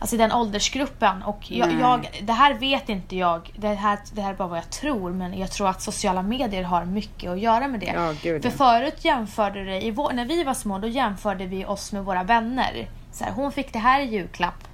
Alltså 0.00 0.16
i 0.16 0.18
den 0.18 0.32
åldersgruppen 0.32 1.22
och 1.22 1.50
jag, 1.50 1.68
Nej. 1.68 1.80
jag, 1.80 2.22
det 2.22 2.32
här 2.32 2.54
vet 2.54 2.88
inte 2.88 3.16
jag, 3.16 3.52
det 3.56 3.68
här, 3.68 3.98
det 4.12 4.20
här 4.20 4.30
är 4.30 4.36
bara 4.36 4.48
vad 4.48 4.58
jag 4.58 4.70
tror 4.70 5.10
men 5.10 5.38
jag 5.38 5.50
tror 5.50 5.68
att 5.68 5.82
sociala 5.82 6.22
medier 6.22 6.62
har 6.62 6.84
mycket 6.84 7.30
att 7.30 7.40
göra 7.40 7.68
med 7.68 7.80
det. 7.80 7.92
Ja, 7.94 8.14
gud, 8.22 8.42
För 8.42 8.50
förut 8.50 9.04
jämförde 9.04 9.64
dig, 9.64 9.86
i 9.86 9.90
vår, 9.90 10.12
när 10.12 10.24
vi 10.24 10.44
var 10.44 10.54
små 10.54 10.78
då 10.78 10.88
jämförde 10.88 11.46
vi 11.46 11.64
oss 11.64 11.92
med 11.92 12.04
våra 12.04 12.22
vänner. 12.22 12.88
Så 13.12 13.24
här, 13.24 13.32
hon 13.32 13.52
fick 13.52 13.72
det 13.72 13.78
här 13.78 14.00
i 14.00 14.04
julklapp. 14.04 14.68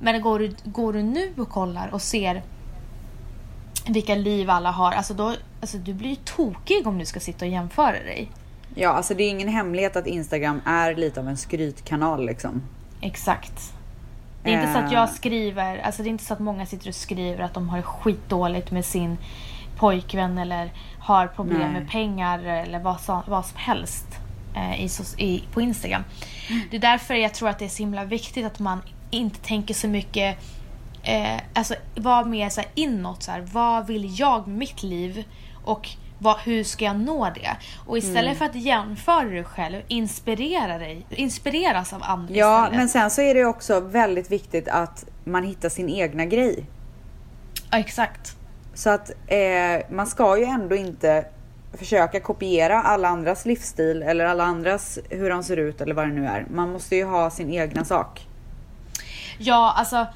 Men 0.00 0.20
går 0.20 0.38
du, 0.38 0.54
går 0.64 0.92
du 0.92 1.02
nu 1.02 1.32
och 1.36 1.48
kollar 1.48 1.94
och 1.94 2.02
ser 2.02 2.42
vilka 3.88 4.14
liv 4.14 4.50
alla 4.50 4.70
har, 4.70 4.92
alltså 4.92 5.14
då, 5.14 5.34
alltså 5.60 5.78
du 5.78 5.94
blir 5.94 6.10
ju 6.10 6.16
tokig 6.16 6.86
om 6.86 6.98
du 6.98 7.04
ska 7.04 7.20
sitta 7.20 7.44
och 7.44 7.50
jämföra 7.50 7.92
dig. 7.92 8.30
Ja, 8.74 8.88
alltså 8.88 9.14
det 9.14 9.24
är 9.24 9.30
ingen 9.30 9.48
hemlighet 9.48 9.96
att 9.96 10.06
Instagram 10.06 10.60
är 10.66 10.94
lite 10.94 11.20
av 11.20 11.28
en 11.28 11.36
skrytkanal 11.36 12.26
liksom. 12.26 12.62
Exakt. 13.00 13.74
Det 14.44 14.54
är 14.54 14.60
inte 14.60 14.72
så 14.72 14.78
att 14.78 14.92
Eh. 14.92 14.92
jag 14.92 15.10
skriver, 15.10 15.78
alltså 15.78 16.02
det 16.02 16.08
är 16.08 16.10
inte 16.10 16.24
så 16.24 16.32
att 16.34 16.40
många 16.40 16.66
sitter 16.66 16.88
och 16.88 16.94
skriver 16.94 17.44
att 17.44 17.54
de 17.54 17.68
har 17.68 17.76
det 17.76 17.82
skitdåligt 17.82 18.70
med 18.70 18.84
sin 18.84 19.18
pojkvän 19.76 20.38
eller 20.38 20.72
har 20.98 21.26
problem 21.26 21.58
Nej. 21.58 21.72
med 21.72 21.90
pengar 21.90 22.38
eller 22.38 22.78
vad 22.78 23.00
som, 23.00 23.22
vad 23.26 23.46
som 23.46 23.56
helst 23.58 24.06
eh, 24.54 24.84
i, 24.84 24.88
i, 25.16 25.44
på 25.52 25.60
Instagram. 25.60 26.04
Det 26.70 26.76
är 26.76 26.80
därför 26.80 27.14
jag 27.14 27.34
tror 27.34 27.48
att 27.48 27.58
det 27.58 27.64
är 27.64 27.68
så 27.68 27.82
himla 27.82 28.04
viktigt 28.04 28.46
att 28.46 28.58
man 28.58 28.82
inte 29.10 29.38
tänker 29.40 29.74
så 29.74 29.88
mycket 29.88 30.38
eh, 31.02 31.40
alltså 31.54 31.74
vara 31.94 32.24
mer 32.24 32.48
så 32.48 32.60
här 32.60 32.70
inåt. 32.74 33.22
Så 33.22 33.30
här, 33.30 33.40
vad 33.52 33.86
vill 33.86 34.20
jag 34.20 34.48
med 34.48 34.58
mitt 34.58 34.82
liv? 34.82 35.24
Och 35.64 35.88
vad, 36.18 36.36
hur 36.38 36.64
ska 36.64 36.84
jag 36.84 36.96
nå 37.00 37.30
det? 37.34 37.56
Och 37.86 37.98
istället 37.98 38.24
Mm. 38.24 38.36
för 38.36 38.44
att 38.44 38.54
jämföra 38.54 39.24
dig 39.24 39.44
själv, 39.44 39.82
inspirera 39.88 40.78
dig, 40.78 41.06
inspireras 41.10 41.92
av 41.92 42.02
andra 42.02 42.34
Ja, 42.34 42.58
istället. 42.64 42.78
men 42.78 42.88
sen 42.88 43.10
så 43.10 43.20
är 43.22 43.34
det 43.34 43.44
också 43.44 43.80
väldigt 43.80 44.30
viktigt 44.32 44.68
att 44.68 45.04
man 45.24 45.44
hittar 45.44 45.68
sin 45.68 45.88
egna 45.88 46.24
grej. 46.24 46.64
Ja, 47.70 47.78
exakt. 47.78 48.36
Så 48.74 48.90
att 48.90 49.10
eh, 49.26 49.38
man 49.90 50.06
ska 50.06 50.38
ju 50.38 50.44
ändå 50.44 50.76
inte 50.76 51.26
försöka 51.72 52.20
kopiera 52.20 52.82
alla 52.82 53.08
andras 53.08 53.46
livsstil 53.46 54.02
eller 54.02 54.24
alla 54.24 54.44
andras 54.44 54.98
hur 55.10 55.30
de 55.30 55.42
ser 55.42 55.56
ut 55.56 55.80
eller 55.80 55.94
vad 55.94 56.08
det 56.08 56.12
nu 56.14 56.26
är. 56.26 56.46
Man 56.50 56.72
måste 56.72 56.96
ju 56.96 57.04
ha 57.04 57.30
sin 57.30 57.50
egna 57.52 57.84
sak. 57.84 58.26
Ja, 59.38 59.74
alltså 59.76 60.06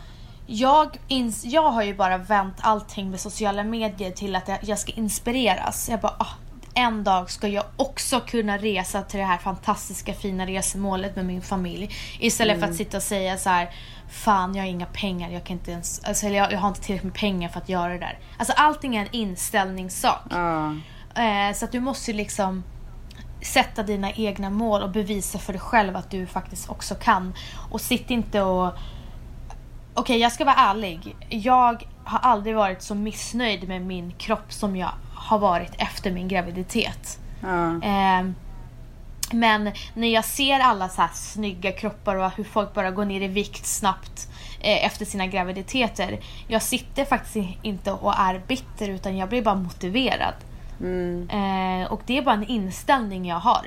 jag, 0.51 0.97
ins- 1.09 1.47
jag 1.47 1.71
har 1.71 1.83
ju 1.83 1.95
bara 1.95 2.19
vänt 2.19 2.57
allting 2.61 3.11
med 3.11 3.21
sociala 3.21 3.65
medier 3.65 4.11
till 4.11 4.37
att 4.37 4.49
jag, 4.49 4.59
jag 4.63 4.79
ska 4.79 4.93
inspireras. 4.93 5.89
Jag 5.89 6.01
bara, 6.01 6.15
ah, 6.19 6.35
en 6.75 7.05
dag 7.05 7.31
ska 7.31 7.49
jag 7.49 7.65
också 7.77 8.21
kunna 8.21 8.59
resa 8.59 9.03
till 9.03 9.19
det 9.21 9.27
här 9.27 9.39
fantastiska 9.39 10.15
fina 10.15 10.47
resmålet 10.47 11.17
med 11.17 11.27
min 11.27 11.43
familj. 11.43 11.91
Istället 12.19 12.61
för 12.61 12.67
att 12.69 12.77
sitta 12.77 12.97
och 12.97 13.03
säga 13.03 13.37
så 13.37 13.51
här, 13.51 13.71
fan 14.11 14.55
jag 14.55 14.63
har 14.63 14.69
inga 14.69 14.87
pengar, 14.87 15.31
jag 15.31 15.45
kan 15.45 15.57
inte 15.57 15.71
ens, 15.71 16.05
alltså, 16.05 16.27
eller 16.27 16.37
jag, 16.37 16.53
jag 16.53 16.59
har 16.59 16.69
inte 16.69 16.81
tillräckligt 16.81 17.13
med 17.13 17.21
pengar 17.21 17.49
för 17.49 17.61
att 17.61 17.69
göra 17.69 17.93
det 17.93 17.99
där. 17.99 18.19
Alltså 18.39 18.53
allting 18.57 18.97
är 18.97 19.01
en 19.01 19.09
inställningssak. 19.13 20.23
Ja, 20.31 20.75
Eh, 21.15 21.55
så 21.55 21.65
att 21.65 21.73
du 21.73 21.81
måste 21.81 22.13
liksom 22.13 22.65
sätta 23.43 23.83
dina 23.83 24.13
egna 24.13 24.51
mål 24.51 24.83
och 24.83 24.91
bevisa 24.91 25.39
för 25.39 25.53
dig 25.53 25.61
själv 25.61 25.97
att 25.97 26.11
du 26.11 26.27
faktiskt 26.27 26.71
också 26.71 26.95
kan. 26.95 27.35
Och 27.71 27.81
sitt 27.81 28.11
inte 28.11 28.43
och... 28.43 28.73
Okej, 29.99 30.19
jag 30.19 30.33
ska 30.33 30.45
vara 30.45 30.57
ärlig. 30.57 31.17
Jag 31.29 31.87
har 32.05 32.19
aldrig 32.19 32.57
varit 32.57 32.83
så 32.83 32.95
missnöjd 32.95 33.69
med 33.69 33.83
min 33.83 34.13
kropp 34.13 34.53
som 34.53 34.77
jag 34.77 34.91
har 35.15 35.39
varit 35.39 35.73
efter 35.79 36.11
min 36.11 36.29
graviditet. 36.29 37.19
ja. 37.43 37.83
Eh, 37.83 38.27
men 39.33 39.73
när 39.95 40.09
jag 40.09 40.25
ser 40.25 40.61
alla 40.61 40.89
så 40.89 41.01
här 41.03 41.11
snygga 41.15 41.73
kroppar 41.73 42.17
och 42.17 42.31
hur 42.31 42.45
folk 42.45 42.75
bara 42.75 42.91
går 42.91 43.05
ner 43.05 43.21
i 43.21 43.29
vikt 43.29 43.67
snabbt 43.67 44.29
eh, 44.61 44.87
efter 44.87 45.05
sina 45.05 45.27
graviditeter. 45.27 46.21
Jag 46.47 46.63
sitter 46.63 47.05
faktiskt 47.05 47.37
inte 47.63 47.93
och 47.93 48.19
är 48.19 48.43
bitter 48.47 48.89
utan 48.89 49.17
jag 49.17 49.29
blir 49.29 49.43
bara 49.43 49.55
motiverad. 49.55 50.35
Mm. 50.81 51.31
Eh, 51.31 51.93
och 51.93 52.01
det 52.07 52.19
är 52.19 52.23
bara 52.23 52.35
en 52.35 52.47
inställning 52.47 53.27
jag 53.27 53.41
har. 53.41 53.67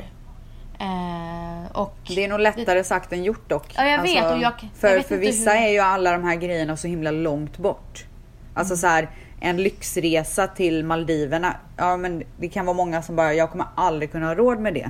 Och 1.74 1.96
Det 2.08 2.24
är 2.24 2.28
nog 2.28 2.40
lättare 2.40 2.84
sagt 2.84 3.14
än 3.14 3.24
gjort 3.24 3.50
dock. 3.50 3.64
Alltså, 3.66 3.82
Ja, 3.82 3.88
jag 3.90 4.02
vet, 4.02 4.32
och 4.32 4.38
jag- 4.42 4.70
för 4.80 4.88
jag 4.88 4.96
vet 4.96 5.08
för 5.08 5.18
vissa 5.18 5.50
hur- 5.52 5.66
är 5.68 5.72
ju 5.72 5.80
alla 5.80 6.12
de 6.12 6.24
här 6.24 6.36
grejerna 6.36 6.78
så 6.78 6.88
himla 6.88 7.12
långt 7.12 7.58
bort. 7.58 8.06
Alltså 8.54 8.74
Mm. 8.74 8.78
så 8.78 8.88
här, 8.88 9.10
en 9.40 9.58
lyxresa 9.64 10.48
till 10.48 10.86
Maldiverna. 10.86 11.56
Ja 11.78 11.98
men 11.98 12.24
det 12.40 12.50
kan 12.50 12.66
vara 12.66 12.78
många 12.78 13.02
som 13.02 13.16
bara, 13.16 13.34
jag 13.34 13.52
kommer 13.52 13.66
aldrig 13.76 14.12
kunna 14.12 14.26
ha 14.28 14.36
råd 14.36 14.60
med 14.60 14.74
det. 14.74 14.90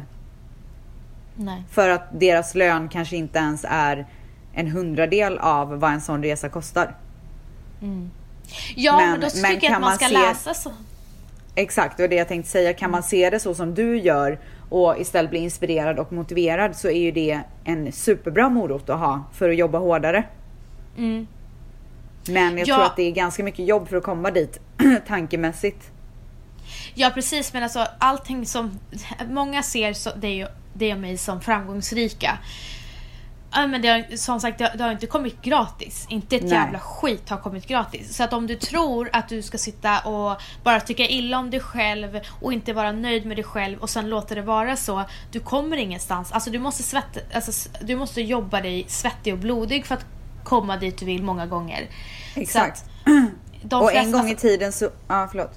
nej. 1.35 1.63
För 1.71 1.89
att 1.89 2.19
deras 2.19 2.55
lön 2.55 2.89
kanske 2.89 3.15
inte 3.17 3.39
ens 3.39 3.65
är 3.69 4.05
en 4.53 4.67
hundradel 4.67 5.37
av 5.37 5.79
vad 5.79 5.91
en 5.91 6.01
sån 6.01 6.23
resa 6.23 6.49
kostar. 6.49 6.95
Ja, 8.75 8.97
men, 8.97 9.11
Men- 9.11 9.19
då 9.19 9.27
men 9.41 9.51
tycker 9.51 9.67
jag 9.67 9.75
att 9.75 9.81
man 9.81 9.89
man 9.89 9.95
ska 9.97 10.05
se- 10.05 10.13
läsa 10.13 10.53
så. 10.53 10.71
Exakt, 11.55 11.97
det 11.97 12.03
var 12.03 12.07
det 12.07 12.15
jag 12.15 12.27
tänkte 12.27 12.51
säga. 12.51 12.73
Kan 12.73 12.91
man 12.91 13.03
se 13.03 13.29
det 13.29 13.39
så 13.39 13.55
som 13.55 13.73
du 13.75 13.99
gör 13.99 14.39
och 14.71 14.95
istället 14.99 15.31
bli 15.31 15.39
inspirerad 15.39 15.99
och 15.99 16.13
motiverad 16.13 16.75
så 16.75 16.87
är 16.87 16.99
ju 16.99 17.11
det 17.11 17.39
en 17.63 17.91
superbra 17.91 18.49
morot 18.49 18.89
att 18.89 18.99
ha 18.99 19.23
för 19.33 19.49
att 19.49 19.55
jobba 19.57 19.77
hårdare. 19.77 20.23
Mm. 20.97 21.27
Men 22.27 22.57
jag 22.57 22.67
Ja. 22.67 22.75
tror 22.75 22.85
att 22.85 22.95
det 22.95 23.03
är 23.03 23.11
ganska 23.11 23.43
mycket 23.43 23.67
jobb 23.67 23.87
för 23.89 23.97
att 23.97 24.03
komma 24.03 24.31
dit 24.31 24.59
tankemässigt. 25.07 25.91
Ja 26.93 27.09
precis 27.13 27.53
men 27.53 27.63
alltså 27.63 27.87
allting 27.99 28.45
som 28.45 28.79
många 29.29 29.63
ser 29.63 29.93
så, 29.93 30.09
det 30.15 30.27
är 30.27 30.35
ju 30.35 30.47
det 30.73 30.93
och 30.93 30.99
mig 30.99 31.17
som 31.17 31.41
framgångsrika. 31.41 32.37
Ja, 33.53 33.67
men 33.67 33.81
det 33.81 33.87
har, 33.87 34.15
som 34.15 34.39
sagt 34.39 34.57
det 34.57 34.63
har, 34.63 34.77
det 34.77 34.83
har 34.83 34.91
inte 34.91 35.07
kommit 35.07 35.41
gratis. 35.41 36.05
Inte 36.09 36.35
ett 36.35 36.41
Nej. 36.41 36.51
jävla 36.51 36.79
skit 36.79 37.29
har 37.29 37.37
kommit 37.37 37.67
gratis. 37.67 38.15
Så 38.15 38.23
att 38.23 38.33
om 38.33 38.47
du 38.47 38.55
tror 38.55 39.09
att 39.13 39.29
du 39.29 39.41
ska 39.41 39.57
sitta 39.57 39.99
och 39.99 40.41
bara 40.63 40.79
tycka 40.79 41.03
illa 41.07 41.39
om 41.39 41.49
dig 41.49 41.59
själv 41.59 42.19
och 42.41 42.53
inte 42.53 42.73
vara 42.73 42.91
nöjd 42.91 43.25
med 43.25 43.37
dig 43.37 43.43
själv 43.43 43.79
och 43.79 43.89
sen 43.89 44.09
låta 44.09 44.35
det 44.35 44.41
vara 44.41 44.75
så. 44.75 45.03
Du 45.31 45.39
kommer 45.39 45.77
ingenstans. 45.77 46.31
Alltså 46.31 46.49
du 46.49 46.59
måste, 46.59 46.83
svett, 46.83 47.33
alltså, 47.35 47.69
du 47.81 47.95
måste 47.95 48.21
jobba 48.21 48.61
dig 48.61 48.85
svettig 48.87 49.33
och 49.33 49.39
blodig 49.39 49.85
för 49.85 49.95
att 49.95 50.05
komma 50.43 50.77
dit 50.77 50.97
du 50.97 51.05
vill 51.05 51.23
många 51.23 51.45
gånger. 51.45 51.87
Exakt. 52.35 52.83
Att 53.65 53.73
och 53.73 53.93
en 53.93 54.03
flesta- 54.05 54.17
gång 54.17 54.29
i 54.29 54.35
tiden 54.35 54.71
så, 54.71 54.89
ja 55.07 55.27
förlåt. 55.31 55.51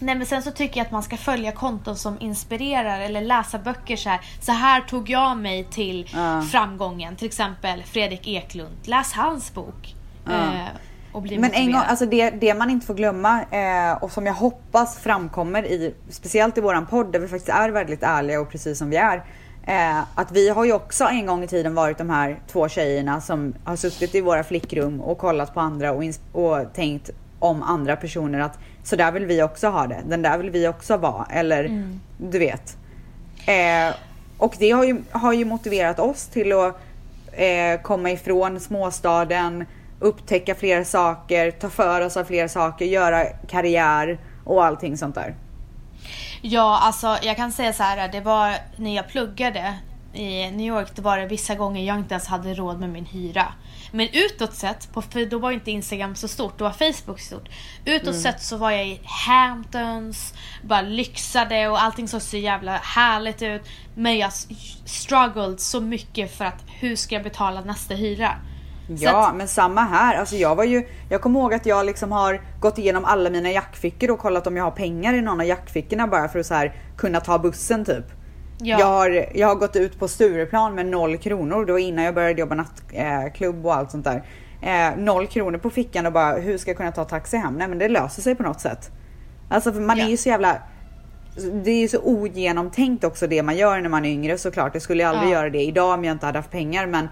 Nej 0.00 0.14
men 0.14 0.26
sen 0.26 0.42
så 0.42 0.50
tycker 0.50 0.76
jag 0.80 0.84
att 0.86 0.92
man 0.92 1.02
ska 1.02 1.16
följa 1.16 1.52
konton 1.52 1.96
som 1.96 2.16
inspirerar 2.20 3.00
eller 3.00 3.20
läsa 3.20 3.58
böcker 3.58 3.96
så 3.96 4.08
här. 4.08 4.20
Så 4.40 4.52
här 4.52 4.80
tog 4.80 5.10
jag 5.10 5.36
mig 5.36 5.64
till 5.64 6.08
Ja. 6.14 6.42
framgången. 6.42 7.16
Till 7.16 7.26
exempel 7.26 7.82
Fredrik 7.82 8.28
Eklund. 8.28 8.74
Läs 8.84 9.12
hans 9.12 9.54
bok. 9.54 9.94
Ja. 10.24 10.32
Eh, 10.32 10.66
och 11.12 11.22
bli 11.22 11.38
Men 11.38 11.44
en 11.44 11.50
motiverad. 11.50 11.72
gång, 11.72 11.82
alltså 11.90 12.06
det, 12.06 12.30
det 12.30 12.54
man 12.54 12.70
inte 12.70 12.86
får 12.86 12.94
glömma 12.94 13.42
eh, 13.42 14.02
och 14.02 14.12
som 14.12 14.26
jag 14.26 14.34
hoppas 14.34 14.98
framkommer 14.98 15.62
i, 15.62 15.94
speciellt 16.10 16.58
i 16.58 16.60
våran 16.60 16.86
podd 16.86 17.12
där 17.12 17.20
vi 17.20 17.28
faktiskt 17.28 17.48
är 17.48 17.70
väldigt 17.70 18.02
ärliga 18.02 18.40
och 18.40 18.50
precis 18.50 18.78
som 18.78 18.90
vi 18.90 18.96
är. 18.96 19.24
Eh, 19.66 19.98
att 20.14 20.32
vi 20.32 20.48
har 20.48 20.64
ju 20.64 20.72
också 20.72 21.04
en 21.04 21.26
gång 21.26 21.44
i 21.44 21.46
tiden 21.46 21.74
varit 21.74 21.98
de 21.98 22.10
här 22.10 22.40
två 22.52 22.68
tjejerna 22.68 23.20
som 23.20 23.54
har 23.64 23.76
suttit 23.76 24.14
i 24.14 24.20
våra 24.20 24.44
flickrum 24.44 25.00
och 25.00 25.18
kollat 25.18 25.54
på 25.54 25.60
andra 25.60 25.92
och, 25.92 26.02
och 26.32 26.72
tänkt 26.74 27.10
om 27.38 27.62
andra 27.62 27.96
personer 27.96 28.38
att 28.40 28.58
så 28.82 28.96
där 28.96 29.12
vill 29.12 29.26
vi 29.26 29.42
också 29.42 29.68
ha 29.68 29.86
det. 29.86 30.02
Den 30.06 30.22
där 30.22 30.38
vill 30.38 30.50
vi 30.50 30.68
också 30.68 30.96
vara. 30.96 31.26
Eller 31.30 31.88
du 32.18 32.38
vet. 32.38 32.76
Eh, 33.46 33.94
och 34.38 34.56
det 34.58 34.70
har 34.70 34.84
ju, 34.84 35.02
har 35.10 35.32
ju 35.32 35.44
motiverat 35.44 35.98
oss 35.98 36.26
till 36.26 36.52
att 36.52 36.80
eh, 37.32 37.80
komma 37.82 38.10
ifrån 38.10 38.60
småstaden, 38.60 39.64
upptäcka 40.00 40.54
fler 40.54 40.84
saker, 40.84 41.50
ta 41.50 41.70
för 41.70 42.00
oss 42.00 42.16
av 42.16 42.24
fler 42.24 42.48
saker, 42.48 42.84
göra 42.84 43.24
karriär 43.24 44.18
och 44.44 44.64
allting 44.64 44.98
sånt 44.98 45.14
där. 45.14 45.34
Ja, 46.42 46.78
alltså 46.82 47.18
jag 47.22 47.36
kan 47.36 47.52
säga 47.52 47.72
så 47.72 47.82
här. 47.82 48.08
Det 48.08 48.20
var 48.20 48.54
när 48.76 48.96
jag 48.96 49.08
pluggade 49.08 49.74
i 50.12 50.50
New 50.50 50.66
York, 50.66 50.88
det 50.94 51.02
var 51.02 51.18
det 51.18 51.26
vissa 51.26 51.54
gånger 51.54 51.84
jag 51.84 51.98
inte 51.98 52.14
ens 52.14 52.26
hade 52.26 52.54
råd 52.54 52.80
med 52.80 52.88
min 52.88 53.06
hyra. 53.06 53.46
Men 53.92 54.08
utåt 54.12 54.54
sett, 54.54 54.92
på, 54.92 55.02
för 55.02 55.26
då 55.26 55.38
var 55.38 55.50
ju 55.50 55.54
inte 55.54 55.70
Instagram 55.70 56.14
så 56.14 56.28
stort, 56.28 56.58
då 56.58 56.64
var 56.64 56.92
Facebook 56.92 57.20
stort. 57.20 57.48
Utåt 57.84 58.16
sett 58.16 58.42
så 58.42 58.56
var 58.56 58.70
jag 58.70 58.86
i 58.88 59.00
Hamptons, 59.04 60.34
bara 60.64 60.80
lyxade 60.80 61.68
och 61.68 61.82
allting 61.82 62.08
såg 62.08 62.22
så 62.22 62.36
jävla 62.36 62.76
härligt 62.76 63.42
ut. 63.42 63.62
Men 63.94 64.18
jag 64.18 64.32
struggled 64.84 65.60
så 65.60 65.80
mycket 65.80 66.36
för 66.36 66.44
att 66.44 66.64
hur 66.80 66.96
ska 66.96 67.14
jag 67.14 67.24
betala 67.24 67.60
nästa 67.60 67.94
hyra? 67.94 68.30
Ja, 68.88 69.28
att- 69.28 69.36
men 69.36 69.48
samma 69.48 69.80
här. 69.84 70.16
Alltså 70.16 70.36
jag 70.36 70.56
var 70.56 70.64
ju, 70.64 70.88
jag 71.10 71.20
kommer 71.20 71.40
ihåg 71.40 71.54
att 71.54 71.66
jag 71.66 71.86
liksom 71.86 72.12
har 72.12 72.40
gått 72.60 72.78
igenom 72.78 73.04
alla 73.04 73.30
mina 73.30 73.50
jackfickor 73.50 74.10
och 74.10 74.18
kollat 74.18 74.46
om 74.46 74.56
jag 74.56 74.64
har 74.64 74.70
pengar 74.70 75.14
i 75.14 75.20
någon 75.20 75.40
av 75.40 75.46
jackfickorna 75.46 76.06
bara 76.06 76.28
för 76.28 76.38
att 76.38 76.46
så 76.46 76.54
här 76.54 76.72
kunna 76.96 77.20
ta 77.20 77.38
bussen 77.38 77.84
typ. 77.84 78.04
Ja. 78.60 78.78
Jag, 78.78 78.86
har, 78.86 79.26
jag 79.34 79.48
har 79.48 79.54
gått 79.54 79.76
ut 79.76 79.98
på 79.98 80.08
Stureplan 80.08 80.74
med 80.74 80.86
noll 80.86 81.16
kronor. 81.16 81.64
Det 81.66 81.72
var 81.72 81.78
innan 81.78 82.04
jag 82.04 82.14
började 82.14 82.40
jobba 82.40 82.54
nattklubb 82.54 83.66
och 83.66 83.74
allt 83.74 83.90
sånt 83.90 84.04
där. 84.04 84.22
Eh, 84.62 84.96
noll 84.98 85.26
kronor 85.26 85.58
på 85.58 85.70
fickan 85.70 86.06
och 86.06 86.12
bara 86.12 86.32
hur 86.36 86.58
ska 86.58 86.70
jag 86.70 86.76
kunna 86.76 86.92
ta 86.92 87.04
taxi 87.04 87.36
hem? 87.36 87.54
Nej 87.54 87.68
men 87.68 87.78
det 87.78 87.88
löser 87.88 88.22
sig 88.22 88.34
på 88.34 88.42
något 88.42 88.60
sätt. 88.60 88.90
Alltså 89.50 89.72
för 89.72 89.80
man 89.80 89.98
Ja. 89.98 90.04
är 90.04 90.08
ju 90.08 90.16
så 90.16 90.28
jävla 90.28 90.56
det 91.64 91.70
är 91.70 91.80
ju 91.80 91.88
så 91.88 91.98
ogenomtänkt 91.98 93.04
också 93.04 93.26
det 93.26 93.42
man 93.42 93.56
gör 93.56 93.80
när 93.80 93.88
man 93.88 94.04
är 94.04 94.10
yngre 94.10 94.38
såklart. 94.38 94.74
Jag 94.74 94.82
skulle 94.82 95.08
aldrig 95.08 95.28
Ja. 95.28 95.32
göra 95.32 95.50
det 95.50 95.62
idag 95.62 95.94
om 95.94 96.04
jag 96.04 96.12
inte 96.14 96.26
hade 96.26 96.38
haft 96.38 96.50
pengar 96.50 96.86
men 96.86 97.08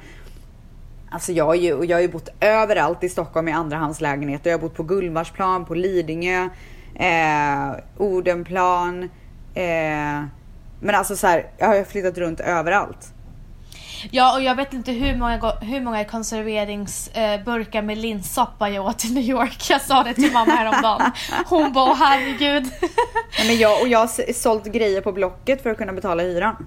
Alltså 1.11 1.33
jag 1.33 1.45
har 1.45 1.55
ju, 1.55 1.85
jag 1.85 1.97
har 1.97 2.03
ju 2.03 2.09
bott 2.09 2.29
överallt 2.41 3.05
i 3.05 3.09
Stockholm 3.09 3.49
i 3.49 3.53
andrahandslägenheter. 3.53 4.51
Jag 4.51 4.59
har 4.59 4.63
bott 4.63 4.75
på 4.75 4.83
Gullmarsplan, 4.83 5.65
på 5.65 5.75
Lidingö, 5.75 6.49
eh, 6.95 7.71
Odenplan. 7.97 9.03
Eh, 9.55 10.23
men 10.81 10.95
alltså 10.95 11.17
så 11.17 11.27
här, 11.27 11.47
jag 11.59 11.67
har 11.67 11.85
flyttat 11.85 12.19
runt 12.19 12.41
överallt. 12.41 13.13
Ja, 14.11 14.35
och 14.35 14.43
jag 14.43 14.55
vet 14.55 14.73
inte 14.73 14.93
hur 14.93 15.17
många, 15.17 15.53
hur 15.61 15.81
många 15.81 16.05
konserveringsburkar 16.05 17.83
med 17.83 17.99
linssoppa 17.99 18.69
jag 18.69 18.87
åt 18.87 19.05
i 19.05 19.15
New 19.15 19.25
York. 19.25 19.67
Jag 19.71 19.81
sa 19.81 20.03
det 20.03 20.15
till 20.15 20.33
mamma 20.33 20.53
häromdagen. 20.53 21.11
Hon 21.47 21.73
bara, 21.73 21.91
"Åh, 21.91 21.97
herregud. 21.99 22.65
Nej, 23.39 23.47
men 23.47 23.59
jag, 23.59 23.83
och 23.83 23.89
jag 23.89 23.99
har 23.99 24.33
sålt 24.33 24.65
grejer 24.65 25.01
på 25.01 25.13
Blocket 25.13 25.63
för 25.63 25.71
att 25.71 25.79
kunna 25.79 25.93
betala 25.93 26.23
hyran. 26.23 26.67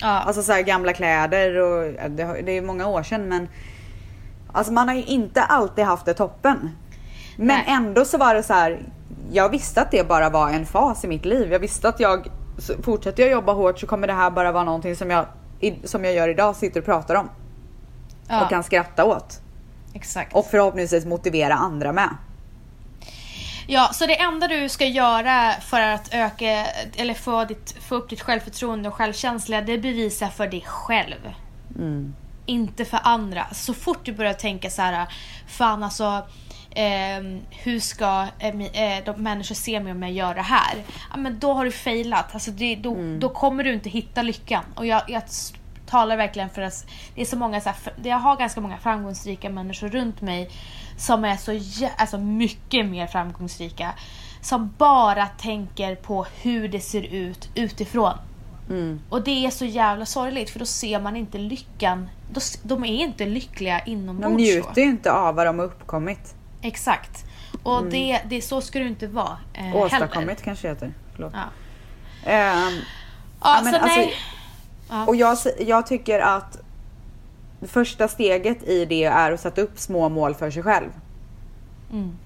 Ja, 0.00 0.08
Alltså 0.08 0.42
så 0.42 0.52
här 0.52 0.62
gamla 0.62 0.92
kläder 0.92 1.56
och 1.58 1.92
det, 2.10 2.42
det 2.42 2.52
är 2.56 2.62
många 2.62 2.86
år 2.86 3.02
sedan 3.02 3.28
men 3.28 3.48
Alltså 4.52 4.72
man 4.72 4.88
har 4.88 4.94
ju 4.94 5.02
inte 5.04 5.42
alltid 5.42 5.84
haft 5.84 6.04
det 6.06 6.14
toppen. 6.14 6.70
Men 7.36 7.46
Nej. 7.46 7.64
ändå 7.68 8.04
så 8.04 8.18
var 8.18 8.34
det 8.34 8.42
så 8.42 8.52
här. 8.52 8.80
Jag 9.32 9.48
visste 9.48 9.82
att 9.82 9.90
det 9.90 10.08
bara 10.08 10.30
var 10.30 10.50
en 10.50 10.66
fas 10.66 11.04
i 11.04 11.08
mitt 11.08 11.24
liv. 11.24 11.52
Jag 11.52 11.58
visste 11.58 11.88
att 11.88 12.00
jag 12.00 12.26
fortsätter 12.82 13.22
jag 13.22 13.32
jobba 13.32 13.52
hårt 13.52 13.80
så 13.80 13.86
kommer 13.86 14.06
det 14.06 14.12
här 14.12 14.30
bara 14.30 14.52
vara 14.52 14.64
någonting 14.64 14.96
som 14.96 15.10
jag 15.10 15.26
som 15.84 16.04
jag 16.04 16.14
gör 16.14 16.28
idag 16.28 16.56
sitter 16.56 16.80
och 16.80 16.86
pratar 16.86 17.14
om 17.14 17.30
ja 18.28 18.44
och 18.44 18.50
kan 18.50 18.64
skratta 18.64 19.04
åt 19.04 19.40
exakt. 19.94 20.34
och 20.34 20.46
förhoppningsvis 20.46 21.04
motivera 21.04 21.54
andra 21.54 21.92
med. 21.92 22.16
Ja, 23.66 23.90
så 23.92 24.06
det 24.06 24.20
enda 24.20 24.48
du 24.48 24.68
ska 24.68 24.86
göra 24.86 25.52
för 25.60 25.80
att 25.80 26.14
öka, 26.14 26.66
eller 26.96 27.14
få, 27.14 27.44
ditt, 27.44 27.76
få 27.80 27.94
upp 27.94 28.10
ditt 28.10 28.20
självförtroende 28.20 28.88
och 28.88 28.94
självkänsla, 28.94 29.60
det 29.60 29.72
är 29.72 29.78
bevisa 29.78 30.28
för 30.28 30.46
dig 30.46 30.64
själv. 30.66 31.34
Inte 32.46 32.84
för 32.84 33.00
andra. 33.02 33.46
Så 33.52 33.74
fort 33.74 33.98
du 34.02 34.12
börjar 34.12 34.34
tänka 34.34 34.70
så 34.70 34.82
här, 34.82 35.06
fan 35.48 35.82
alltså, 35.82 36.22
ehm, 36.74 37.40
hur 37.50 37.80
ska 37.80 38.26
eh, 38.38 38.60
eh, 38.60 39.04
de 39.04 39.22
människor 39.22 39.54
se 39.54 39.80
mig 39.80 39.92
om 39.92 40.02
jag 40.02 40.12
gör 40.12 40.34
det 40.34 40.42
här? 40.42 40.82
Ja, 41.10 41.16
men 41.16 41.38
då 41.38 41.52
har 41.52 41.64
du 41.64 41.70
failat. 41.70 42.34
Alltså 42.34 42.50
det, 42.50 42.76
då, 42.76 42.96
då 43.18 43.28
kommer 43.28 43.64
du 43.64 43.72
inte 43.72 43.88
hitta 43.88 44.22
lyckan. 44.22 44.64
Och 44.74 44.86
jag, 44.86 45.02
jag 45.08 45.22
talar 45.86 46.16
verkligen 46.16 46.50
för 46.50 46.62
att 46.62 46.86
det 47.14 47.20
är 47.20 47.24
så 47.24 47.36
många, 47.36 47.60
så 47.60 47.68
här, 47.68 47.76
jag 48.02 48.16
har 48.16 48.36
ganska 48.36 48.60
många 48.60 48.78
framgångsrika 48.78 49.50
människor 49.50 49.88
runt 49.88 50.20
mig 50.20 50.50
som 50.96 51.24
är 51.24 51.36
så 51.36 51.60
alltså 51.96 52.18
mycket 52.18 52.86
mer 52.86 53.06
framgångsrika. 53.06 53.92
Som 54.40 54.74
bara 54.78 55.26
tänker 55.26 55.96
på 55.96 56.26
hur 56.42 56.68
det 56.68 56.80
ser 56.80 57.02
ut 57.02 57.50
utifrån. 57.54 58.14
Och 59.08 59.24
det 59.24 59.46
är 59.46 59.50
så 59.50 59.64
jävla 59.64 60.06
sorgligt 60.06 60.50
för 60.50 60.58
då 60.58 60.66
ser 60.66 61.00
man 61.00 61.16
inte 61.16 61.38
lyckan. 61.38 62.08
Då 62.32 62.40
De 62.62 62.84
är 62.84 63.02
inte 63.02 63.26
lyckliga 63.26 63.80
inombords. 63.80 64.36
De 64.36 64.42
njuter 64.42 64.82
ju 64.82 64.88
inte 64.88 65.12
av 65.12 65.34
vad 65.34 65.46
de 65.46 65.58
har 65.58 65.66
uppkommit. 65.66 66.34
Exakt. 66.62 67.24
Och 67.62 67.84
det, 67.84 68.20
det, 68.28 68.42
så 68.42 68.60
ska 68.60 68.78
du 68.78 68.88
inte 68.88 69.06
vara 69.06 69.38
eh, 69.52 69.62
heller. 69.62 69.84
Åstadkommit 69.84 70.42
kanske 70.42 70.68
det 70.68 70.74
heter. 70.74 70.94
Förlåt. 71.14 71.32
Ja. 71.34 71.44
Ehm, 72.30 72.72
Ja, 73.44 73.60
men 73.64 73.72
så 73.72 73.78
alltså- 73.78 73.98
nej. 73.98 74.14
Ja. 74.90 75.06
Och 75.06 75.16
jag, 75.16 75.38
jag 75.60 75.86
tycker 75.86 76.20
att 76.20 76.58
första 77.62 78.08
steget 78.08 78.62
i 78.62 78.84
det 78.84 79.04
är 79.04 79.32
att 79.32 79.40
sätta 79.40 79.60
upp 79.60 79.78
små 79.78 80.08
mål 80.08 80.34
för 80.34 80.50
sig 80.50 80.62
själv. 80.62 80.88
Mm. 81.92 82.16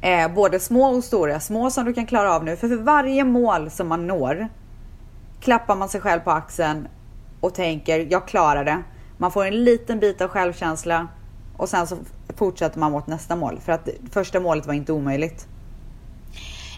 Eh, 0.00 0.34
både 0.34 0.60
små 0.60 0.84
och 0.84 1.04
stora. 1.04 1.40
Små 1.40 1.70
som 1.70 1.84
du 1.84 1.94
kan 1.94 2.06
klara 2.06 2.34
av 2.34 2.44
nu. 2.44 2.56
För 2.56 2.68
för 2.68 2.76
varje 2.76 3.24
mål 3.24 3.70
som 3.70 3.88
man 3.88 4.06
når 4.06 4.48
klappar 5.40 5.76
man 5.76 5.88
sig 5.88 6.00
själv 6.00 6.20
på 6.20 6.30
axeln 6.30 6.88
och 7.40 7.54
tänker 7.54 8.06
jag 8.10 8.28
klarar 8.28 8.64
det. 8.64 8.82
Man 9.18 9.32
får 9.32 9.44
en 9.44 9.64
liten 9.64 10.00
bit 10.00 10.20
av 10.20 10.28
självkänsla 10.28 11.08
och 11.56 11.68
sen 11.68 11.86
så 11.86 11.96
fortsätter 12.36 12.78
man 12.78 12.92
mot 12.92 13.06
nästa 13.06 13.36
mål. 13.36 13.60
För 13.60 13.72
att 13.72 13.88
första 14.12 14.40
målet 14.40 14.66
var 14.66 14.74
inte 14.74 14.92
omöjligt. 14.92 15.46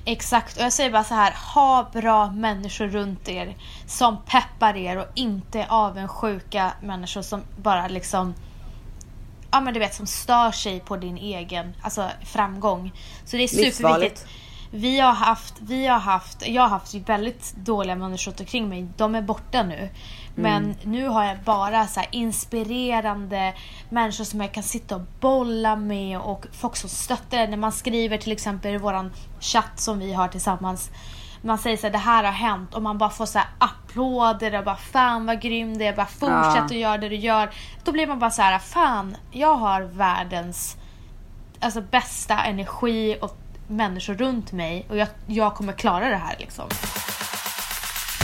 Exakt, 0.07 0.57
och 0.57 0.63
jag 0.63 0.73
säger 0.73 0.91
bara 0.91 1.05
så 1.05 1.15
här, 1.15 1.35
ha 1.55 1.91
bra 1.93 2.31
människor 2.31 2.87
runt 2.87 3.29
er 3.29 3.57
som 3.87 4.17
peppar 4.27 4.77
er 4.77 4.97
och 4.97 5.07
inte 5.15 5.67
avundsjuka 5.69 6.73
människor 6.83 7.23
som 7.23 7.43
bara 7.57 7.89
liksom 7.89 8.35
ja 9.55 9.61
men 9.61 9.75
du 9.75 9.81
vet 9.81 9.95
som 9.95 10.07
stör 10.07 10.51
sig 10.51 10.81
på 10.81 10.97
din 10.97 11.17
egen 11.17 11.73
alltså, 11.83 12.11
framgång. 12.25 12.93
Så 13.25 13.37
det 13.37 13.43
är 13.43 13.49
superviktigt. 13.49 14.27
Vi 14.71 15.01
har 15.01 15.13
haft, 15.13 15.55
vi 15.61 15.87
har 15.87 15.99
haft, 15.99 16.49
jag 16.49 16.63
har 16.63 16.69
haft 16.69 16.95
väldigt 16.95 17.57
dåliga 17.57 17.97
människor 17.97 18.31
runt 18.31 18.41
omkring 18.41 18.69
mig. 18.69 18.89
De 18.97 19.15
är 19.15 19.23
borta 19.23 19.63
nu. 19.63 19.89
Men 20.35 20.65
mm. 20.65 20.77
nu 20.83 21.09
har 21.09 21.25
jag 21.25 21.39
bara 21.39 21.87
så 21.87 22.01
inspirerande 22.11 23.55
människor 23.89 24.25
som 24.25 24.41
jag 24.41 24.53
kan 24.53 24.63
sitta 24.63 24.97
och 24.97 25.03
bolla 25.21 25.77
med 25.77 26.19
och 26.19 26.47
folk 26.53 26.77
som 26.77 26.91
stöttar 26.91 27.49
När 27.49 27.57
man 27.57 27.73
skriver 27.73 28.19
till 28.19 28.33
exempel 28.33 28.75
i 28.75 28.79
våran 28.79 29.13
chatt 29.41 29.81
som 29.81 29.99
vi 29.99 30.13
har 30.13 30.29
tillsammans. 30.29 30.91
Man 31.43 31.59
säger 31.59 31.77
så 31.77 31.87
här, 31.87 31.93
det 31.93 31.99
här 31.99 32.25
har 32.25 32.33
hänt 32.33 32.75
och 32.75 32.83
man 32.83 32.99
bara 32.99 33.11
får 33.11 33.27
så 33.27 33.39
här 33.39 33.49
applåder 33.59 34.59
och 34.59 34.65
bara 34.65 34.77
fan 34.77 35.27
vad 35.27 35.41
grym 35.41 35.79
det 35.79 35.87
är, 35.87 35.97
bara 35.97 36.07
fortsätt 36.07 36.57
ja. 36.57 36.65
att 36.65 36.77
göra 36.77 36.99
det 36.99 37.09
du 37.09 37.17
gör. 37.17 37.51
Då 37.85 37.93
blir 37.93 38.07
man 38.07 38.19
bara 38.19 38.31
så 38.31 38.43
här, 38.43 38.59
fan 38.59 39.17
jag 39.31 39.55
har 39.55 39.83
världens 39.83 40.77
alltså, 41.61 41.81
bästa 41.81 42.45
energi 42.45 43.19
och 43.21 43.37
människor 43.69 44.15
runt 44.15 44.53
mig 44.53 44.87
och 44.91 44.97
jag, 44.97 45.09
jag 45.27 45.55
kommer 45.55 45.73
klara 45.73 46.09
det 46.09 46.17
här 46.17 46.37
liksom. 46.39 46.65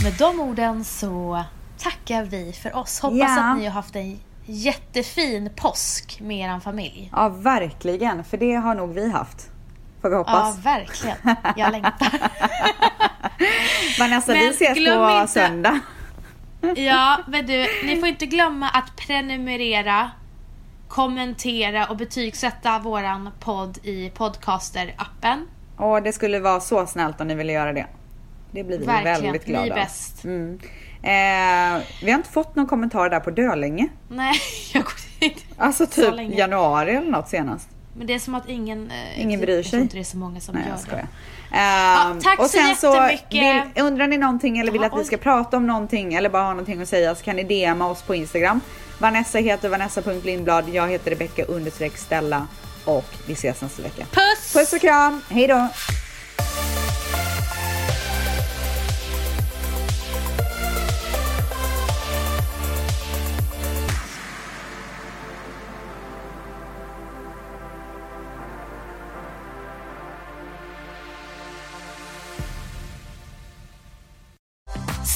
Med 0.03 0.13
de 0.13 0.39
orden 0.39 0.83
så 0.83 1.43
tackar 1.83 2.23
vi 2.23 2.53
för 2.53 2.75
oss. 2.75 2.99
Hoppas 2.99 3.17
ja. 3.17 3.51
att 3.51 3.57
ni 3.57 3.65
har 3.65 3.71
haft 3.71 3.95
en 3.95 4.19
jättefin 4.45 5.49
påsk 5.55 6.19
med 6.21 6.55
er 6.55 6.59
familj. 6.59 7.09
Ja, 7.15 7.29
verkligen. 7.29 8.23
För 8.23 8.37
det 8.37 8.53
har 8.53 8.75
nog 8.75 8.93
vi 8.93 9.11
haft. 9.11 9.51
Får 10.01 10.09
vi 10.09 10.15
hoppas. 10.15 10.55
Ja, 10.55 10.61
verkligen. 10.63 11.17
Jag 11.55 11.71
längtar. 11.71 12.31
Vanessa, 13.99 14.31
men 14.33 14.39
vi 14.39 14.49
ses 14.49 14.73
på 14.73 14.79
inte... 14.81 15.27
söndag. 15.27 15.79
ja, 16.75 17.19
men 17.27 17.45
du, 17.45 17.65
ni 17.83 17.97
får 17.99 18.09
inte 18.09 18.25
glömma 18.25 18.69
att 18.69 18.95
prenumerera, 18.95 20.11
kommentera 20.87 21.85
och 21.85 21.97
betygsätta 21.97 22.79
våran 22.79 23.29
podd 23.39 23.77
i 23.83 24.09
podcaster-appen. 24.09 25.45
Och 25.77 26.03
det 26.03 26.13
skulle 26.13 26.39
vara 26.39 26.59
så 26.59 26.87
snällt 26.87 27.21
om 27.21 27.27
ni 27.27 27.35
ville 27.35 27.53
göra 27.53 27.73
det. 27.73 27.87
Det 28.51 28.63
blir 28.63 28.79
vi 28.79 28.85
Verkligen, 28.85 29.21
väldigt 29.21 29.45
glada 29.45 29.65
Verkligen, 29.65 29.75
ni 29.75 29.81
är 29.81 29.85
bäst. 29.85 30.23
Mm. 30.23 30.59
Eh, 31.03 31.81
vi 32.03 32.11
har 32.11 32.17
inte 32.17 32.29
fått 32.29 32.55
någon 32.55 32.67
kommentar 32.67 33.09
där 33.09 33.19
på 33.19 33.31
Dölänge. 33.31 33.87
Nej, 34.09 34.35
jag 34.73 34.83
går 34.83 34.93
inte 35.19 35.41
Alltså 35.57 35.87
typ 35.87 36.37
januari 36.37 36.91
eller 36.91 37.11
något 37.11 37.29
senast. 37.29 37.69
Men 37.97 38.07
det 38.07 38.13
är 38.13 38.19
som 38.19 38.35
att 38.35 38.49
ingen, 38.49 38.91
eh, 38.91 39.21
ingen 39.21 39.39
bryr 39.39 39.47
sig. 39.47 39.57
Jag 39.57 39.65
tror 39.65 39.81
inte 39.81 39.95
det 39.95 40.01
är 40.01 40.03
så 40.03 40.17
många 40.17 40.39
som 40.39 40.55
Nej, 40.55 40.63
gör 40.67 40.95
det. 40.95 41.01
Uh, 41.01 41.57
ja, 41.57 42.15
tack 42.23 42.39
och 42.39 42.49
sen 42.49 42.75
så 42.75 42.87
jättemycket. 42.87 43.71
Vill, 43.75 43.83
undrar 43.83 44.07
ni 44.07 44.17
någonting 44.17 44.57
eller 44.57 44.71
vill 44.71 44.81
ja, 44.81 44.87
att 44.87 44.99
vi 44.99 45.03
ska 45.03 45.17
prata 45.17 45.57
om 45.57 45.67
någonting 45.67 46.13
eller 46.13 46.29
bara 46.29 46.43
ha 46.43 46.49
någonting 46.49 46.81
att 46.81 46.89
säga 46.89 47.15
så 47.15 47.23
kan 47.23 47.35
ni 47.35 47.43
DMa 47.43 47.89
oss 47.89 48.01
på 48.01 48.15
Instagram. 48.15 48.61
Vanessa 48.99 49.37
heter 49.39 49.69
vanessa.lindblad, 49.69 50.69
jag 50.69 50.89
heter 50.89 51.11
Rebecka 51.11 51.43
understreck 51.43 51.97
Stella 51.97 52.47
och 52.85 53.05
vi 53.27 53.33
ses 53.33 53.61
nästa 53.61 53.83
vecka. 53.83 54.05
Puss! 54.11 54.53
Puss 54.53 54.73
och 54.73 54.81
kram, 54.81 55.21
hejdå! 55.29 55.67